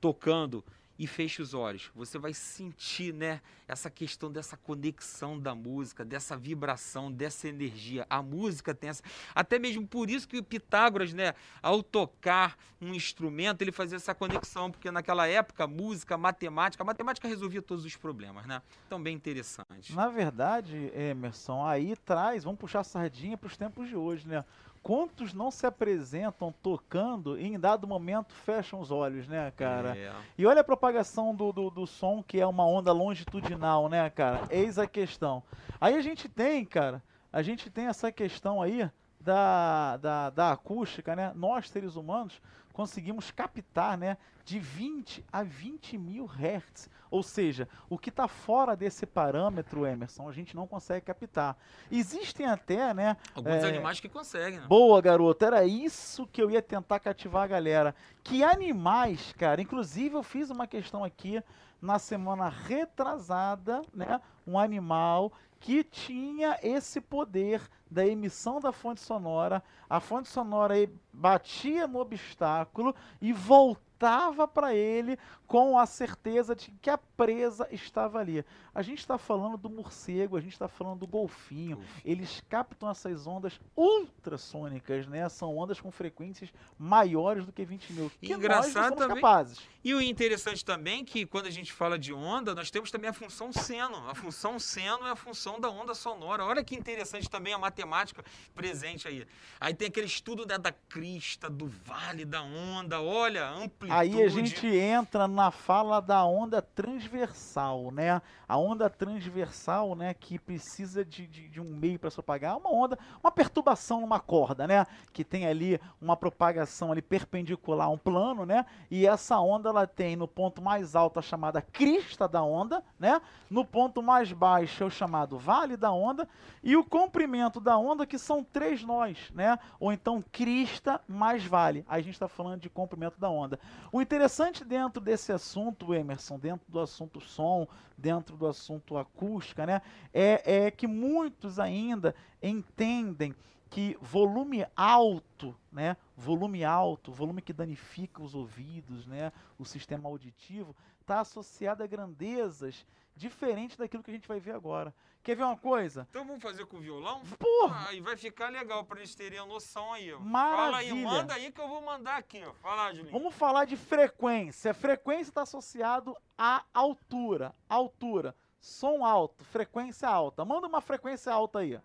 tocando 0.00 0.64
e 0.98 1.06
feche 1.06 1.42
os 1.42 1.54
olhos. 1.54 1.90
Você 1.94 2.18
vai 2.18 2.34
sentir, 2.34 3.12
né, 3.12 3.40
essa 3.66 3.90
questão 3.90 4.30
dessa 4.30 4.56
conexão 4.56 5.38
da 5.38 5.54
música, 5.54 6.04
dessa 6.04 6.36
vibração, 6.36 7.10
dessa 7.10 7.48
energia. 7.48 8.06
A 8.08 8.22
música 8.22 8.74
tem 8.74 8.90
essa. 8.90 9.02
Até 9.34 9.58
mesmo 9.58 9.86
por 9.86 10.10
isso 10.10 10.28
que 10.28 10.38
o 10.38 10.42
Pitágoras, 10.42 11.12
né, 11.12 11.34
ao 11.62 11.82
tocar 11.82 12.56
um 12.80 12.94
instrumento, 12.94 13.62
ele 13.62 13.72
fazia 13.72 13.96
essa 13.96 14.14
conexão, 14.14 14.70
porque 14.70 14.90
naquela 14.90 15.26
época, 15.26 15.66
música, 15.66 16.18
matemática, 16.18 16.82
a 16.82 16.86
matemática 16.86 17.28
resolvia 17.28 17.62
todos 17.62 17.84
os 17.84 17.96
problemas, 17.96 18.46
né? 18.46 18.60
Então, 18.86 19.02
bem 19.02 19.14
interessante. 19.14 19.94
Na 19.94 20.08
verdade, 20.08 20.90
Emerson, 20.94 21.64
aí 21.64 21.96
traz, 21.96 22.44
vamos 22.44 22.58
puxar 22.58 22.80
a 22.80 22.84
sardinha 22.84 23.38
para 23.38 23.46
os 23.46 23.56
tempos 23.56 23.88
de 23.88 23.96
hoje, 23.96 24.26
né? 24.26 24.44
Quantos 24.82 25.32
não 25.32 25.50
se 25.50 25.64
apresentam 25.64 26.52
tocando 26.60 27.38
e 27.38 27.46
em 27.46 27.58
dado 27.58 27.86
momento 27.86 28.34
fecham 28.34 28.80
os 28.80 28.90
olhos, 28.90 29.28
né, 29.28 29.52
cara? 29.52 29.96
É. 29.96 30.12
E 30.36 30.44
olha 30.44 30.60
a 30.60 30.64
propagação 30.64 31.34
do, 31.34 31.52
do, 31.52 31.70
do 31.70 31.86
som, 31.86 32.22
que 32.22 32.40
é 32.40 32.46
uma 32.46 32.66
onda 32.66 32.92
longitudinal, 32.92 33.88
né, 33.88 34.10
cara? 34.10 34.40
Eis 34.50 34.78
a 34.78 34.86
questão. 34.86 35.42
Aí 35.80 35.94
a 35.94 36.00
gente 36.00 36.28
tem, 36.28 36.64
cara, 36.64 37.00
a 37.32 37.42
gente 37.42 37.70
tem 37.70 37.86
essa 37.86 38.10
questão 38.10 38.60
aí 38.60 38.90
da, 39.20 39.96
da, 39.98 40.30
da 40.30 40.52
acústica, 40.52 41.14
né? 41.14 41.32
Nós, 41.34 41.70
seres 41.70 41.94
humanos, 41.94 42.40
conseguimos 42.72 43.30
captar, 43.30 43.96
né, 43.98 44.16
de 44.44 44.58
20 44.58 45.24
a 45.32 45.42
20 45.42 45.96
mil 45.98 46.24
hertz. 46.26 46.88
Ou 47.10 47.22
seja, 47.22 47.68
o 47.90 47.98
que 47.98 48.08
está 48.08 48.26
fora 48.26 48.74
desse 48.74 49.04
parâmetro, 49.06 49.86
Emerson, 49.86 50.28
a 50.28 50.32
gente 50.32 50.56
não 50.56 50.66
consegue 50.66 51.04
captar. 51.06 51.56
Existem 51.90 52.46
até, 52.46 52.92
né, 52.94 53.16
Alguns 53.34 53.62
É. 53.62 53.68
animais 53.68 54.00
que 54.00 54.08
conseguem, 54.08 54.58
né? 54.60 54.66
Boa, 54.66 55.00
garoto. 55.00 55.44
Era 55.44 55.64
isso 55.64 56.26
que 56.26 56.42
eu 56.42 56.50
ia 56.50 56.62
tentar 56.62 56.98
cativar 57.00 57.44
a 57.44 57.46
galera. 57.46 57.94
Que 58.24 58.42
animais, 58.42 59.32
cara. 59.38 59.60
Inclusive, 59.60 60.14
eu 60.16 60.22
fiz 60.22 60.48
uma 60.50 60.66
questão 60.66 61.04
aqui 61.04 61.42
na 61.80 61.98
semana 61.98 62.48
retrasada, 62.48 63.82
né? 63.92 64.20
Um 64.46 64.58
animal 64.58 65.32
que 65.62 65.84
tinha 65.84 66.58
esse 66.60 67.00
poder 67.00 67.62
da 67.88 68.04
emissão 68.04 68.60
da 68.60 68.72
fonte 68.72 69.00
sonora. 69.00 69.62
A 69.88 70.00
fonte 70.00 70.28
sonora 70.28 70.74
batia 71.12 71.86
no 71.86 72.00
obstáculo 72.00 72.92
e 73.20 73.32
voltava 73.32 74.48
para 74.48 74.74
ele 74.74 75.16
com 75.52 75.78
a 75.78 75.84
certeza 75.84 76.56
de 76.56 76.70
que 76.80 76.88
a 76.88 76.96
presa 76.96 77.68
estava 77.70 78.18
ali. 78.18 78.42
A 78.74 78.80
gente 78.80 79.00
está 79.00 79.18
falando 79.18 79.58
do 79.58 79.68
morcego, 79.68 80.34
a 80.34 80.40
gente 80.40 80.54
está 80.54 80.66
falando 80.66 81.00
do 81.00 81.06
golfinho. 81.06 81.78
Eles 82.02 82.42
captam 82.48 82.88
essas 82.88 83.26
ondas 83.26 83.60
ultrassônicas, 83.76 85.06
né? 85.06 85.28
São 85.28 85.54
ondas 85.54 85.78
com 85.78 85.90
frequências 85.90 86.50
maiores 86.78 87.44
do 87.44 87.52
que 87.52 87.66
20 87.66 87.92
mil. 87.92 88.10
Que 88.18 88.32
Engraçado 88.32 88.96
também- 88.96 89.16
capazes. 89.16 89.58
E 89.84 89.92
o 89.92 90.00
interessante 90.00 90.64
também 90.64 91.02
é 91.02 91.04
que 91.04 91.26
quando 91.26 91.46
a 91.48 91.50
gente 91.50 91.70
fala 91.70 91.98
de 91.98 92.14
onda, 92.14 92.54
nós 92.54 92.70
temos 92.70 92.90
também 92.90 93.10
a 93.10 93.12
função 93.12 93.52
seno. 93.52 94.08
A 94.08 94.14
função 94.14 94.58
seno 94.58 95.06
é 95.06 95.10
a 95.10 95.16
função 95.16 95.60
da 95.60 95.68
onda 95.68 95.94
sonora. 95.94 96.46
Olha 96.46 96.64
que 96.64 96.74
interessante 96.74 97.28
também 97.28 97.52
a 97.52 97.58
matemática 97.58 98.24
presente 98.54 99.06
aí. 99.06 99.26
Aí 99.60 99.74
tem 99.74 99.88
aquele 99.88 100.06
estudo 100.06 100.46
da, 100.46 100.56
da 100.56 100.72
crista, 100.72 101.50
do 101.50 101.66
vale, 101.66 102.24
da 102.24 102.42
onda. 102.42 103.02
Olha, 103.02 103.50
amplitude. 103.50 103.92
Aí 103.92 104.22
a 104.22 104.28
gente 104.28 104.66
entra 104.66 105.28
na 105.28 105.41
fala 105.50 106.00
da 106.00 106.24
onda 106.24 106.62
transversal, 106.62 107.90
né? 107.90 108.22
A 108.48 108.56
onda 108.56 108.88
transversal, 108.88 109.94
né, 109.94 110.14
que 110.14 110.38
precisa 110.38 111.04
de, 111.04 111.26
de, 111.26 111.48
de 111.48 111.60
um 111.60 111.64
meio 111.64 111.98
para 111.98 112.10
propagar, 112.10 112.56
uma 112.56 112.70
onda, 112.70 112.98
uma 113.22 113.30
perturbação 113.30 114.00
numa 114.00 114.20
corda, 114.20 114.66
né? 114.66 114.86
Que 115.12 115.24
tem 115.24 115.46
ali 115.46 115.80
uma 116.00 116.16
propagação 116.16 116.92
ali 116.92 117.02
perpendicular 117.02 117.88
a 117.88 117.90
um 117.90 117.98
plano, 117.98 118.46
né? 118.46 118.64
E 118.90 119.06
essa 119.06 119.38
onda 119.40 119.68
ela 119.68 119.86
tem 119.86 120.14
no 120.14 120.28
ponto 120.28 120.62
mais 120.62 120.94
alto 120.94 121.18
a 121.18 121.22
chamada 121.22 121.60
crista 121.60 122.28
da 122.28 122.42
onda, 122.42 122.82
né? 122.98 123.20
No 123.50 123.64
ponto 123.64 124.02
mais 124.02 124.32
baixo 124.32 124.84
é 124.84 124.86
o 124.86 124.90
chamado 124.90 125.36
vale 125.36 125.76
da 125.76 125.90
onda 125.90 126.28
e 126.62 126.76
o 126.76 126.84
comprimento 126.84 127.60
da 127.60 127.76
onda 127.76 128.06
que 128.06 128.18
são 128.18 128.44
três 128.44 128.82
nós, 128.84 129.30
né? 129.34 129.58
Ou 129.80 129.92
então 129.92 130.22
crista 130.30 131.00
mais 131.08 131.44
vale. 131.44 131.84
Aí 131.88 132.00
a 132.00 132.04
gente 132.04 132.14
está 132.14 132.28
falando 132.28 132.60
de 132.60 132.70
comprimento 132.70 133.18
da 133.18 133.28
onda. 133.28 133.58
O 133.90 134.00
interessante 134.00 134.64
dentro 134.64 135.00
desse 135.00 135.31
assunto, 135.32 135.94
Emerson, 135.94 136.38
dentro 136.38 136.70
do 136.70 136.80
assunto 136.80 137.20
som, 137.20 137.66
dentro 137.96 138.36
do 138.36 138.46
assunto 138.46 138.96
acústica, 138.96 139.66
né, 139.66 139.82
é, 140.12 140.66
é 140.66 140.70
que 140.70 140.86
muitos 140.86 141.58
ainda 141.58 142.14
entendem 142.42 143.34
que 143.70 143.96
volume 144.00 144.66
alto, 144.76 145.56
né, 145.70 145.96
volume 146.16 146.62
alto, 146.62 147.10
volume 147.10 147.40
que 147.40 147.52
danifica 147.52 148.22
os 148.22 148.34
ouvidos, 148.34 149.06
né, 149.06 149.32
o 149.58 149.64
sistema 149.64 150.08
auditivo, 150.08 150.76
está 151.00 151.20
associado 151.20 151.82
a 151.82 151.86
grandezas 151.86 152.86
diferentes 153.16 153.76
daquilo 153.76 154.02
que 154.02 154.10
a 154.10 154.14
gente 154.14 154.28
vai 154.28 154.38
ver 154.38 154.54
agora. 154.54 154.94
Quer 155.22 155.36
ver 155.36 155.44
uma 155.44 155.56
coisa? 155.56 156.06
Então 156.10 156.24
vamos 156.26 156.42
fazer 156.42 156.66
com 156.66 156.78
o 156.78 156.80
violão? 156.80 157.22
Porra! 157.38 157.88
Aí 157.88 158.00
vai 158.00 158.16
ficar 158.16 158.48
legal 158.48 158.84
para 158.84 158.98
eles 158.98 159.14
terem 159.14 159.38
a 159.38 159.46
noção 159.46 159.92
aí. 159.92 160.12
ó. 160.12 160.18
Fala 160.18 160.28
Maravilha. 160.28 160.94
aí, 160.94 161.04
manda 161.04 161.34
aí 161.34 161.52
que 161.52 161.60
eu 161.60 161.68
vou 161.68 161.80
mandar 161.80 162.16
aqui. 162.16 162.42
Ó. 162.44 162.52
Fala, 162.54 162.92
Julinho. 162.92 163.12
Vamos 163.12 163.32
falar 163.34 163.64
de 163.64 163.76
frequência. 163.76 164.74
Frequência 164.74 165.30
está 165.30 165.42
associado 165.42 166.16
à 166.36 166.64
altura. 166.74 167.54
Altura. 167.68 168.34
Som 168.60 169.04
alto, 169.04 169.44
frequência 169.44 170.08
alta. 170.08 170.44
Manda 170.44 170.66
uma 170.66 170.80
frequência 170.80 171.32
alta 171.32 171.60
aí. 171.60 171.80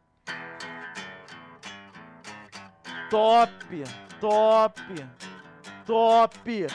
Top, 3.10 3.52
top, 4.20 4.82
top. 5.86 6.68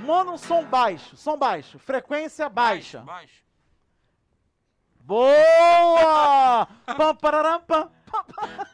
Manda 0.00 0.30
um 0.32 0.38
som 0.38 0.64
baixo, 0.64 1.16
som 1.16 1.36
baixo, 1.36 1.78
frequência 1.78 2.48
baixa. 2.48 3.00
Baixo. 3.00 3.47
Boa! 5.08 6.66
Pam, 6.84 7.14
pararam, 7.16 7.62
pam. 7.62 7.90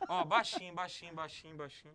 Ó, 0.08 0.24
baixinho, 0.24 0.74
baixinho, 0.74 1.14
baixinho, 1.14 1.56
baixinho. 1.56 1.94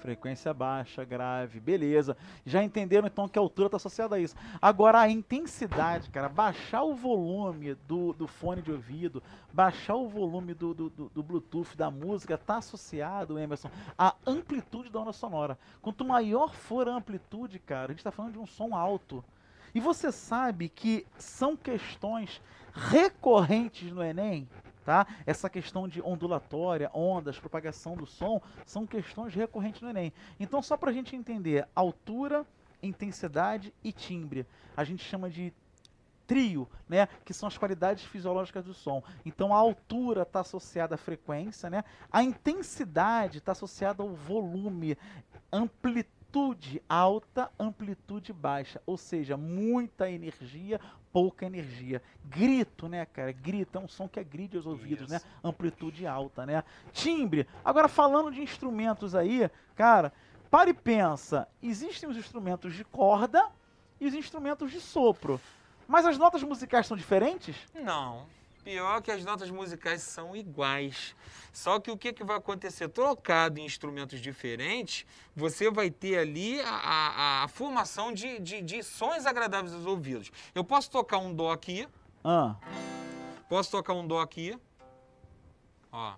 Frequência 0.00 0.52
baixa, 0.52 1.04
grave, 1.04 1.60
beleza. 1.60 2.16
Já 2.44 2.60
entenderam 2.64 3.06
então 3.06 3.28
que 3.28 3.38
a 3.38 3.42
altura 3.42 3.66
está 3.68 3.76
associada 3.76 4.16
a 4.16 4.18
isso. 4.18 4.34
Agora 4.60 4.98
a 5.00 5.08
intensidade, 5.08 6.10
cara, 6.10 6.28
baixar 6.28 6.82
o 6.82 6.94
volume 6.96 7.74
do, 7.86 8.12
do 8.14 8.26
fone 8.26 8.60
de 8.62 8.72
ouvido, 8.72 9.22
baixar 9.52 9.94
o 9.94 10.08
volume 10.08 10.54
do, 10.54 10.74
do, 10.74 10.90
do- 10.90 11.08
do 11.08 11.22
Bluetooth, 11.22 11.76
da 11.76 11.88
música, 11.88 12.34
está 12.34 12.56
associado, 12.56 13.38
Emerson, 13.38 13.70
à 13.96 14.16
amplitude 14.26 14.90
da 14.90 14.98
onda 14.98 15.12
sonora. 15.12 15.56
Quanto 15.80 16.04
maior 16.04 16.52
for 16.52 16.88
a 16.88 16.94
amplitude, 16.96 17.60
cara, 17.60 17.84
a 17.84 17.88
gente 17.92 18.00
está 18.00 18.10
falando 18.10 18.32
de 18.32 18.38
um 18.40 18.46
som 18.46 18.74
alto. 18.74 19.24
E 19.74 19.80
você 19.80 20.12
sabe 20.12 20.68
que 20.68 21.06
são 21.18 21.56
questões 21.56 22.40
recorrentes 22.72 23.90
no 23.90 24.02
Enem, 24.02 24.48
tá? 24.84 25.06
Essa 25.26 25.50
questão 25.50 25.88
de 25.88 26.00
ondulatória, 26.00 26.90
ondas, 26.94 27.38
propagação 27.38 27.96
do 27.96 28.06
som, 28.06 28.40
são 28.64 28.86
questões 28.86 29.34
recorrentes 29.34 29.80
no 29.82 29.90
Enem. 29.90 30.12
Então, 30.38 30.62
só 30.62 30.76
para 30.76 30.90
a 30.90 30.92
gente 30.92 31.16
entender, 31.16 31.66
altura, 31.74 32.46
intensidade 32.82 33.74
e 33.82 33.92
timbre, 33.92 34.46
a 34.76 34.84
gente 34.84 35.02
chama 35.02 35.28
de 35.28 35.52
trio, 36.26 36.68
né, 36.88 37.06
que 37.24 37.34
são 37.34 37.46
as 37.46 37.58
qualidades 37.58 38.04
fisiológicas 38.04 38.64
do 38.64 38.72
som. 38.72 39.02
Então 39.26 39.54
a 39.54 39.58
altura 39.58 40.22
está 40.22 40.40
associada 40.40 40.94
à 40.94 40.98
frequência, 40.98 41.68
né? 41.68 41.84
A 42.10 42.22
intensidade 42.22 43.38
está 43.38 43.52
associada 43.52 44.02
ao 44.02 44.14
volume, 44.14 44.96
amplitude 45.52 46.13
alta, 46.88 47.50
amplitude 47.58 48.32
baixa, 48.32 48.80
ou 48.86 48.96
seja, 48.96 49.36
muita 49.36 50.10
energia, 50.10 50.80
pouca 51.12 51.46
energia. 51.46 52.02
Grito, 52.24 52.88
né, 52.88 53.06
cara? 53.06 53.32
Grito 53.32 53.78
é 53.78 53.80
um 53.80 53.88
som 53.88 54.08
que 54.08 54.18
agride 54.18 54.56
os 54.56 54.66
ouvidos, 54.66 55.08
né? 55.08 55.16
Isso. 55.18 55.26
Amplitude 55.42 56.06
alta, 56.06 56.44
né? 56.44 56.64
Timbre. 56.92 57.46
Agora 57.64 57.88
falando 57.88 58.32
de 58.32 58.42
instrumentos 58.42 59.14
aí, 59.14 59.48
cara, 59.74 60.12
para 60.50 60.70
e 60.70 60.74
pensa, 60.74 61.48
existem 61.62 62.08
os 62.08 62.16
instrumentos 62.16 62.74
de 62.74 62.84
corda 62.84 63.48
e 64.00 64.06
os 64.06 64.14
instrumentos 64.14 64.70
de 64.70 64.80
sopro. 64.80 65.40
Mas 65.86 66.06
as 66.06 66.18
notas 66.18 66.42
musicais 66.42 66.86
são 66.86 66.96
diferentes? 66.96 67.56
Não. 67.74 68.26
Pior 68.64 69.02
que 69.02 69.10
as 69.10 69.22
notas 69.24 69.50
musicais 69.50 70.02
são 70.02 70.34
iguais. 70.34 71.14
Só 71.52 71.78
que 71.78 71.90
o 71.90 71.98
que, 71.98 72.12
que 72.14 72.24
vai 72.24 72.36
acontecer? 72.38 72.88
Trocado 72.88 73.60
em 73.60 73.64
instrumentos 73.66 74.20
diferentes, 74.20 75.06
você 75.36 75.70
vai 75.70 75.90
ter 75.90 76.18
ali 76.18 76.60
a, 76.62 76.70
a- 76.70 77.42
a 77.44 77.48
formação 77.48 78.10
de, 78.12 78.38
de, 78.40 78.62
de 78.62 78.82
sons 78.82 79.26
agradáveis 79.26 79.74
aos 79.74 79.84
ouvidos. 79.84 80.30
Eu 80.54 80.64
posso 80.64 80.90
tocar 80.90 81.18
um 81.18 81.34
dó 81.34 81.52
aqui, 81.52 81.86
Ah, 82.24 82.56
posso 83.50 83.70
tocar 83.70 83.92
um 83.92 84.06
dó 84.06 84.20
aqui. 84.20 84.58
Ó. 85.92 86.14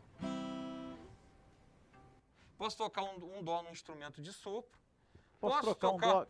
Posso 2.57 2.77
tocar 2.79 3.03
um, 3.03 3.39
um 3.39 3.43
dó 3.43 3.63
num 3.63 3.71
instrumento 3.71 4.23
de 4.23 4.33
sopro. 4.33 4.71
posso, 5.41 5.55
Posso 5.61 5.75
trocar 5.75 5.89
tocar? 5.91 6.07
um 6.07 6.21
dó? 6.21 6.27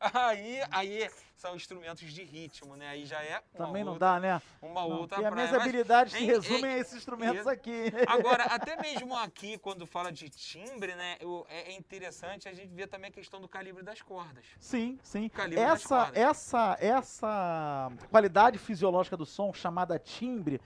Aí, 0.00 0.60
aí 0.70 1.10
são 1.36 1.56
instrumentos 1.56 2.12
de 2.12 2.22
ritmo, 2.22 2.76
né? 2.76 2.88
Aí 2.88 3.06
já 3.06 3.22
é 3.22 3.42
Também 3.56 3.82
não 3.84 3.92
outra, 3.92 4.08
dá, 4.14 4.20
né? 4.20 4.42
uma 4.60 4.84
Não, 4.86 5.00
outra 5.00 5.20
e 5.20 5.24
as 5.24 5.34
minhas 5.34 5.54
habilidades 5.54 6.12
se 6.12 6.24
resumem 6.24 6.72
a 6.72 6.78
esses 6.78 6.94
instrumentos 6.94 7.40
isso. 7.40 7.48
aqui. 7.48 7.92
Agora, 8.06 8.44
até 8.44 8.76
mesmo 8.80 9.16
aqui, 9.16 9.58
quando 9.58 9.86
fala 9.86 10.12
de 10.12 10.28
timbre, 10.28 10.94
né, 10.94 11.16
eu- 11.20 11.46
é, 11.48 11.72
é 11.72 11.76
interessante 11.76 12.48
a 12.48 12.52
gente 12.52 12.72
ver 12.74 12.88
também 12.88 13.08
a 13.10 13.12
questão 13.12 13.40
do 13.40 13.48
calibre 13.48 13.82
das 13.82 14.02
cordas. 14.02 14.44
Sim, 14.60 14.98
sim. 15.02 15.30
Essa, 15.56 16.10
essa, 16.14 16.76
essa 16.80 17.92
qualidade 18.10 18.58
fisiológica 18.58 19.16
do 19.16 19.26
som, 19.26 19.52
chamada 19.52 19.98
timbre, 19.98 20.60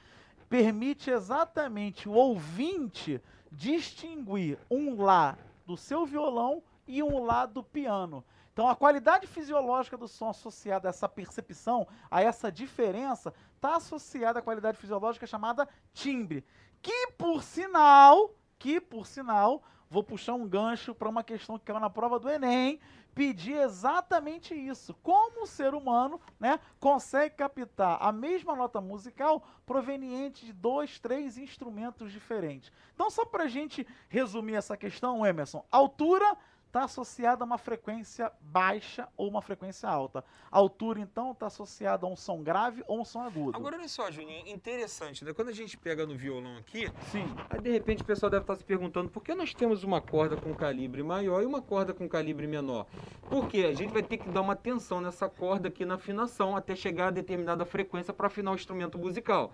permite 0.48 1.10
exatamente 1.10 2.08
o 2.08 2.12
ouvinte 2.12 3.20
distinguir 3.52 4.58
um 4.70 5.00
lá 5.00 5.36
do 5.66 5.76
seu 5.76 6.04
violão 6.04 6.62
e 6.86 7.02
um 7.02 7.24
lá 7.24 7.46
do 7.46 7.62
piano. 7.62 8.24
Então, 8.52 8.68
a 8.68 8.74
qualidade 8.74 9.26
fisiológica 9.26 9.96
do 9.96 10.08
som 10.08 10.28
associada 10.28 10.88
a 10.88 10.90
essa 10.90 11.08
percepção, 11.08 11.86
a 12.10 12.20
essa 12.22 12.50
diferença, 12.50 13.32
está 13.54 13.76
associada 13.76 14.40
à 14.40 14.42
qualidade 14.42 14.78
fisiológica 14.78 15.26
chamada 15.26 15.68
timbre. 15.92 16.44
Que, 16.82 17.12
por 17.16 17.42
sinal, 17.42 18.34
que, 18.58 18.80
por 18.80 19.06
sinal, 19.06 19.62
vou 19.88 20.02
puxar 20.02 20.34
um 20.34 20.48
gancho 20.48 20.94
para 20.94 21.08
uma 21.08 21.24
questão 21.24 21.58
que 21.58 21.64
caiu 21.64 21.80
na 21.80 21.90
prova 21.90 22.18
do 22.18 22.28
Enem, 22.28 22.80
pedir 23.14 23.56
exatamente 23.56 24.54
isso. 24.54 24.94
Como 25.02 25.42
o 25.42 25.46
ser 25.46 25.74
humano 25.74 26.20
né, 26.38 26.60
consegue 26.78 27.34
captar 27.34 27.98
a 28.00 28.12
mesma 28.12 28.54
nota 28.54 28.80
musical 28.80 29.42
proveniente 29.66 30.46
de 30.46 30.52
dois, 30.52 30.98
três 30.98 31.36
instrumentos 31.36 32.12
diferentes. 32.12 32.72
Então, 32.94 33.10
só 33.10 33.24
para 33.24 33.44
a 33.44 33.48
gente 33.48 33.86
resumir 34.08 34.54
essa 34.54 34.76
questão, 34.76 35.26
Emerson, 35.26 35.64
altura 35.70 36.36
está 36.70 36.84
associada 36.84 37.42
a 37.42 37.46
uma 37.46 37.58
frequência 37.58 38.30
baixa 38.40 39.08
ou 39.16 39.28
uma 39.28 39.42
frequência 39.42 39.88
alta. 39.88 40.24
altura, 40.52 41.00
então, 41.00 41.32
está 41.32 41.46
associada 41.46 42.06
a 42.06 42.08
um 42.08 42.14
som 42.14 42.42
grave 42.42 42.84
ou 42.86 43.00
um 43.00 43.04
som 43.04 43.22
agudo. 43.22 43.56
Agora, 43.56 43.76
olha 43.76 43.88
só, 43.88 44.08
Juninho, 44.08 44.46
interessante, 44.46 45.24
né? 45.24 45.32
Quando 45.32 45.48
a 45.48 45.52
gente 45.52 45.76
pega 45.76 46.06
no 46.06 46.16
violão 46.16 46.56
aqui, 46.56 46.88
Sim. 47.10 47.26
aí 47.50 47.60
de 47.60 47.70
repente 47.70 48.02
o 48.02 48.06
pessoal 48.06 48.30
deve 48.30 48.44
estar 48.44 48.54
se 48.54 48.64
perguntando 48.64 49.10
por 49.10 49.22
que 49.22 49.34
nós 49.34 49.52
temos 49.52 49.82
uma 49.82 50.00
corda 50.00 50.36
com 50.36 50.54
calibre 50.54 51.02
maior 51.02 51.42
e 51.42 51.46
uma 51.46 51.60
corda 51.60 51.92
com 51.92 52.08
calibre 52.08 52.46
menor? 52.46 52.86
Porque 53.28 53.64
a 53.64 53.74
gente 53.74 53.92
vai 53.92 54.02
ter 54.02 54.18
que 54.18 54.28
dar 54.28 54.40
uma 54.40 54.52
atenção 54.52 55.00
nessa 55.00 55.28
corda 55.28 55.68
aqui 55.68 55.84
na 55.84 55.94
afinação 55.94 56.56
até 56.56 56.76
chegar 56.76 57.08
a 57.08 57.10
determinada 57.10 57.64
frequência 57.64 58.14
para 58.14 58.28
afinar 58.28 58.52
o 58.52 58.54
instrumento 58.54 58.96
musical. 58.96 59.52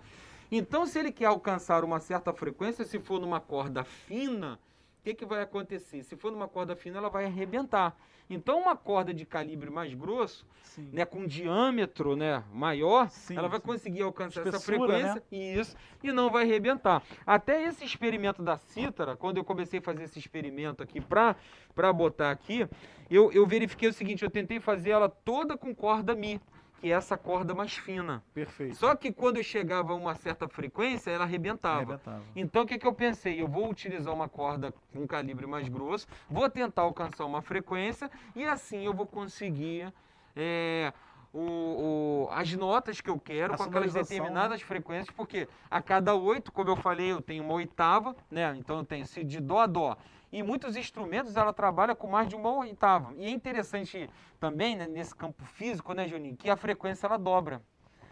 Então, 0.51 0.85
se 0.85 0.99
ele 0.99 1.11
quer 1.11 1.25
alcançar 1.25 1.83
uma 1.83 1.99
certa 1.99 2.31
frequência, 2.31 2.85
se 2.85 2.99
for 2.99 3.19
numa 3.19 3.41
corda 3.41 3.83
fina, 3.83 4.59
o 4.99 5.03
que, 5.03 5.13
que 5.13 5.25
vai 5.25 5.41
acontecer? 5.41 6.03
Se 6.03 6.15
for 6.15 6.31
numa 6.31 6.47
corda 6.47 6.75
fina, 6.75 6.97
ela 6.97 7.09
vai 7.09 7.25
arrebentar. 7.25 7.97
Então, 8.29 8.59
uma 8.59 8.75
corda 8.75 9.13
de 9.13 9.25
calibre 9.25 9.69
mais 9.69 9.93
grosso, 9.93 10.45
Sim. 10.61 10.89
né, 10.91 11.05
com 11.05 11.25
diâmetro 11.25 12.15
né, 12.15 12.43
maior, 12.51 13.09
Sim, 13.09 13.37
ela 13.37 13.47
vai 13.47 13.59
sim. 13.59 13.65
conseguir 13.65 14.01
alcançar 14.01 14.41
essa 14.45 14.57
Espessura, 14.57 14.97
né? 14.97 15.13
frequência 15.13 15.61
isso, 15.61 15.77
e 16.03 16.11
não 16.11 16.29
vai 16.29 16.43
arrebentar. 16.43 17.01
Até 17.25 17.63
esse 17.63 17.85
experimento 17.85 18.43
da 18.43 18.57
cítara, 18.57 19.15
quando 19.15 19.37
eu 19.37 19.45
comecei 19.45 19.79
a 19.79 19.81
fazer 19.81 20.03
esse 20.03 20.19
experimento 20.19 20.83
aqui 20.83 20.99
para 20.99 21.93
botar 21.93 22.31
aqui, 22.31 22.67
eu, 23.09 23.31
eu 23.31 23.47
verifiquei 23.47 23.87
o 23.87 23.93
seguinte, 23.93 24.23
eu 24.23 24.29
tentei 24.29 24.59
fazer 24.59 24.89
ela 24.89 25.07
toda 25.07 25.57
com 25.57 25.73
corda 25.73 26.13
Mi, 26.13 26.41
que 26.79 26.91
é 26.91 26.95
essa 26.95 27.17
corda 27.17 27.53
mais 27.55 27.73
fina. 27.73 28.23
Perfeito. 28.33 28.75
Só 28.75 28.95
que 28.95 29.11
quando 29.11 29.37
eu 29.37 29.43
chegava 29.43 29.93
a 29.93 29.95
uma 29.95 30.15
certa 30.15 30.47
frequência, 30.47 31.09
ela 31.11 31.23
arrebentava. 31.23 31.77
Arrebentava. 31.93 32.23
Então 32.35 32.63
o 32.63 32.65
que, 32.67 32.77
que 32.77 32.85
eu 32.87 32.93
pensei? 32.93 33.41
Eu 33.41 33.47
vou 33.47 33.69
utilizar 33.69 34.13
uma 34.13 34.29
corda 34.29 34.73
com 34.93 35.01
um 35.01 35.07
calibre 35.07 35.45
mais 35.47 35.67
grosso, 35.67 36.07
vou 36.29 36.49
tentar 36.49 36.83
alcançar 36.83 37.25
uma 37.25 37.41
frequência 37.41 38.09
e 38.35 38.45
assim 38.45 38.85
eu 38.85 38.93
vou 38.93 39.07
conseguir 39.07 39.91
é, 40.35 40.93
o, 41.33 41.39
o- 41.41 42.29
as 42.31 42.53
notas 42.53 43.01
que 43.01 43.09
eu 43.09 43.19
quero 43.19 43.53
A 43.53 43.57
com 43.57 43.63
aquelas 43.63 43.91
sonorização, 43.91 44.01
né? 44.01 44.03
determinadas 44.23 44.61
frequências, 44.61 45.09
porque 45.15 45.47
a 45.69 45.81
cada 45.81 46.13
oito, 46.15 46.51
como 46.51 46.69
eu 46.69 46.75
falei, 46.75 47.11
eu 47.11 47.21
tenho 47.21 47.43
uma 47.43 47.53
oitava, 47.55 48.15
né? 48.29 48.55
Então 48.57 48.77
eu 48.77 48.85
tenho 48.85 49.05
se 49.05 49.23
de 49.23 49.39
dó 49.39 49.59
a 49.59 49.65
dó. 49.67 49.97
E 50.31 50.43
muitos 50.43 50.75
instrumentos 50.75 51.35
ela 51.37 51.53
trabalha 51.53 51.95
com 51.95 52.07
mais 52.07 52.27
de 52.27 52.35
uma 52.35 52.51
oitava. 52.57 53.13
E 53.15 53.25
é 53.25 53.29
interessante 53.29 54.09
também, 54.39 54.75
né, 54.75 54.87
nesse 54.87 55.15
campo 55.15 55.45
físico, 55.45 55.93
né, 55.93 56.07
Juninho, 56.07 56.35
que 56.35 56.49
a 56.49 56.57
frequência 56.57 57.07
ela 57.07 57.17
dobra. 57.17 57.61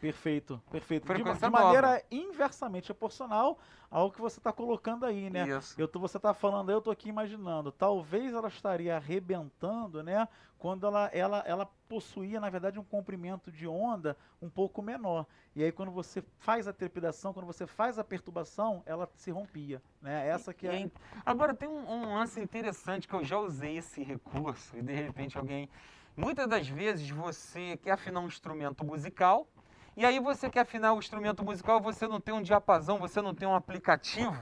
Perfeito, 0.06 0.62
perfeito. 0.70 1.02
De, 1.02 1.08
Frequência 1.08 1.48
de 1.48 1.52
maneira 1.52 2.04
inversamente 2.12 2.86
proporcional 2.88 3.58
ao 3.90 4.12
que 4.12 4.22
você 4.22 4.40
está 4.40 4.54
colocando 4.54 5.04
aí, 5.04 5.32
né? 5.32 5.48
Isso. 5.48 5.74
Eu 5.80 5.88
tô, 5.88 6.00
você 6.00 6.18
está 6.18 6.32
falando 6.32 6.72
eu 6.72 6.80
tô 6.80 6.92
aqui 6.92 7.10
imaginando. 7.10 7.72
Talvez 7.72 8.32
ela 8.34 8.48
estaria 8.48 8.96
arrebentando, 8.96 10.04
né? 10.04 10.28
Quando 10.60 10.86
ela, 10.86 11.08
ela, 11.08 11.44
ela 11.48 11.66
possuía, 11.90 12.40
na 12.40 12.50
verdade, 12.50 12.80
um 12.80 12.84
comprimento 12.84 13.52
de 13.52 13.68
onda 13.68 14.16
um 14.40 14.50
pouco 14.50 14.82
menor. 14.82 15.26
E 15.56 15.64
aí, 15.64 15.72
quando 15.72 15.92
você 15.92 16.24
faz 16.38 16.68
a 16.68 16.74
trepidação, 16.74 17.34
quando 17.34 17.48
você 17.48 17.66
faz 17.66 17.98
a 17.98 18.04
perturbação, 18.04 18.84
ela 18.86 19.10
se 19.16 19.32
rompia, 19.32 19.82
né? 20.02 20.28
Essa 20.28 20.54
que 20.54 20.68
é... 20.68 20.90
Agora 21.26 21.54
tem 21.56 21.68
um, 21.68 21.90
um 21.90 22.16
lance 22.16 22.40
interessante 22.40 23.08
que 23.08 23.14
eu 23.14 23.24
já 23.24 23.40
usei 23.40 23.78
esse 23.78 24.04
recurso 24.04 24.78
e 24.78 24.84
de 24.84 24.94
repente 24.94 25.36
alguém. 25.38 25.68
Muitas 26.16 26.48
das 26.48 26.68
vezes 26.68 27.10
você 27.10 27.78
quer 27.78 27.92
afinar 27.92 28.22
um 28.22 28.28
instrumento 28.28 28.86
musical 28.86 29.48
e 29.96 30.06
aí 30.06 30.20
você 30.20 30.50
quer 30.50 30.62
afinar 30.62 30.94
o 30.94 31.00
instrumento 31.00 31.44
musical, 31.44 31.80
você 31.80 32.08
não 32.08 32.20
tem 32.20 32.34
um 32.34 32.42
diapasão, 32.42 33.00
você 33.00 33.22
não 33.22 33.34
tem 33.34 33.48
um 33.48 33.56
aplicativo. 33.56 34.38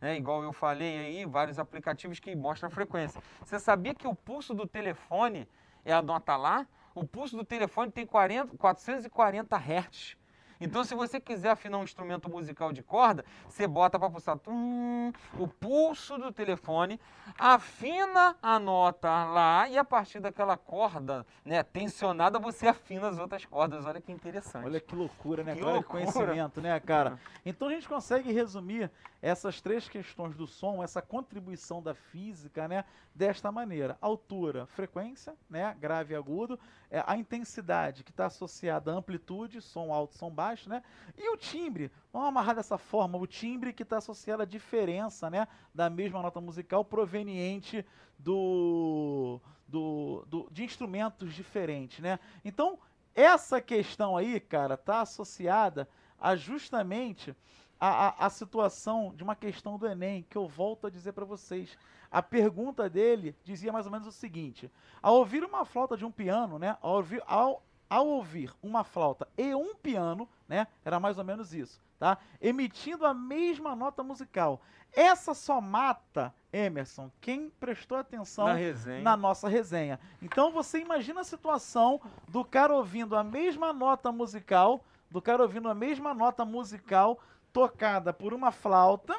né? 0.00 0.16
igual 0.16 0.42
eu 0.42 0.52
falei 0.52 0.98
aí, 0.98 1.24
vários 1.24 1.58
aplicativos 1.58 2.20
que 2.20 2.34
mostram 2.36 2.68
a 2.68 2.70
frequência. 2.70 3.20
Você 3.44 3.58
sabia 3.58 3.94
que 3.94 4.06
o 4.06 4.14
pulso 4.14 4.54
do 4.54 4.66
telefone 4.66 5.48
é 5.84 5.92
a 5.92 6.02
nota 6.02 6.36
lá? 6.36 6.66
O 6.94 7.06
pulso 7.06 7.36
do 7.36 7.44
telefone 7.44 7.90
tem 7.90 8.04
40, 8.04 8.56
440 8.56 9.56
Hz. 9.56 10.19
Então, 10.60 10.84
se 10.84 10.94
você 10.94 11.18
quiser 11.18 11.50
afinar 11.50 11.78
um 11.78 11.84
instrumento 11.84 12.28
musical 12.28 12.72
de 12.72 12.82
corda, 12.82 13.24
você 13.48 13.66
bota 13.66 13.98
para 13.98 14.10
pulsar 14.10 14.38
tum, 14.38 15.10
o 15.38 15.48
pulso 15.48 16.18
do 16.18 16.30
telefone, 16.30 17.00
afina 17.38 18.36
a 18.42 18.58
nota 18.58 19.08
lá 19.24 19.68
e 19.68 19.78
a 19.78 19.84
partir 19.84 20.20
daquela 20.20 20.56
corda 20.56 21.26
né, 21.44 21.62
tensionada, 21.62 22.38
você 22.38 22.68
afina 22.68 23.08
as 23.08 23.18
outras 23.18 23.44
cordas. 23.46 23.86
Olha 23.86 24.00
que 24.00 24.12
interessante. 24.12 24.66
Olha 24.66 24.80
que 24.80 24.94
loucura, 24.94 25.42
né? 25.42 25.54
Que 25.54 25.62
loucura. 25.62 25.82
conhecimento, 25.82 26.60
né, 26.60 26.78
cara? 26.78 27.18
Então 27.44 27.68
a 27.68 27.72
gente 27.72 27.88
consegue 27.88 28.30
resumir 28.30 28.90
essas 29.22 29.60
três 29.60 29.88
questões 29.88 30.34
do 30.34 30.46
som, 30.46 30.82
essa 30.82 31.00
contribuição 31.00 31.82
da 31.82 31.94
física, 31.94 32.66
né, 32.68 32.84
desta 33.14 33.50
maneira: 33.50 33.96
altura, 34.00 34.66
frequência, 34.66 35.34
né, 35.48 35.76
grave 35.80 36.14
e 36.14 36.16
agudo, 36.16 36.58
é, 36.90 37.02
a 37.06 37.16
intensidade 37.16 38.02
que 38.02 38.10
está 38.10 38.26
associada 38.26 38.92
à 38.92 38.94
amplitude, 38.94 39.60
som 39.62 39.92
alto, 39.92 40.16
som 40.16 40.30
baixo, 40.30 40.68
né, 40.68 40.82
e 41.16 41.32
o 41.32 41.36
timbre. 41.36 41.90
Vamos 42.12 42.28
amarrar 42.28 42.54
dessa 42.56 42.76
forma: 42.78 43.16
o 43.18 43.26
timbre 43.26 43.72
que 43.72 43.82
está 43.82 43.98
associado 43.98 44.42
à 44.42 44.46
diferença, 44.46 45.30
né, 45.30 45.46
da 45.74 45.88
mesma 45.88 46.20
nota 46.20 46.40
musical 46.40 46.84
proveniente 46.84 47.84
do, 48.18 49.40
do, 49.66 50.24
do- 50.28 50.48
de 50.50 50.64
instrumentos 50.64 51.34
diferentes, 51.34 52.00
né? 52.00 52.18
Então 52.44 52.78
essa 53.14 53.60
questão 53.60 54.16
aí, 54.16 54.38
cara, 54.40 54.76
tá 54.76 55.00
associada 55.00 55.88
a 56.18 56.36
justamente 56.36 57.34
a, 57.80 58.08
a, 58.08 58.26
a 58.26 58.30
situação 58.30 59.12
de 59.16 59.24
uma 59.24 59.34
questão 59.34 59.78
do 59.78 59.86
Enem, 59.86 60.26
que 60.28 60.36
eu 60.36 60.46
volto 60.46 60.86
a 60.86 60.90
dizer 60.90 61.12
para 61.12 61.24
vocês. 61.24 61.78
A 62.10 62.20
pergunta 62.20 62.90
dele 62.90 63.34
dizia 63.42 63.72
mais 63.72 63.86
ou 63.86 63.92
menos 63.92 64.06
o 64.06 64.12
seguinte: 64.12 64.70
ao 65.00 65.16
ouvir 65.16 65.42
uma 65.42 65.64
flauta 65.64 65.96
de 65.96 66.04
um 66.04 66.10
piano, 66.10 66.58
né? 66.58 66.76
Ao 66.82 66.96
ouvir, 66.96 67.22
ao, 67.26 67.62
ao 67.88 68.06
ouvir 68.06 68.52
uma 68.62 68.84
flauta 68.84 69.26
e 69.38 69.54
um 69.54 69.74
piano, 69.74 70.28
né? 70.46 70.66
Era 70.84 71.00
mais 71.00 71.16
ou 71.16 71.24
menos 71.24 71.54
isso, 71.54 71.80
tá? 71.98 72.18
Emitindo 72.40 73.06
a 73.06 73.14
mesma 73.14 73.74
nota 73.74 74.02
musical. 74.02 74.60
Essa 74.92 75.34
só 75.34 75.60
mata, 75.60 76.34
Emerson, 76.52 77.10
quem 77.20 77.48
prestou 77.48 77.96
atenção 77.96 78.44
Na 78.46 78.54
na 79.02 79.16
nossa 79.16 79.48
resenha. 79.48 80.00
Então 80.20 80.50
você 80.50 80.80
imagina 80.80 81.20
a 81.20 81.24
situação 81.24 82.00
do 82.28 82.44
cara 82.44 82.74
ouvindo 82.74 83.14
a 83.14 83.22
mesma 83.22 83.72
nota 83.72 84.10
musical, 84.10 84.84
do 85.08 85.22
cara 85.22 85.42
ouvindo 85.42 85.68
a 85.68 85.74
mesma 85.74 86.12
nota 86.12 86.44
musical 86.44 87.20
tocada 87.52 88.12
por 88.12 88.32
uma 88.32 88.50
flauta, 88.50 89.16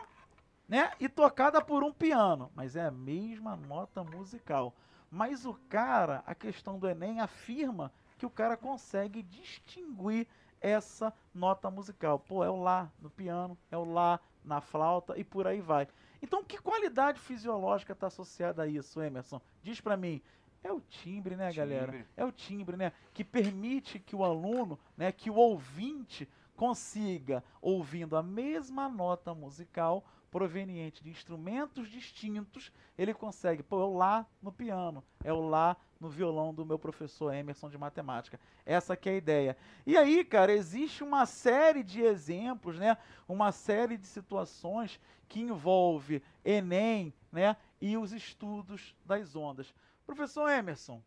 né? 0.67 0.91
E 0.99 1.09
tocada 1.09 1.61
por 1.61 1.83
um 1.83 1.91
piano, 1.91 2.51
mas 2.55 2.75
é 2.75 2.85
a 2.85 2.91
mesma 2.91 3.55
nota 3.55 4.03
musical. 4.03 4.73
Mas 5.09 5.45
o 5.45 5.53
cara, 5.67 6.23
a 6.25 6.33
questão 6.33 6.79
do 6.79 6.87
Enem 6.87 7.19
afirma 7.19 7.91
que 8.17 8.25
o 8.25 8.29
cara 8.29 8.55
consegue 8.55 9.21
distinguir 9.21 10.27
essa 10.61 11.13
nota 11.33 11.69
musical. 11.69 12.19
Pô, 12.19 12.43
é 12.43 12.49
o 12.49 12.55
lá 12.55 12.89
no 13.01 13.09
piano, 13.09 13.57
é 13.69 13.77
o 13.77 13.83
lá 13.83 14.19
na 14.43 14.61
flauta 14.61 15.17
e 15.17 15.23
por 15.23 15.47
aí 15.47 15.59
vai. 15.59 15.87
Então, 16.21 16.43
que 16.43 16.57
qualidade 16.59 17.19
fisiológica 17.19 17.93
está 17.93 18.07
associada 18.07 18.63
a 18.63 18.67
isso, 18.67 19.01
Emerson? 19.01 19.41
Diz 19.63 19.81
para 19.81 19.97
mim. 19.97 20.21
É 20.63 20.71
o 20.71 20.79
timbre, 20.79 21.35
né, 21.35 21.51
galera? 21.51 21.91
Timbre. 21.91 22.07
É 22.15 22.23
o 22.23 22.31
timbre, 22.31 22.77
né? 22.77 22.93
Que 23.13 23.23
permite 23.23 23.99
que 23.99 24.15
o 24.15 24.23
aluno, 24.23 24.79
né, 24.95 25.11
que 25.11 25.29
o 25.31 25.35
ouvinte 25.35 26.29
consiga, 26.61 27.43
ouvindo 27.59 28.15
a 28.15 28.21
mesma 28.21 28.87
nota 28.87 29.33
musical 29.33 30.05
proveniente 30.29 31.03
de 31.03 31.09
instrumentos 31.09 31.89
distintos, 31.89 32.71
ele 32.95 33.15
consegue, 33.15 33.63
pô, 33.63 33.81
é 33.81 33.85
o 33.85 33.97
lá 33.97 34.27
no 34.39 34.51
piano, 34.51 35.03
é 35.23 35.33
o 35.33 35.41
lá 35.41 35.75
no 35.99 36.07
violão 36.07 36.53
do 36.53 36.63
meu 36.63 36.77
professor 36.77 37.33
Emerson 37.33 37.67
de 37.67 37.79
matemática. 37.79 38.39
Essa 38.63 38.95
que 38.95 39.09
é 39.09 39.13
a 39.13 39.17
ideia. 39.17 39.57
E 39.87 39.97
aí, 39.97 40.23
cara, 40.23 40.53
existe 40.53 41.03
uma 41.03 41.25
série 41.25 41.81
de 41.81 42.03
exemplos, 42.03 42.77
né? 42.77 42.95
Uma 43.27 43.51
série 43.51 43.97
de 43.97 44.05
situações 44.05 44.99
que 45.27 45.39
envolve 45.39 46.21
Enem, 46.45 47.11
né? 47.31 47.57
E 47.81 47.97
os 47.97 48.11
estudos 48.13 48.95
das 49.03 49.35
ondas. 49.35 49.73
Professor 50.05 50.47
Emerson, 50.47 51.01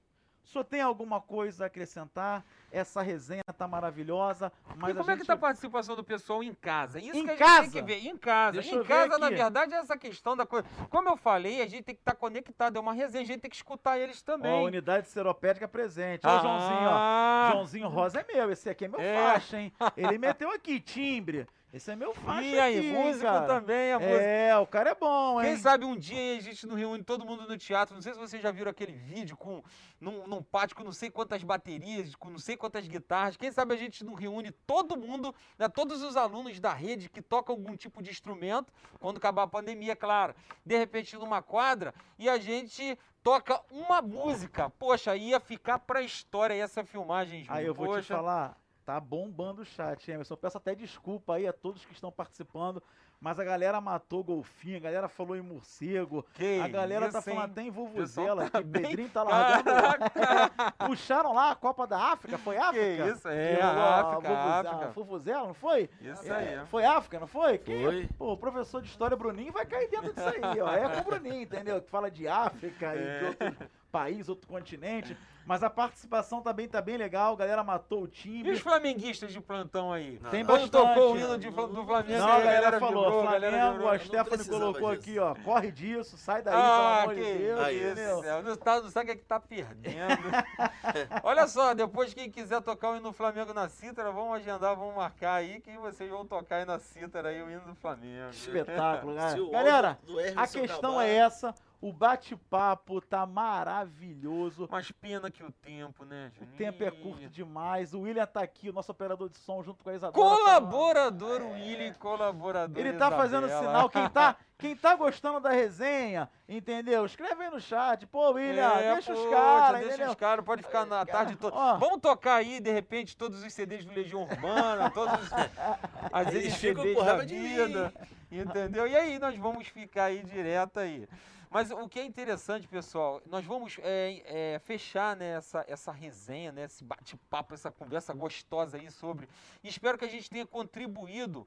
o 0.44 0.48
senhor 0.48 0.64
tem 0.64 0.80
alguma 0.80 1.20
coisa 1.20 1.64
a 1.64 1.66
acrescentar? 1.66 2.44
Essa 2.70 3.02
resenha 3.02 3.42
tá 3.56 3.68
maravilhosa, 3.68 4.52
mas 4.76 4.90
e 4.90 4.98
como 4.98 5.08
a 5.08 5.12
é 5.12 5.16
que 5.16 5.20
gente... 5.22 5.26
tá 5.28 5.34
a 5.34 5.36
participação 5.36 5.94
do 5.94 6.02
pessoal 6.02 6.42
em 6.42 6.52
casa? 6.52 6.98
Isso 6.98 7.16
Em 7.16 7.24
que 7.24 7.30
a 7.30 7.34
gente 7.34 7.38
casa? 7.38 7.62
tem 7.62 7.70
que 7.70 7.82
ver. 7.82 8.06
Em 8.08 8.16
casa. 8.16 8.52
Deixa 8.60 8.74
em 8.74 8.82
casa, 8.84 9.16
na 9.16 9.30
verdade, 9.30 9.72
é 9.74 9.78
essa 9.78 9.96
questão 9.96 10.36
da 10.36 10.44
coisa. 10.44 10.66
Como 10.90 11.08
eu 11.08 11.16
falei, 11.16 11.62
a 11.62 11.66
gente 11.66 11.84
tem 11.84 11.94
que 11.94 12.00
estar 12.00 12.14
conectado. 12.16 12.76
É 12.76 12.80
uma 12.80 12.92
resenha, 12.92 13.22
a 13.22 13.26
gente 13.26 13.40
tem 13.40 13.50
que 13.50 13.56
escutar 13.56 13.98
eles 13.98 14.22
Ó, 14.26 14.32
a 14.32 14.34
também. 14.36 14.64
unidade 14.64 15.08
seropédica 15.08 15.68
presente. 15.68 16.26
Ó, 16.26 16.30
Ah, 16.30 16.38
o 16.38 16.42
Joãozinho, 16.42 16.88
ó. 16.90 17.50
Joãozinho 17.52 17.88
Rosa 17.88 18.20
é 18.20 18.32
meu, 18.34 18.50
esse 18.50 18.68
aqui 18.68 18.84
é 18.86 18.88
meu 18.88 19.00
É. 19.00 19.14
faixa, 19.32 19.58
hein? 19.60 19.72
Ele 19.96 20.18
meteu 20.18 20.50
aqui, 20.50 20.80
timbre. 20.80 21.46
Esse 21.74 21.90
é 21.90 21.96
meu 21.96 22.14
faixa 22.14 22.46
E 22.46 22.60
aí, 22.60 22.78
aqui, 22.78 22.92
músico 22.92 23.24
cara? 23.24 23.46
também, 23.48 23.92
a 23.92 23.98
música. 23.98 24.22
É, 24.22 24.56
o 24.56 24.64
cara 24.64 24.90
é 24.90 24.94
bom, 24.94 25.40
hein? 25.40 25.48
Quem 25.48 25.56
sabe 25.56 25.84
um 25.84 25.96
dia 25.96 26.36
a 26.36 26.40
gente 26.40 26.68
não 26.68 26.76
reúne 26.76 27.02
todo 27.02 27.26
mundo 27.26 27.48
no 27.48 27.58
teatro. 27.58 27.96
Não 27.96 28.00
sei 28.00 28.12
se 28.12 28.18
vocês 28.20 28.40
já 28.40 28.52
viram 28.52 28.70
aquele 28.70 28.92
vídeo 28.92 29.36
com 29.36 29.60
num, 30.00 30.24
num 30.24 30.40
pátio 30.40 30.76
com 30.76 30.84
não 30.84 30.92
sei 30.92 31.10
quantas 31.10 31.42
baterias, 31.42 32.14
com 32.14 32.30
não 32.30 32.38
sei 32.38 32.56
quantas 32.56 32.86
guitarras. 32.86 33.36
Quem 33.36 33.50
sabe 33.50 33.74
a 33.74 33.76
gente 33.76 34.04
não 34.04 34.14
reúne 34.14 34.52
todo 34.52 34.96
mundo, 34.96 35.34
né, 35.58 35.68
todos 35.68 36.00
os 36.00 36.16
alunos 36.16 36.60
da 36.60 36.72
rede 36.72 37.08
que 37.08 37.20
tocam 37.20 37.56
algum 37.56 37.76
tipo 37.76 38.00
de 38.00 38.08
instrumento, 38.08 38.72
quando 39.00 39.16
acabar 39.16 39.42
a 39.42 39.48
pandemia, 39.48 39.96
claro. 39.96 40.32
De 40.64 40.78
repente 40.78 41.16
numa 41.16 41.42
quadra 41.42 41.92
e 42.16 42.28
a 42.28 42.38
gente 42.38 42.96
toca 43.20 43.60
uma 43.68 44.00
música. 44.00 44.70
Poxa, 44.70 45.16
ia 45.16 45.40
ficar 45.40 45.80
pra 45.80 46.02
história 46.02 46.54
essa 46.54 46.84
filmagem. 46.84 47.44
Aí 47.48 47.66
eu 47.66 47.74
vou 47.74 47.88
te 47.88 47.94
Poxa. 47.94 48.14
falar, 48.14 48.56
tá 48.84 49.00
bombando 49.00 49.62
o 49.62 49.64
chat, 49.64 50.10
Emerson. 50.10 50.36
Peço 50.36 50.58
até 50.58 50.74
desculpa 50.74 51.34
aí 51.34 51.46
a 51.46 51.52
todos 51.52 51.84
que 51.84 51.92
estão 51.92 52.12
participando, 52.12 52.82
mas 53.20 53.40
a 53.40 53.44
galera 53.44 53.80
matou 53.80 54.22
golfinho, 54.22 54.76
a 54.76 54.80
galera 54.80 55.08
falou 55.08 55.34
em 55.36 55.40
morcego, 55.40 56.24
Que 56.34 56.60
a 56.60 56.68
galera 56.68 57.10
tá 57.10 57.18
isso, 57.20 57.30
falando 57.30 57.44
hein? 57.46 57.50
até 57.52 57.62
em 57.62 57.70
vuvuzela, 57.70 58.50
tá 58.50 58.60
que 58.60 58.68
bem- 58.68 58.82
Pedrinho 58.82 59.08
tá 59.08 59.22
largando. 59.22 59.64
Caraca! 59.64 60.72
Puxaram 60.86 61.32
lá 61.32 61.52
a 61.52 61.54
Copa 61.54 61.86
da 61.86 61.98
África, 62.12 62.36
foi 62.36 62.58
África? 62.58 63.06
isso, 63.08 63.26
é, 63.28 63.56
Que 63.56 63.62
a 63.62 63.68
rolou 63.70 63.84
África, 64.12 64.32
a 64.34 64.60
África. 64.60 64.88
Vuvuzela, 64.92 65.46
não 65.46 65.54
foi? 65.54 65.88
Isso 66.00 66.30
É, 66.32 66.58
aí. 66.60 66.66
Foi 66.66 66.84
África, 66.84 67.18
não 67.20 67.26
foi? 67.26 67.56
Que- 67.58 67.82
Foi. 67.82 68.08
Pô, 68.18 68.32
o 68.32 68.36
professor 68.36 68.82
de 68.82 68.88
história 68.88 69.16
Bruninho 69.16 69.52
vai 69.52 69.64
cair 69.64 69.88
dentro 69.88 70.12
disso 70.12 70.28
aí, 70.28 70.60
ó. 70.60 70.72
É 70.74 70.88
com 70.88 71.00
o 71.00 71.04
Bruninho, 71.04 71.40
entendeu? 71.42 71.80
Que 71.80 71.88
fala 71.90 72.10
de 72.10 72.28
África 72.28 72.94
e 72.94 72.98
É. 72.98 73.18
de 73.18 73.24
outro 73.26 73.68
país, 73.90 74.28
outro 74.28 74.46
continente. 74.46 75.16
Mas 75.46 75.62
a 75.62 75.68
participação 75.68 76.40
também 76.40 76.66
tá 76.68 76.80
bem 76.80 76.96
legal, 76.96 77.34
a 77.34 77.36
galera 77.36 77.62
matou 77.62 78.02
o 78.02 78.06
E 78.06 78.08
time. 78.08 78.50
os 78.50 78.60
flamenguistas 78.60 79.32
de 79.32 79.40
plantão 79.40 79.92
aí? 79.92 80.18
Não, 80.22 80.30
Tem 80.30 80.42
não. 80.42 80.50
Quando 80.50 80.70
bastante. 80.70 80.94
tocou 80.94 81.12
o 81.14 81.18
hino 81.18 81.38
de, 81.38 81.50
do 81.50 81.84
Flamengo, 81.84 82.18
Não, 82.18 82.32
a 82.32 82.40
galera 82.40 82.70
vibrou, 82.70 82.80
falou, 83.04 83.20
a 83.28 83.32
galera 83.32 83.50
Flamengo, 83.56 83.72
vibrou. 83.72 83.90
a 83.90 83.98
Stephanie 83.98 84.48
colocou 84.48 84.90
disso. 84.96 85.10
aqui, 85.10 85.18
ó, 85.18 85.34
corre 85.44 85.70
disso, 85.70 86.16
sai 86.16 86.42
daí, 86.42 86.54
pelo 86.54 86.64
Ah, 86.66 87.02
amor 87.02 87.14
que 87.14 87.20
de 87.24 87.38
Deus, 87.38 87.60
Aí, 87.60 87.76
isso, 87.76 87.86
entendeu? 87.92 88.22
céu. 88.22 88.42
Não, 88.42 88.56
tá, 88.56 88.80
não 88.80 88.90
sabe 88.90 89.04
o 89.04 89.06
que 89.06 89.12
é 89.12 89.16
que 89.16 89.24
tá 89.26 89.38
perdendo. 89.40 90.22
Olha 91.22 91.46
só, 91.46 91.74
depois 91.74 92.14
quem 92.14 92.30
quiser 92.30 92.60
tocar 92.62 92.90
o 92.90 92.96
hino 92.96 93.02
do 93.10 93.12
Flamengo 93.12 93.52
na 93.52 93.68
cítara, 93.68 94.10
vamos 94.10 94.34
agendar, 94.36 94.74
vamos 94.76 94.94
marcar 94.94 95.34
aí 95.34 95.60
que 95.60 95.76
vocês 95.78 96.10
vão 96.10 96.24
tocar 96.26 96.56
aí 96.56 96.64
na 96.64 96.78
cítara 96.78 97.28
aí 97.28 97.42
o 97.42 97.50
hino 97.50 97.60
do 97.62 97.74
Flamengo. 97.74 98.30
Espetáculo, 98.30 99.14
né? 99.14 99.34
Galera, 99.52 99.98
a 100.36 100.46
questão 100.46 100.92
acabar- 100.92 101.04
é 101.06 101.14
essa, 101.16 101.54
o 101.80 101.92
bate-papo 101.92 103.00
tá 103.00 103.26
maravilhoso. 103.26 104.68
Mas 104.70 104.90
pena 104.90 105.30
que 105.34 105.42
o 105.44 105.50
tempo, 105.50 106.04
né, 106.04 106.30
O 106.34 106.38
Juninho? 106.38 106.56
tempo 106.56 106.84
é 106.84 106.90
curto 106.90 107.28
demais. 107.28 107.92
O 107.92 108.00
William 108.02 108.24
tá 108.26 108.40
aqui, 108.40 108.70
o 108.70 108.72
nosso 108.72 108.92
operador 108.92 109.28
de 109.28 109.36
som, 109.38 109.62
junto 109.62 109.82
com 109.82 109.90
a 109.90 109.94
Isadora. 109.94 110.12
Colaborador 110.36 111.42
William, 111.42 111.92
colaborador 111.94 112.78
Ele 112.78 112.92
tá 112.94 113.10
fazendo 113.10 113.46
Isabela. 113.46 113.66
sinal. 113.72 113.90
Quem 113.90 114.08
tá, 114.10 114.36
quem 114.56 114.76
tá 114.76 114.94
gostando 114.94 115.40
da 115.40 115.50
resenha, 115.50 116.30
entendeu? 116.48 117.04
Escreve 117.04 117.42
aí 117.44 117.50
no 117.50 117.60
chat. 117.60 118.06
Pô, 118.06 118.30
William, 118.32 118.72
É, 118.78 118.94
deixa 118.94 119.12
os 119.12 119.18
poxa, 119.18 119.30
caras, 119.34 119.80
Deixa 119.80 119.94
entendeu? 119.94 120.08
os 120.10 120.14
caras, 120.14 120.44
pode 120.44 120.62
ficar 120.62 120.86
na 120.86 121.04
tarde 121.04 121.36
toda. 121.36 121.56
Ó. 121.56 121.76
Vamos 121.78 122.00
tocar 122.00 122.36
aí, 122.36 122.60
de 122.60 122.70
repente, 122.70 123.16
todos 123.16 123.42
os 123.42 123.52
CDs 123.52 123.84
do 123.84 123.92
Legião 123.92 124.22
Urbana, 124.22 124.90
todos 124.90 125.14
os, 125.20 125.28
as 126.12 126.28
Eles 126.34 126.54
ficam 126.54 126.82
CDs 126.82 126.96
com 126.96 127.02
raiva 127.04 127.26
de 127.26 127.36
vida, 127.36 127.92
entendeu? 128.30 128.86
E 128.86 128.96
aí 128.96 129.18
nós 129.18 129.36
vamos 129.36 129.66
ficar 129.68 130.04
aí 130.04 130.22
direto 130.22 130.78
aí. 130.78 131.08
Mas 131.54 131.70
o 131.70 131.88
que 131.88 132.00
é 132.00 132.04
interessante, 132.04 132.66
pessoal, 132.66 133.22
nós 133.26 133.44
vamos 133.44 133.76
é, 133.80 134.54
é, 134.54 134.58
fechar 134.58 135.14
né, 135.14 135.36
essa, 135.36 135.64
essa 135.68 135.92
resenha, 135.92 136.50
né, 136.50 136.64
esse 136.64 136.82
bate-papo, 136.82 137.54
essa 137.54 137.70
conversa 137.70 138.12
gostosa 138.12 138.76
aí 138.76 138.90
sobre. 138.90 139.28
Espero 139.62 139.96
que 139.96 140.04
a 140.04 140.08
gente 140.08 140.28
tenha 140.28 140.44
contribuído 140.44 141.46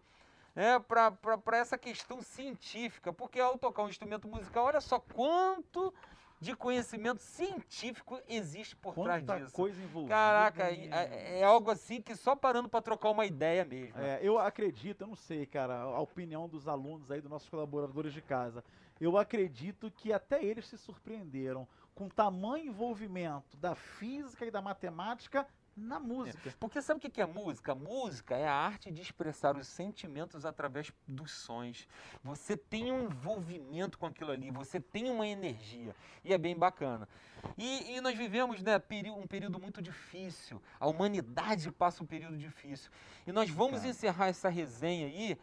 né, 0.56 0.80
para 0.80 1.58
essa 1.58 1.78
questão 1.78 2.22
científica, 2.22 3.12
porque 3.12 3.38
ao 3.38 3.58
tocar 3.58 3.84
um 3.84 3.90
instrumento 3.90 4.30
musical, 4.30 4.68
olha 4.68 4.80
só 4.80 4.98
quanto 4.98 5.94
de 6.40 6.56
conhecimento 6.56 7.22
científico 7.22 8.18
existe 8.30 8.78
por 8.78 8.94
trás 8.94 9.22
Quanta 9.24 9.40
disso. 9.42 9.54
coisa 9.54 9.82
envolvida. 9.82 10.16
Caraca, 10.16 10.72
em- 10.72 10.90
é, 10.90 11.40
é 11.40 11.44
algo 11.44 11.70
assim 11.70 12.02
que 12.02 12.16
só 12.16 12.34
parando 12.34 12.70
para 12.70 12.82
trocar 12.82 13.10
uma 13.10 13.26
ideia 13.26 13.66
mesmo. 13.66 14.00
É, 14.00 14.20
eu 14.22 14.40
acredito, 14.40 15.02
eu 15.02 15.08
não 15.08 15.16
sei, 15.16 15.46
cara, 15.46 15.82
a 15.82 16.00
opinião 16.00 16.48
dos 16.48 16.66
alunos 16.66 17.12
aí, 17.12 17.20
dos 17.20 17.30
nossos 17.30 17.50
colaboradores 17.50 18.14
de 18.14 18.22
casa. 18.22 18.64
Eu 19.00 19.18
acredito 19.18 19.92
que 19.92 20.12
até 20.12 20.44
eles 20.44 20.68
se 20.68 20.78
surpreenderam 20.78 21.68
com 21.94 22.06
o 22.06 22.10
tamanho 22.10 22.68
envolvimento 22.68 23.58
da 23.58 23.76
física 23.76 24.46
e 24.46 24.52
da 24.52 24.62
matemática 24.62 25.48
na 25.78 26.00
música. 26.00 26.54
Porque 26.60 26.82
sabe 26.82 27.06
o 27.06 27.12
que 27.12 27.22
é 27.22 27.26
música? 27.26 27.76
Música 27.76 28.36
é 28.36 28.48
a 28.48 28.54
arte 28.54 28.92
de 28.92 29.02
expressar 29.02 29.56
os 29.56 29.68
sentimentos 29.68 30.44
através 30.44 30.92
dos 31.08 31.32
sons. 31.32 31.88
Você 32.24 32.58
tem 32.58 32.92
um 32.92 33.06
envolvimento 33.06 33.98
com 33.98 34.08
aquilo 34.08 34.32
ali, 34.32 34.50
você 34.50 34.80
tem 34.80 35.12
uma 35.12 35.28
energia. 35.28 35.96
E 36.24 36.34
é 36.34 36.38
bem 36.38 36.58
bacana. 36.58 37.08
E, 37.56 37.96
e 37.96 38.02
nós 38.02 38.18
vivemos 38.18 38.62
né, 38.62 38.82
um 39.16 39.28
período 39.28 39.60
muito 39.60 39.82
difícil. 39.82 40.62
A 40.80 40.88
humanidade 40.88 41.72
passa 41.72 42.04
um 42.04 42.08
período 42.08 42.38
difícil. 42.38 42.92
E 43.28 43.32
nós 43.32 43.50
vamos 43.50 43.80
Cara. 43.80 43.90
encerrar 43.90 44.28
essa 44.28 44.50
resenha 44.50 45.06
aí 45.06 45.38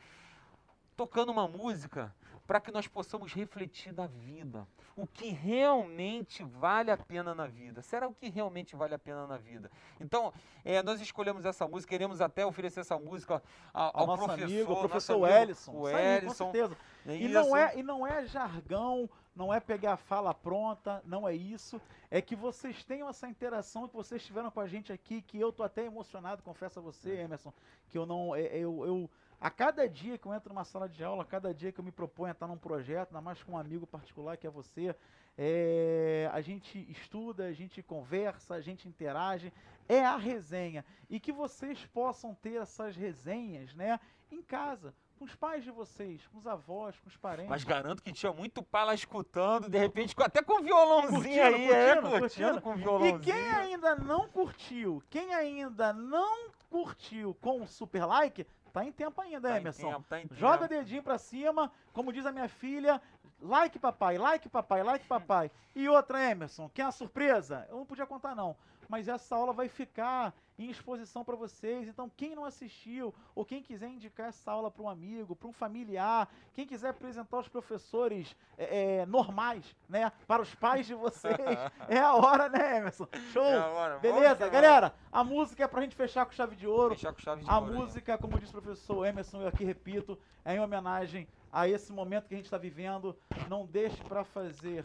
tocando 0.97 1.31
uma 1.31 1.47
música 1.47 2.15
para 2.47 2.61
que 2.61 2.71
nós 2.71 2.87
possamos 2.87 3.33
refletir 3.33 3.93
da 3.93 4.07
vida. 4.07 4.67
O 4.97 5.07
que 5.07 5.29
realmente 5.29 6.43
vale 6.45 6.91
a 6.91 6.97
pena 6.97 7.35
na 7.35 7.47
vida? 7.47 7.83
Será 7.83 8.07
o 8.07 8.15
que 8.15 8.29
realmente 8.29 8.77
vale 8.77 8.95
a 8.95 8.99
pena 8.99 9.27
na 9.27 9.37
vida? 9.37 9.71
Então, 10.01 10.33
eh, 10.65 10.83
nós 10.83 11.01
escolhemos 11.01 11.45
essa 11.45 11.67
música, 11.67 11.91
queremos 11.91 12.21
até 12.21 12.47
oferecer 12.47 12.81
essa 12.81 12.99
música 12.99 13.43
Ao 13.73 14.01
ao, 14.01 14.07
nosso 14.07 14.25
professor, 14.25 14.45
amigo, 14.45 14.73
o 14.73 14.77
professor 14.77 15.29
Ellison. 15.29 15.73
O 15.73 15.87
aí, 15.87 15.93
com 15.93 15.99
Ellison. 15.99 16.53
certeza. 16.53 16.77
é 17.07 17.17
E 17.17 17.29
não, 17.29 17.57
é, 17.57 17.79
e 17.79 17.83
não 17.83 18.07
é 18.07 18.25
jargão, 18.27 19.11
não 19.35 19.53
é 19.53 19.59
pegar 19.59 19.95
a 19.95 19.97
fala 19.97 20.33
pronta, 20.33 21.03
não 21.05 21.27
é 21.27 21.35
isso. 21.35 21.81
É 22.11 22.21
que 22.23 22.37
vocês 22.37 22.85
tenham 22.85 23.09
essa 23.09 23.27
interação 23.27 23.89
que 23.89 23.97
vocês 23.97 24.25
tiveram 24.25 24.51
com 24.51 24.61
a 24.61 24.69
gente 24.69 24.93
aqui, 24.93 25.23
que 25.23 25.41
eu 25.41 25.51
tô 25.53 25.65
até 25.65 25.85
emocionado, 25.85 26.43
confesso 26.43 26.79
a 26.79 26.83
você, 26.83 27.17
Emerson, 27.17 27.53
que 27.89 27.99
eu 27.99 28.07
não. 28.07 28.35
é- 28.37 28.55
Eu, 28.57 28.87
eu, 28.87 29.11
a 29.45 29.51
cada 29.51 29.87
dia 29.87 30.17
que 30.17 30.25
eu 30.27 30.33
entro 30.33 30.49
numa 30.49 30.65
sala 30.65 30.89
de 30.89 31.05
aula, 31.05 31.23
a 31.23 31.27
cada 31.27 31.53
dia 31.53 31.71
que 31.71 31.79
eu 31.79 31.85
me 31.85 31.93
proponho 31.93 32.31
a 32.31 32.33
estar 32.33 32.47
num 32.47 32.57
projeto, 32.57 33.11
ainda 33.11 33.21
mais 33.21 33.43
com 33.43 33.53
um 33.53 33.59
amigo 33.59 33.87
particular 33.87 34.39
que 34.39 34.47
é 34.47 34.51
você, 34.51 34.97
é, 35.37 36.31
a 36.33 36.41
gente 36.41 36.91
estuda, 36.91 37.45
a 37.45 37.53
gente 37.53 37.83
conversa, 37.83 38.55
a 38.55 38.63
gente 38.63 38.89
interage, 38.89 39.53
é 39.87 40.03
a 40.03 40.17
resenha. 40.17 40.83
E 41.11 41.21
que 41.21 41.31
vocês 41.31 41.85
possam 41.93 42.35
ter 42.35 42.55
essas 42.55 42.97
resenhas, 42.97 43.75
né, 43.75 44.01
em 44.33 44.41
casa, 44.41 44.95
com 45.19 45.27
os 45.27 45.35
pais 45.35 45.63
de 45.63 45.71
vocês, 45.71 46.27
com 46.29 46.39
os 46.39 46.47
avós, 46.47 46.99
com 47.01 47.11
os 47.11 47.17
parentes. 47.19 47.51
Mas 47.51 47.65
garanto 47.65 48.03
que 48.03 48.13
tinha 48.15 48.33
muito 48.33 48.63
pai 48.63 48.87
lá 48.87 48.95
escutando, 48.95 49.69
de 49.69 49.77
repente, 49.77 50.15
até 50.21 50.43
com 50.43 50.63
violãozinho 50.63 51.21
Curtindo, 51.21 51.43
aí, 51.43 51.71
é, 51.71 51.97
curtindo, 51.97 52.19
curtindo 52.19 52.21
curtindo. 52.21 52.63
com 52.63 52.75
E 52.75 52.77
violãozinho. 52.79 53.21
quem 53.21 53.51
ainda 53.51 53.95
não 53.95 54.27
curtiu, 54.27 55.03
quem 55.11 55.35
ainda 55.35 55.93
não 55.93 56.49
curtiu 56.71 57.35
com 57.43 57.61
o 57.61 57.69
super 57.69 58.07
like, 58.07 58.47
tá 58.75 58.85
em 58.85 58.91
tempo 58.91 59.21
ainda, 59.21 59.49
Tá 59.49 59.55
em 59.55 59.61
Emerson. 59.61 59.89
tempo, 59.89 60.05
tá 60.09 60.21
Joga 60.33 60.67
dedinho 60.67 61.03
pra 61.03 61.17
cima, 61.17 61.71
como 61.93 62.13
diz 62.13 62.27
a 62.27 62.33
minha 62.33 62.49
filha, 62.49 63.01
like 63.41 63.79
papai, 63.79 64.19
like 64.19 64.49
papai, 64.49 64.83
like 64.83 65.07
papai. 65.07 65.51
E 65.77 65.89
outra, 65.89 66.29
Emerson, 66.29 66.69
quer 66.75 66.85
uma 66.85 66.91
surpresa? 66.93 67.67
Eu 67.71 67.77
não 67.77 67.87
podia 67.87 68.05
contar 68.05 68.35
não, 68.35 68.57
mas 68.89 69.07
essa 69.07 69.37
aula 69.37 69.53
vai 69.53 69.69
ficar 69.69 70.35
em 70.59 70.71
exposição 70.71 71.25
para 71.25 71.37
vocês. 71.37 71.89
Então, 71.89 72.11
quem 72.17 72.35
não 72.35 72.45
assistiu 72.45 73.15
ou 73.35 73.45
quem 73.45 73.63
quiser 73.63 73.89
indicar 73.89 74.29
essa 74.29 74.53
aula 74.53 74.71
para 74.71 74.83
um 74.83 74.89
amigo, 74.89 75.35
para 75.35 75.49
um 75.49 75.53
familiar, 75.53 76.29
quem 76.53 76.67
quiser 76.67 76.91
apresentar 76.91 77.39
os 77.39 77.49
professores 77.49 78.37
é, 78.57 79.01
é, 79.01 79.07
normais, 79.07 79.75
né, 79.89 80.13
para 80.27 80.43
os 80.43 80.55
pais 80.55 80.87
de 80.87 80.95
vocês, 80.95 81.37
é 81.89 81.99
a 81.99 82.15
hora, 82.15 82.49
né, 82.49 82.79
Emerson? 82.79 83.07
Show. 83.33 83.45
É 83.45 83.59
a 83.59 83.67
hora, 83.69 83.99
Beleza, 83.99 84.45
que 84.45 84.51
galera? 84.51 84.95
A 85.11 85.25
música 85.25 85.65
é 85.65 85.69
pra 85.69 85.83
gente 85.83 85.97
fechar 85.97 86.25
com 86.27 86.33
chave 86.33 86.57
de 86.57 86.67
ouro. 86.67 86.95
Fechar 86.95 87.13
com 87.13 87.21
chave 87.21 87.43
de 87.43 87.51
A 87.51 87.59
ouro 87.59 87.73
aí. 87.73 87.79
música, 87.79 88.19
como 88.19 88.39
disse 88.39 88.57
o 88.57 88.63
professor 88.63 89.05
Emerson, 89.07 89.43
eu 89.43 89.49
aqui 89.49 89.65
repito, 89.65 90.19
é 90.45 90.55
em 90.55 90.61
homenagem 90.61 91.27
a 91.53 91.69
esse 91.69 91.93
momento 91.93 92.27
que 92.27 92.35
a 92.35 92.37
gente 92.37 92.47
está 92.47 92.59
vivendo. 92.59 93.17
Não 93.49 93.65
deixe 93.65 94.03
para 94.05 94.25
fazer 94.25 94.85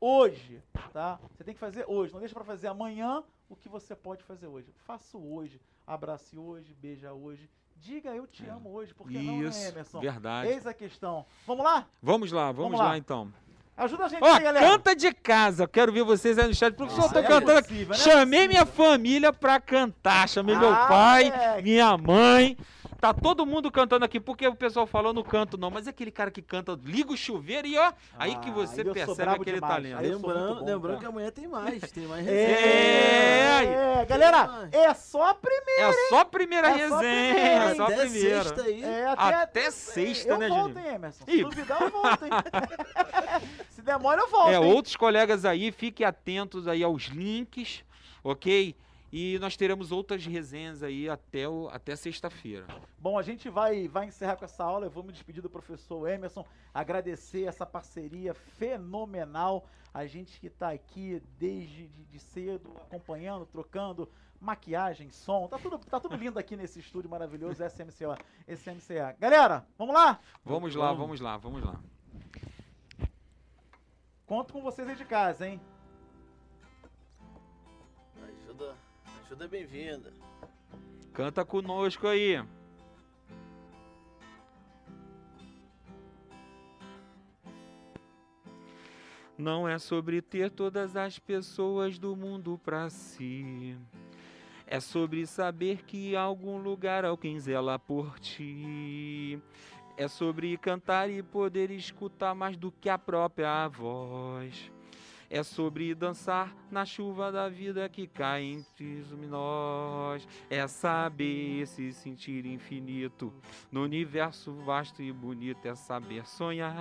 hoje, 0.00 0.62
tá? 0.92 1.18
Você 1.36 1.44
tem 1.44 1.54
que 1.54 1.60
fazer 1.60 1.84
hoje, 1.86 2.12
não 2.12 2.20
deixe 2.20 2.34
para 2.34 2.44
fazer 2.44 2.68
amanhã 2.68 3.22
o 3.48 3.56
que 3.56 3.68
você 3.68 3.94
pode 3.94 4.22
fazer 4.24 4.46
hoje. 4.46 4.72
Faça 4.86 5.18
hoje, 5.18 5.60
abrace 5.86 6.38
hoje, 6.38 6.74
beija 6.80 7.12
hoje, 7.12 7.48
diga 7.76 8.10
eu 8.14 8.26
te 8.26 8.46
amo 8.46 8.72
hoje, 8.72 8.94
porque 8.94 9.18
não, 9.18 9.38
né, 9.38 9.48
Isso, 9.48 9.68
Emerson? 9.68 10.00
verdade. 10.00 10.48
Eis 10.50 10.66
a 10.66 10.72
questão. 10.74 11.24
Vamos 11.46 11.64
lá? 11.64 11.86
Vamos 12.02 12.32
lá, 12.32 12.46
vamos, 12.52 12.62
Vamos 12.72 12.78
lá. 12.80 12.88
lá. 12.88 12.96
então. 12.98 13.32
Ajuda 13.76 14.04
a 14.04 14.08
gente 14.08 14.22
Ó, 14.22 14.26
aí, 14.34 14.42
galera. 14.42 14.66
canta 14.66 14.94
de 14.94 15.10
casa. 15.14 15.66
Quero 15.66 15.90
ver 15.90 16.02
vocês 16.02 16.38
aí 16.38 16.46
no 16.46 16.54
chat. 16.54 16.74
Professor, 16.74 17.04
eu 17.04 17.08
tô 17.12 17.18
Ah, 17.18 17.22
é 17.22 17.26
cantando 17.26 17.62
possível, 17.62 17.88
né? 17.88 17.94
Chamei 17.96 18.46
minha 18.46 18.66
família 18.66 19.32
pra 19.32 19.58
cantar. 19.58 20.28
Chamei 20.28 20.54
meu 20.54 20.68
Ah, 20.70 20.86
pai, 20.86 21.30
moleque. 21.30 21.62
minha 21.62 21.96
mãe. 21.96 22.58
Tá 23.00 23.14
todo 23.14 23.46
mundo 23.46 23.70
cantando 23.70 24.04
aqui, 24.04 24.20
porque 24.20 24.46
o 24.46 24.54
pessoal 24.54 24.86
falou 24.86 25.14
não 25.14 25.22
canto 25.22 25.56
não, 25.56 25.70
mas 25.70 25.86
é 25.86 25.90
aquele 25.90 26.10
cara 26.10 26.30
que 26.30 26.42
canta, 26.42 26.78
liga 26.84 27.10
o 27.12 27.16
chuveiro 27.16 27.66
e 27.66 27.78
ó, 27.78 27.92
aí 28.18 28.36
que 28.40 28.50
Ah, 28.50 28.52
você 28.52 28.84
percebe 28.84 29.30
aquele 29.30 29.54
demais. 29.56 29.74
talento. 29.74 30.02
Lembrando, 30.02 30.54
bom, 30.60 30.64
lembrando 30.66 30.82
cara. 30.82 30.98
que 30.98 31.06
amanhã 31.06 31.30
tem 31.30 31.48
mais, 31.48 31.80
tem 31.92 32.06
mais 32.06 32.26
É, 32.28 32.30
resenha. 32.30 32.60
É, 33.72 34.02
é, 34.02 34.04
galera, 34.04 34.68
é 34.70 34.92
só 34.92 35.30
a 35.30 35.34
primeira. 35.34 35.82
É 35.82 36.08
só 36.10 36.18
a 36.20 36.24
primeira 36.26 36.68
É 36.68 36.88
só 36.88 36.94
a 36.96 37.00
resenha, 37.00 37.34
primeira, 37.34 37.64
é 37.64 37.74
só 37.74 37.82
a 37.82 37.86
Até 37.86 37.96
primeira. 37.96 38.42
sexta 38.44 38.62
aí. 38.62 38.84
É, 38.84 39.06
Até 39.06 39.70
sexta, 39.70 40.28
eu 40.28 40.38
né, 40.38 40.48
volto, 40.48 40.78
hein, 40.78 40.86
Emerson? 40.94 41.24
Se 41.24 41.42
duvidar, 41.42 41.82
eu 41.82 41.90
volto, 41.90 42.24
hein? 42.26 42.30
Se 43.70 43.82
demora, 43.82 44.20
eu 44.20 44.28
volto, 44.28 44.50
É, 44.50 44.56
hein? 44.56 44.72
outros 44.74 44.94
colegas 44.96 45.44
aí, 45.46 45.72
fiquem 45.72 46.06
atentos 46.06 46.68
aí 46.68 46.82
aos 46.84 47.04
links, 47.04 47.82
ok? 48.22 48.76
E 49.12 49.38
nós 49.40 49.56
teremos 49.56 49.90
outras 49.90 50.24
resenhas 50.24 50.82
aí 50.82 51.08
até, 51.08 51.48
o, 51.48 51.68
até 51.72 51.96
sexta-feira. 51.96 52.66
Bom, 52.96 53.18
a 53.18 53.22
gente 53.22 53.48
vai, 53.48 53.88
vai 53.88 54.06
encerrar 54.06 54.36
com 54.36 54.44
essa 54.44 54.62
aula. 54.62 54.86
Eu 54.86 54.90
vou 54.90 55.02
me 55.02 55.12
despedir 55.12 55.42
do 55.42 55.50
professor 55.50 56.08
Emerson, 56.08 56.46
agradecer 56.72 57.44
essa 57.44 57.66
parceria 57.66 58.34
fenomenal. 58.34 59.66
A 59.92 60.06
gente 60.06 60.38
que 60.38 60.46
está 60.46 60.70
aqui 60.70 61.20
desde 61.38 61.88
de, 61.88 62.04
de 62.04 62.18
cedo, 62.20 62.70
acompanhando, 62.80 63.44
trocando 63.46 64.08
maquiagem, 64.40 65.10
som, 65.10 65.46
tá 65.48 65.58
tudo, 65.58 65.78
tá 65.78 66.00
tudo 66.00 66.16
lindo 66.16 66.38
aqui 66.38 66.56
nesse 66.56 66.78
estúdio 66.78 67.10
maravilhoso 67.10 67.62
SMCA. 67.62 68.16
SMCA. 68.48 69.16
Galera, 69.18 69.66
vamos 69.76 69.94
lá? 69.94 70.18
Vamos 70.44 70.74
lá, 70.74 70.92
vamos 70.92 71.20
lá, 71.20 71.36
vamos 71.36 71.62
lá. 71.62 71.80
Conto 74.24 74.52
com 74.52 74.62
vocês 74.62 74.88
aí 74.88 74.94
de 74.94 75.04
casa, 75.04 75.46
hein? 75.46 75.60
É 79.38 79.48
bem-vinda. 79.48 80.12
Canta 81.12 81.44
conosco 81.44 82.06
aí. 82.06 82.42
Não 89.38 89.66
é 89.66 89.78
sobre 89.78 90.20
ter 90.20 90.50
todas 90.50 90.96
as 90.96 91.18
pessoas 91.18 91.98
do 91.98 92.14
mundo 92.14 92.60
pra 92.62 92.90
si. 92.90 93.76
É 94.66 94.80
sobre 94.80 95.26
saber 95.26 95.84
que 95.84 96.14
algum 96.14 96.58
lugar 96.58 97.04
alguém 97.04 97.38
zela 97.40 97.78
por 97.78 98.18
ti. 98.18 99.40
É 99.96 100.08
sobre 100.08 100.56
cantar 100.58 101.08
e 101.08 101.22
poder 101.22 101.70
escutar 101.70 102.34
mais 102.34 102.56
do 102.56 102.70
que 102.70 102.88
a 102.88 102.98
própria 102.98 103.66
voz. 103.68 104.70
É 105.32 105.44
sobre 105.44 105.94
dançar 105.94 106.52
na 106.72 106.84
chuva 106.84 107.30
da 107.30 107.48
vida 107.48 107.88
que 107.88 108.08
cai 108.08 108.42
entre 108.42 109.04
nós. 109.28 110.26
É 110.50 110.66
saber 110.66 111.68
se 111.68 111.92
sentir 111.92 112.44
infinito 112.44 113.32
no 113.70 113.84
universo 113.84 114.52
vasto 114.52 115.00
e 115.00 115.12
bonito. 115.12 115.64
É 115.68 115.76
saber 115.76 116.26
sonhar. 116.26 116.74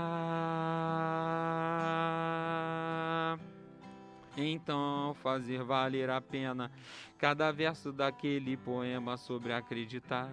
Então 4.35 5.13
fazer 5.21 5.61
valer 5.63 6.09
a 6.09 6.19
pena 6.19 6.71
cada 7.19 7.51
verso 7.51 7.93
daquele 7.93 8.57
poema 8.57 9.15
sobre 9.15 9.53
acreditar. 9.53 10.27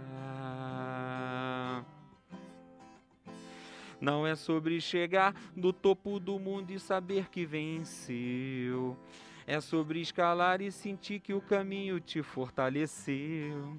Não 4.07 4.24
é 4.24 4.36
sobre 4.36 4.80
chegar 4.80 5.34
no 5.57 5.72
topo 5.72 6.20
do 6.20 6.38
mundo 6.38 6.70
e 6.70 6.78
saber 6.78 7.28
que 7.28 7.44
venceu. 7.44 8.96
É 9.44 9.61
sobre 9.61 10.00
escalar 10.00 10.61
e 10.62 10.70
sentir 10.70 11.18
que 11.18 11.34
o 11.34 11.40
caminho 11.40 11.98
te 11.98 12.22
fortaleceu. 12.22 13.76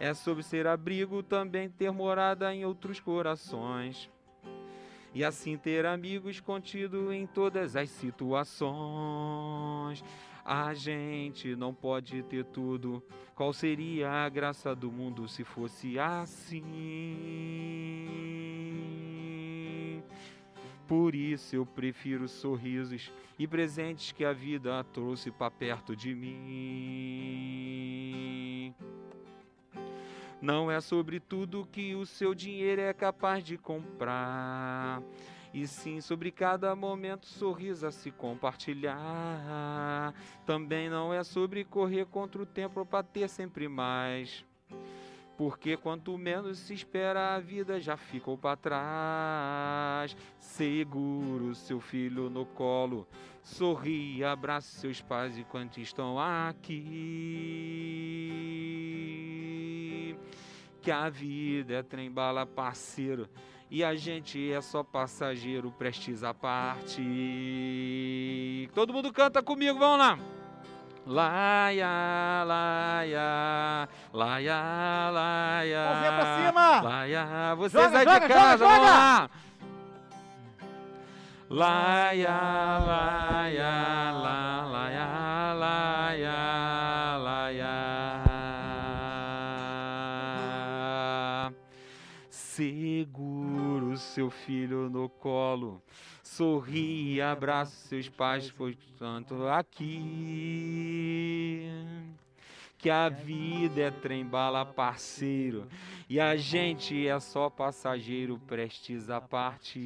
É 0.00 0.12
sobre 0.14 0.42
ser 0.42 0.66
abrigo, 0.66 1.22
também 1.22 1.70
ter 1.70 1.92
morada 1.92 2.52
em 2.52 2.64
outros 2.64 2.98
corações. 2.98 4.10
E 5.14 5.22
assim 5.22 5.56
ter 5.56 5.86
amigos 5.86 6.40
contido 6.40 7.12
em 7.12 7.24
todas 7.24 7.76
as 7.76 7.88
situações. 7.88 8.66
A 10.44 10.74
gente 10.74 11.54
não 11.54 11.72
pode 11.72 12.20
ter 12.24 12.44
tudo. 12.46 13.00
Qual 13.32 13.52
seria 13.52 14.10
a 14.10 14.28
graça 14.28 14.74
do 14.74 14.90
mundo 14.90 15.28
se 15.28 15.44
fosse 15.44 16.00
assim? 16.00 16.64
Por 20.86 21.14
isso 21.14 21.56
eu 21.56 21.66
prefiro 21.66 22.28
sorrisos 22.28 23.10
e 23.38 23.46
presentes 23.46 24.12
que 24.12 24.24
a 24.24 24.32
vida 24.32 24.82
trouxe 24.92 25.30
para 25.30 25.50
perto 25.50 25.94
de 25.96 26.14
mim. 26.14 26.34
Não 30.40 30.70
é 30.70 30.80
sobre 30.80 31.18
tudo 31.18 31.68
que 31.72 31.94
o 31.94 32.06
seu 32.06 32.34
dinheiro 32.34 32.80
é 32.80 32.92
capaz 32.92 33.42
de 33.42 33.58
comprar 33.58 35.02
e 35.52 35.66
sim 35.66 36.00
sobre 36.00 36.30
cada 36.30 36.76
momento 36.76 37.26
sorriso 37.26 37.86
a 37.86 37.90
se 37.90 38.10
compartilhar. 38.10 40.14
Também 40.44 40.90
não 40.90 41.12
é 41.12 41.24
sobre 41.24 41.64
correr 41.64 42.06
contra 42.06 42.42
o 42.42 42.46
tempo 42.46 42.84
para 42.84 43.02
ter 43.02 43.28
sempre 43.28 43.66
mais. 43.66 44.44
Porque 45.36 45.76
quanto 45.76 46.16
menos 46.16 46.58
se 46.58 46.72
espera, 46.72 47.34
a 47.34 47.38
vida 47.38 47.78
já 47.78 47.96
ficou 47.96 48.38
para 48.38 48.56
trás. 48.56 50.16
Seguro 50.38 51.54
seu 51.54 51.78
filho 51.78 52.30
no 52.30 52.46
colo, 52.46 53.06
sorri, 53.42 54.24
abrace 54.24 54.78
seus 54.78 55.02
pais 55.02 55.36
enquanto 55.36 55.78
estão 55.78 56.18
aqui. 56.18 56.76
Que 60.80 60.90
a 60.90 61.10
vida 61.10 61.74
é 61.74 61.82
trem 61.82 62.10
bala 62.10 62.46
parceiro 62.46 63.28
e 63.70 63.84
a 63.84 63.94
gente 63.94 64.50
é 64.50 64.60
só 64.60 64.82
passageiro 64.82 65.70
prestes 65.72 66.22
a 66.22 66.32
parte. 66.32 67.02
Todo 68.74 68.92
mundo 68.92 69.12
canta 69.12 69.42
comigo, 69.42 69.78
vamos 69.78 69.98
lá. 69.98 70.18
Laia, 71.06 72.42
laia, 72.44 73.88
laia, 74.12 75.10
laia. 75.12 75.84
Mãozinha 75.86 76.12
pra 76.12 76.26
cima. 76.46 76.80
Laia, 76.82 77.54
vocês 77.54 77.84
Joga, 77.84 77.98
aí 77.98 78.04
joga, 78.04 78.20
de 78.20 78.26
casa, 78.34 78.58
joga, 78.58 78.66
vamos 78.66 78.88
joga. 78.88 78.90
lá. 78.90 79.30
Laia, 81.48 82.78
laia, 82.78 84.12
la, 84.12 84.64
laia, 84.66 85.54
laia, 85.54 87.18
laia. 90.66 91.52
Seguro 92.28 93.96
seu 93.96 94.28
filho 94.28 94.90
no 94.90 95.08
colo, 95.08 95.80
sorri 96.36 97.14
e 97.14 97.22
abraça 97.22 97.74
seus 97.88 98.10
pais, 98.10 98.50
portanto, 98.50 99.46
aqui. 99.48 100.82
Que 102.76 102.90
a 102.90 103.08
vida 103.08 103.80
é 103.80 103.90
trem-bala 103.90 104.66
parceiro 104.66 105.66
e 106.08 106.20
a 106.20 106.36
gente 106.36 107.08
é 107.08 107.18
só 107.18 107.48
passageiro 107.48 108.38
prestes 108.46 109.08
a 109.08 109.18
partir. 109.18 109.80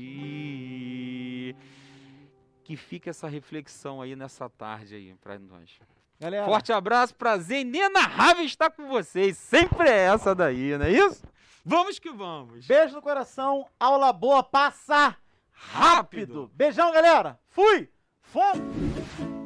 Que 2.65 2.77
fica 2.77 3.11
essa 3.11 3.29
reflexão 3.29 4.03
aí 4.03 4.17
nessa 4.17 4.51
tarde 4.51 4.97
aí 4.97 5.15
pra 5.23 5.39
nós. 5.39 5.71
Galera, 6.19 6.47
Forte 6.47 6.73
abraço, 6.73 7.15
prazer 7.15 7.61
inenarrável 7.61 8.45
estar 8.45 8.71
com 8.71 8.89
vocês. 8.89 9.39
Sempre 9.39 9.89
é 9.89 10.09
essa 10.13 10.35
daí, 10.35 10.77
não 10.77 10.87
é 10.87 10.91
isso? 10.91 11.25
Vamos 11.65 12.01
que 12.01 12.11
vamos. 12.11 12.67
beijo 12.67 12.97
no 12.97 13.03
coração, 13.03 13.67
aula 13.79 14.13
boa, 14.13 14.43
passa 14.43 15.17
rápido. 15.69 16.51
Beijão, 16.55 16.93
galera. 16.93 17.39
Fui. 17.49 17.89
Fomos. 18.23 19.40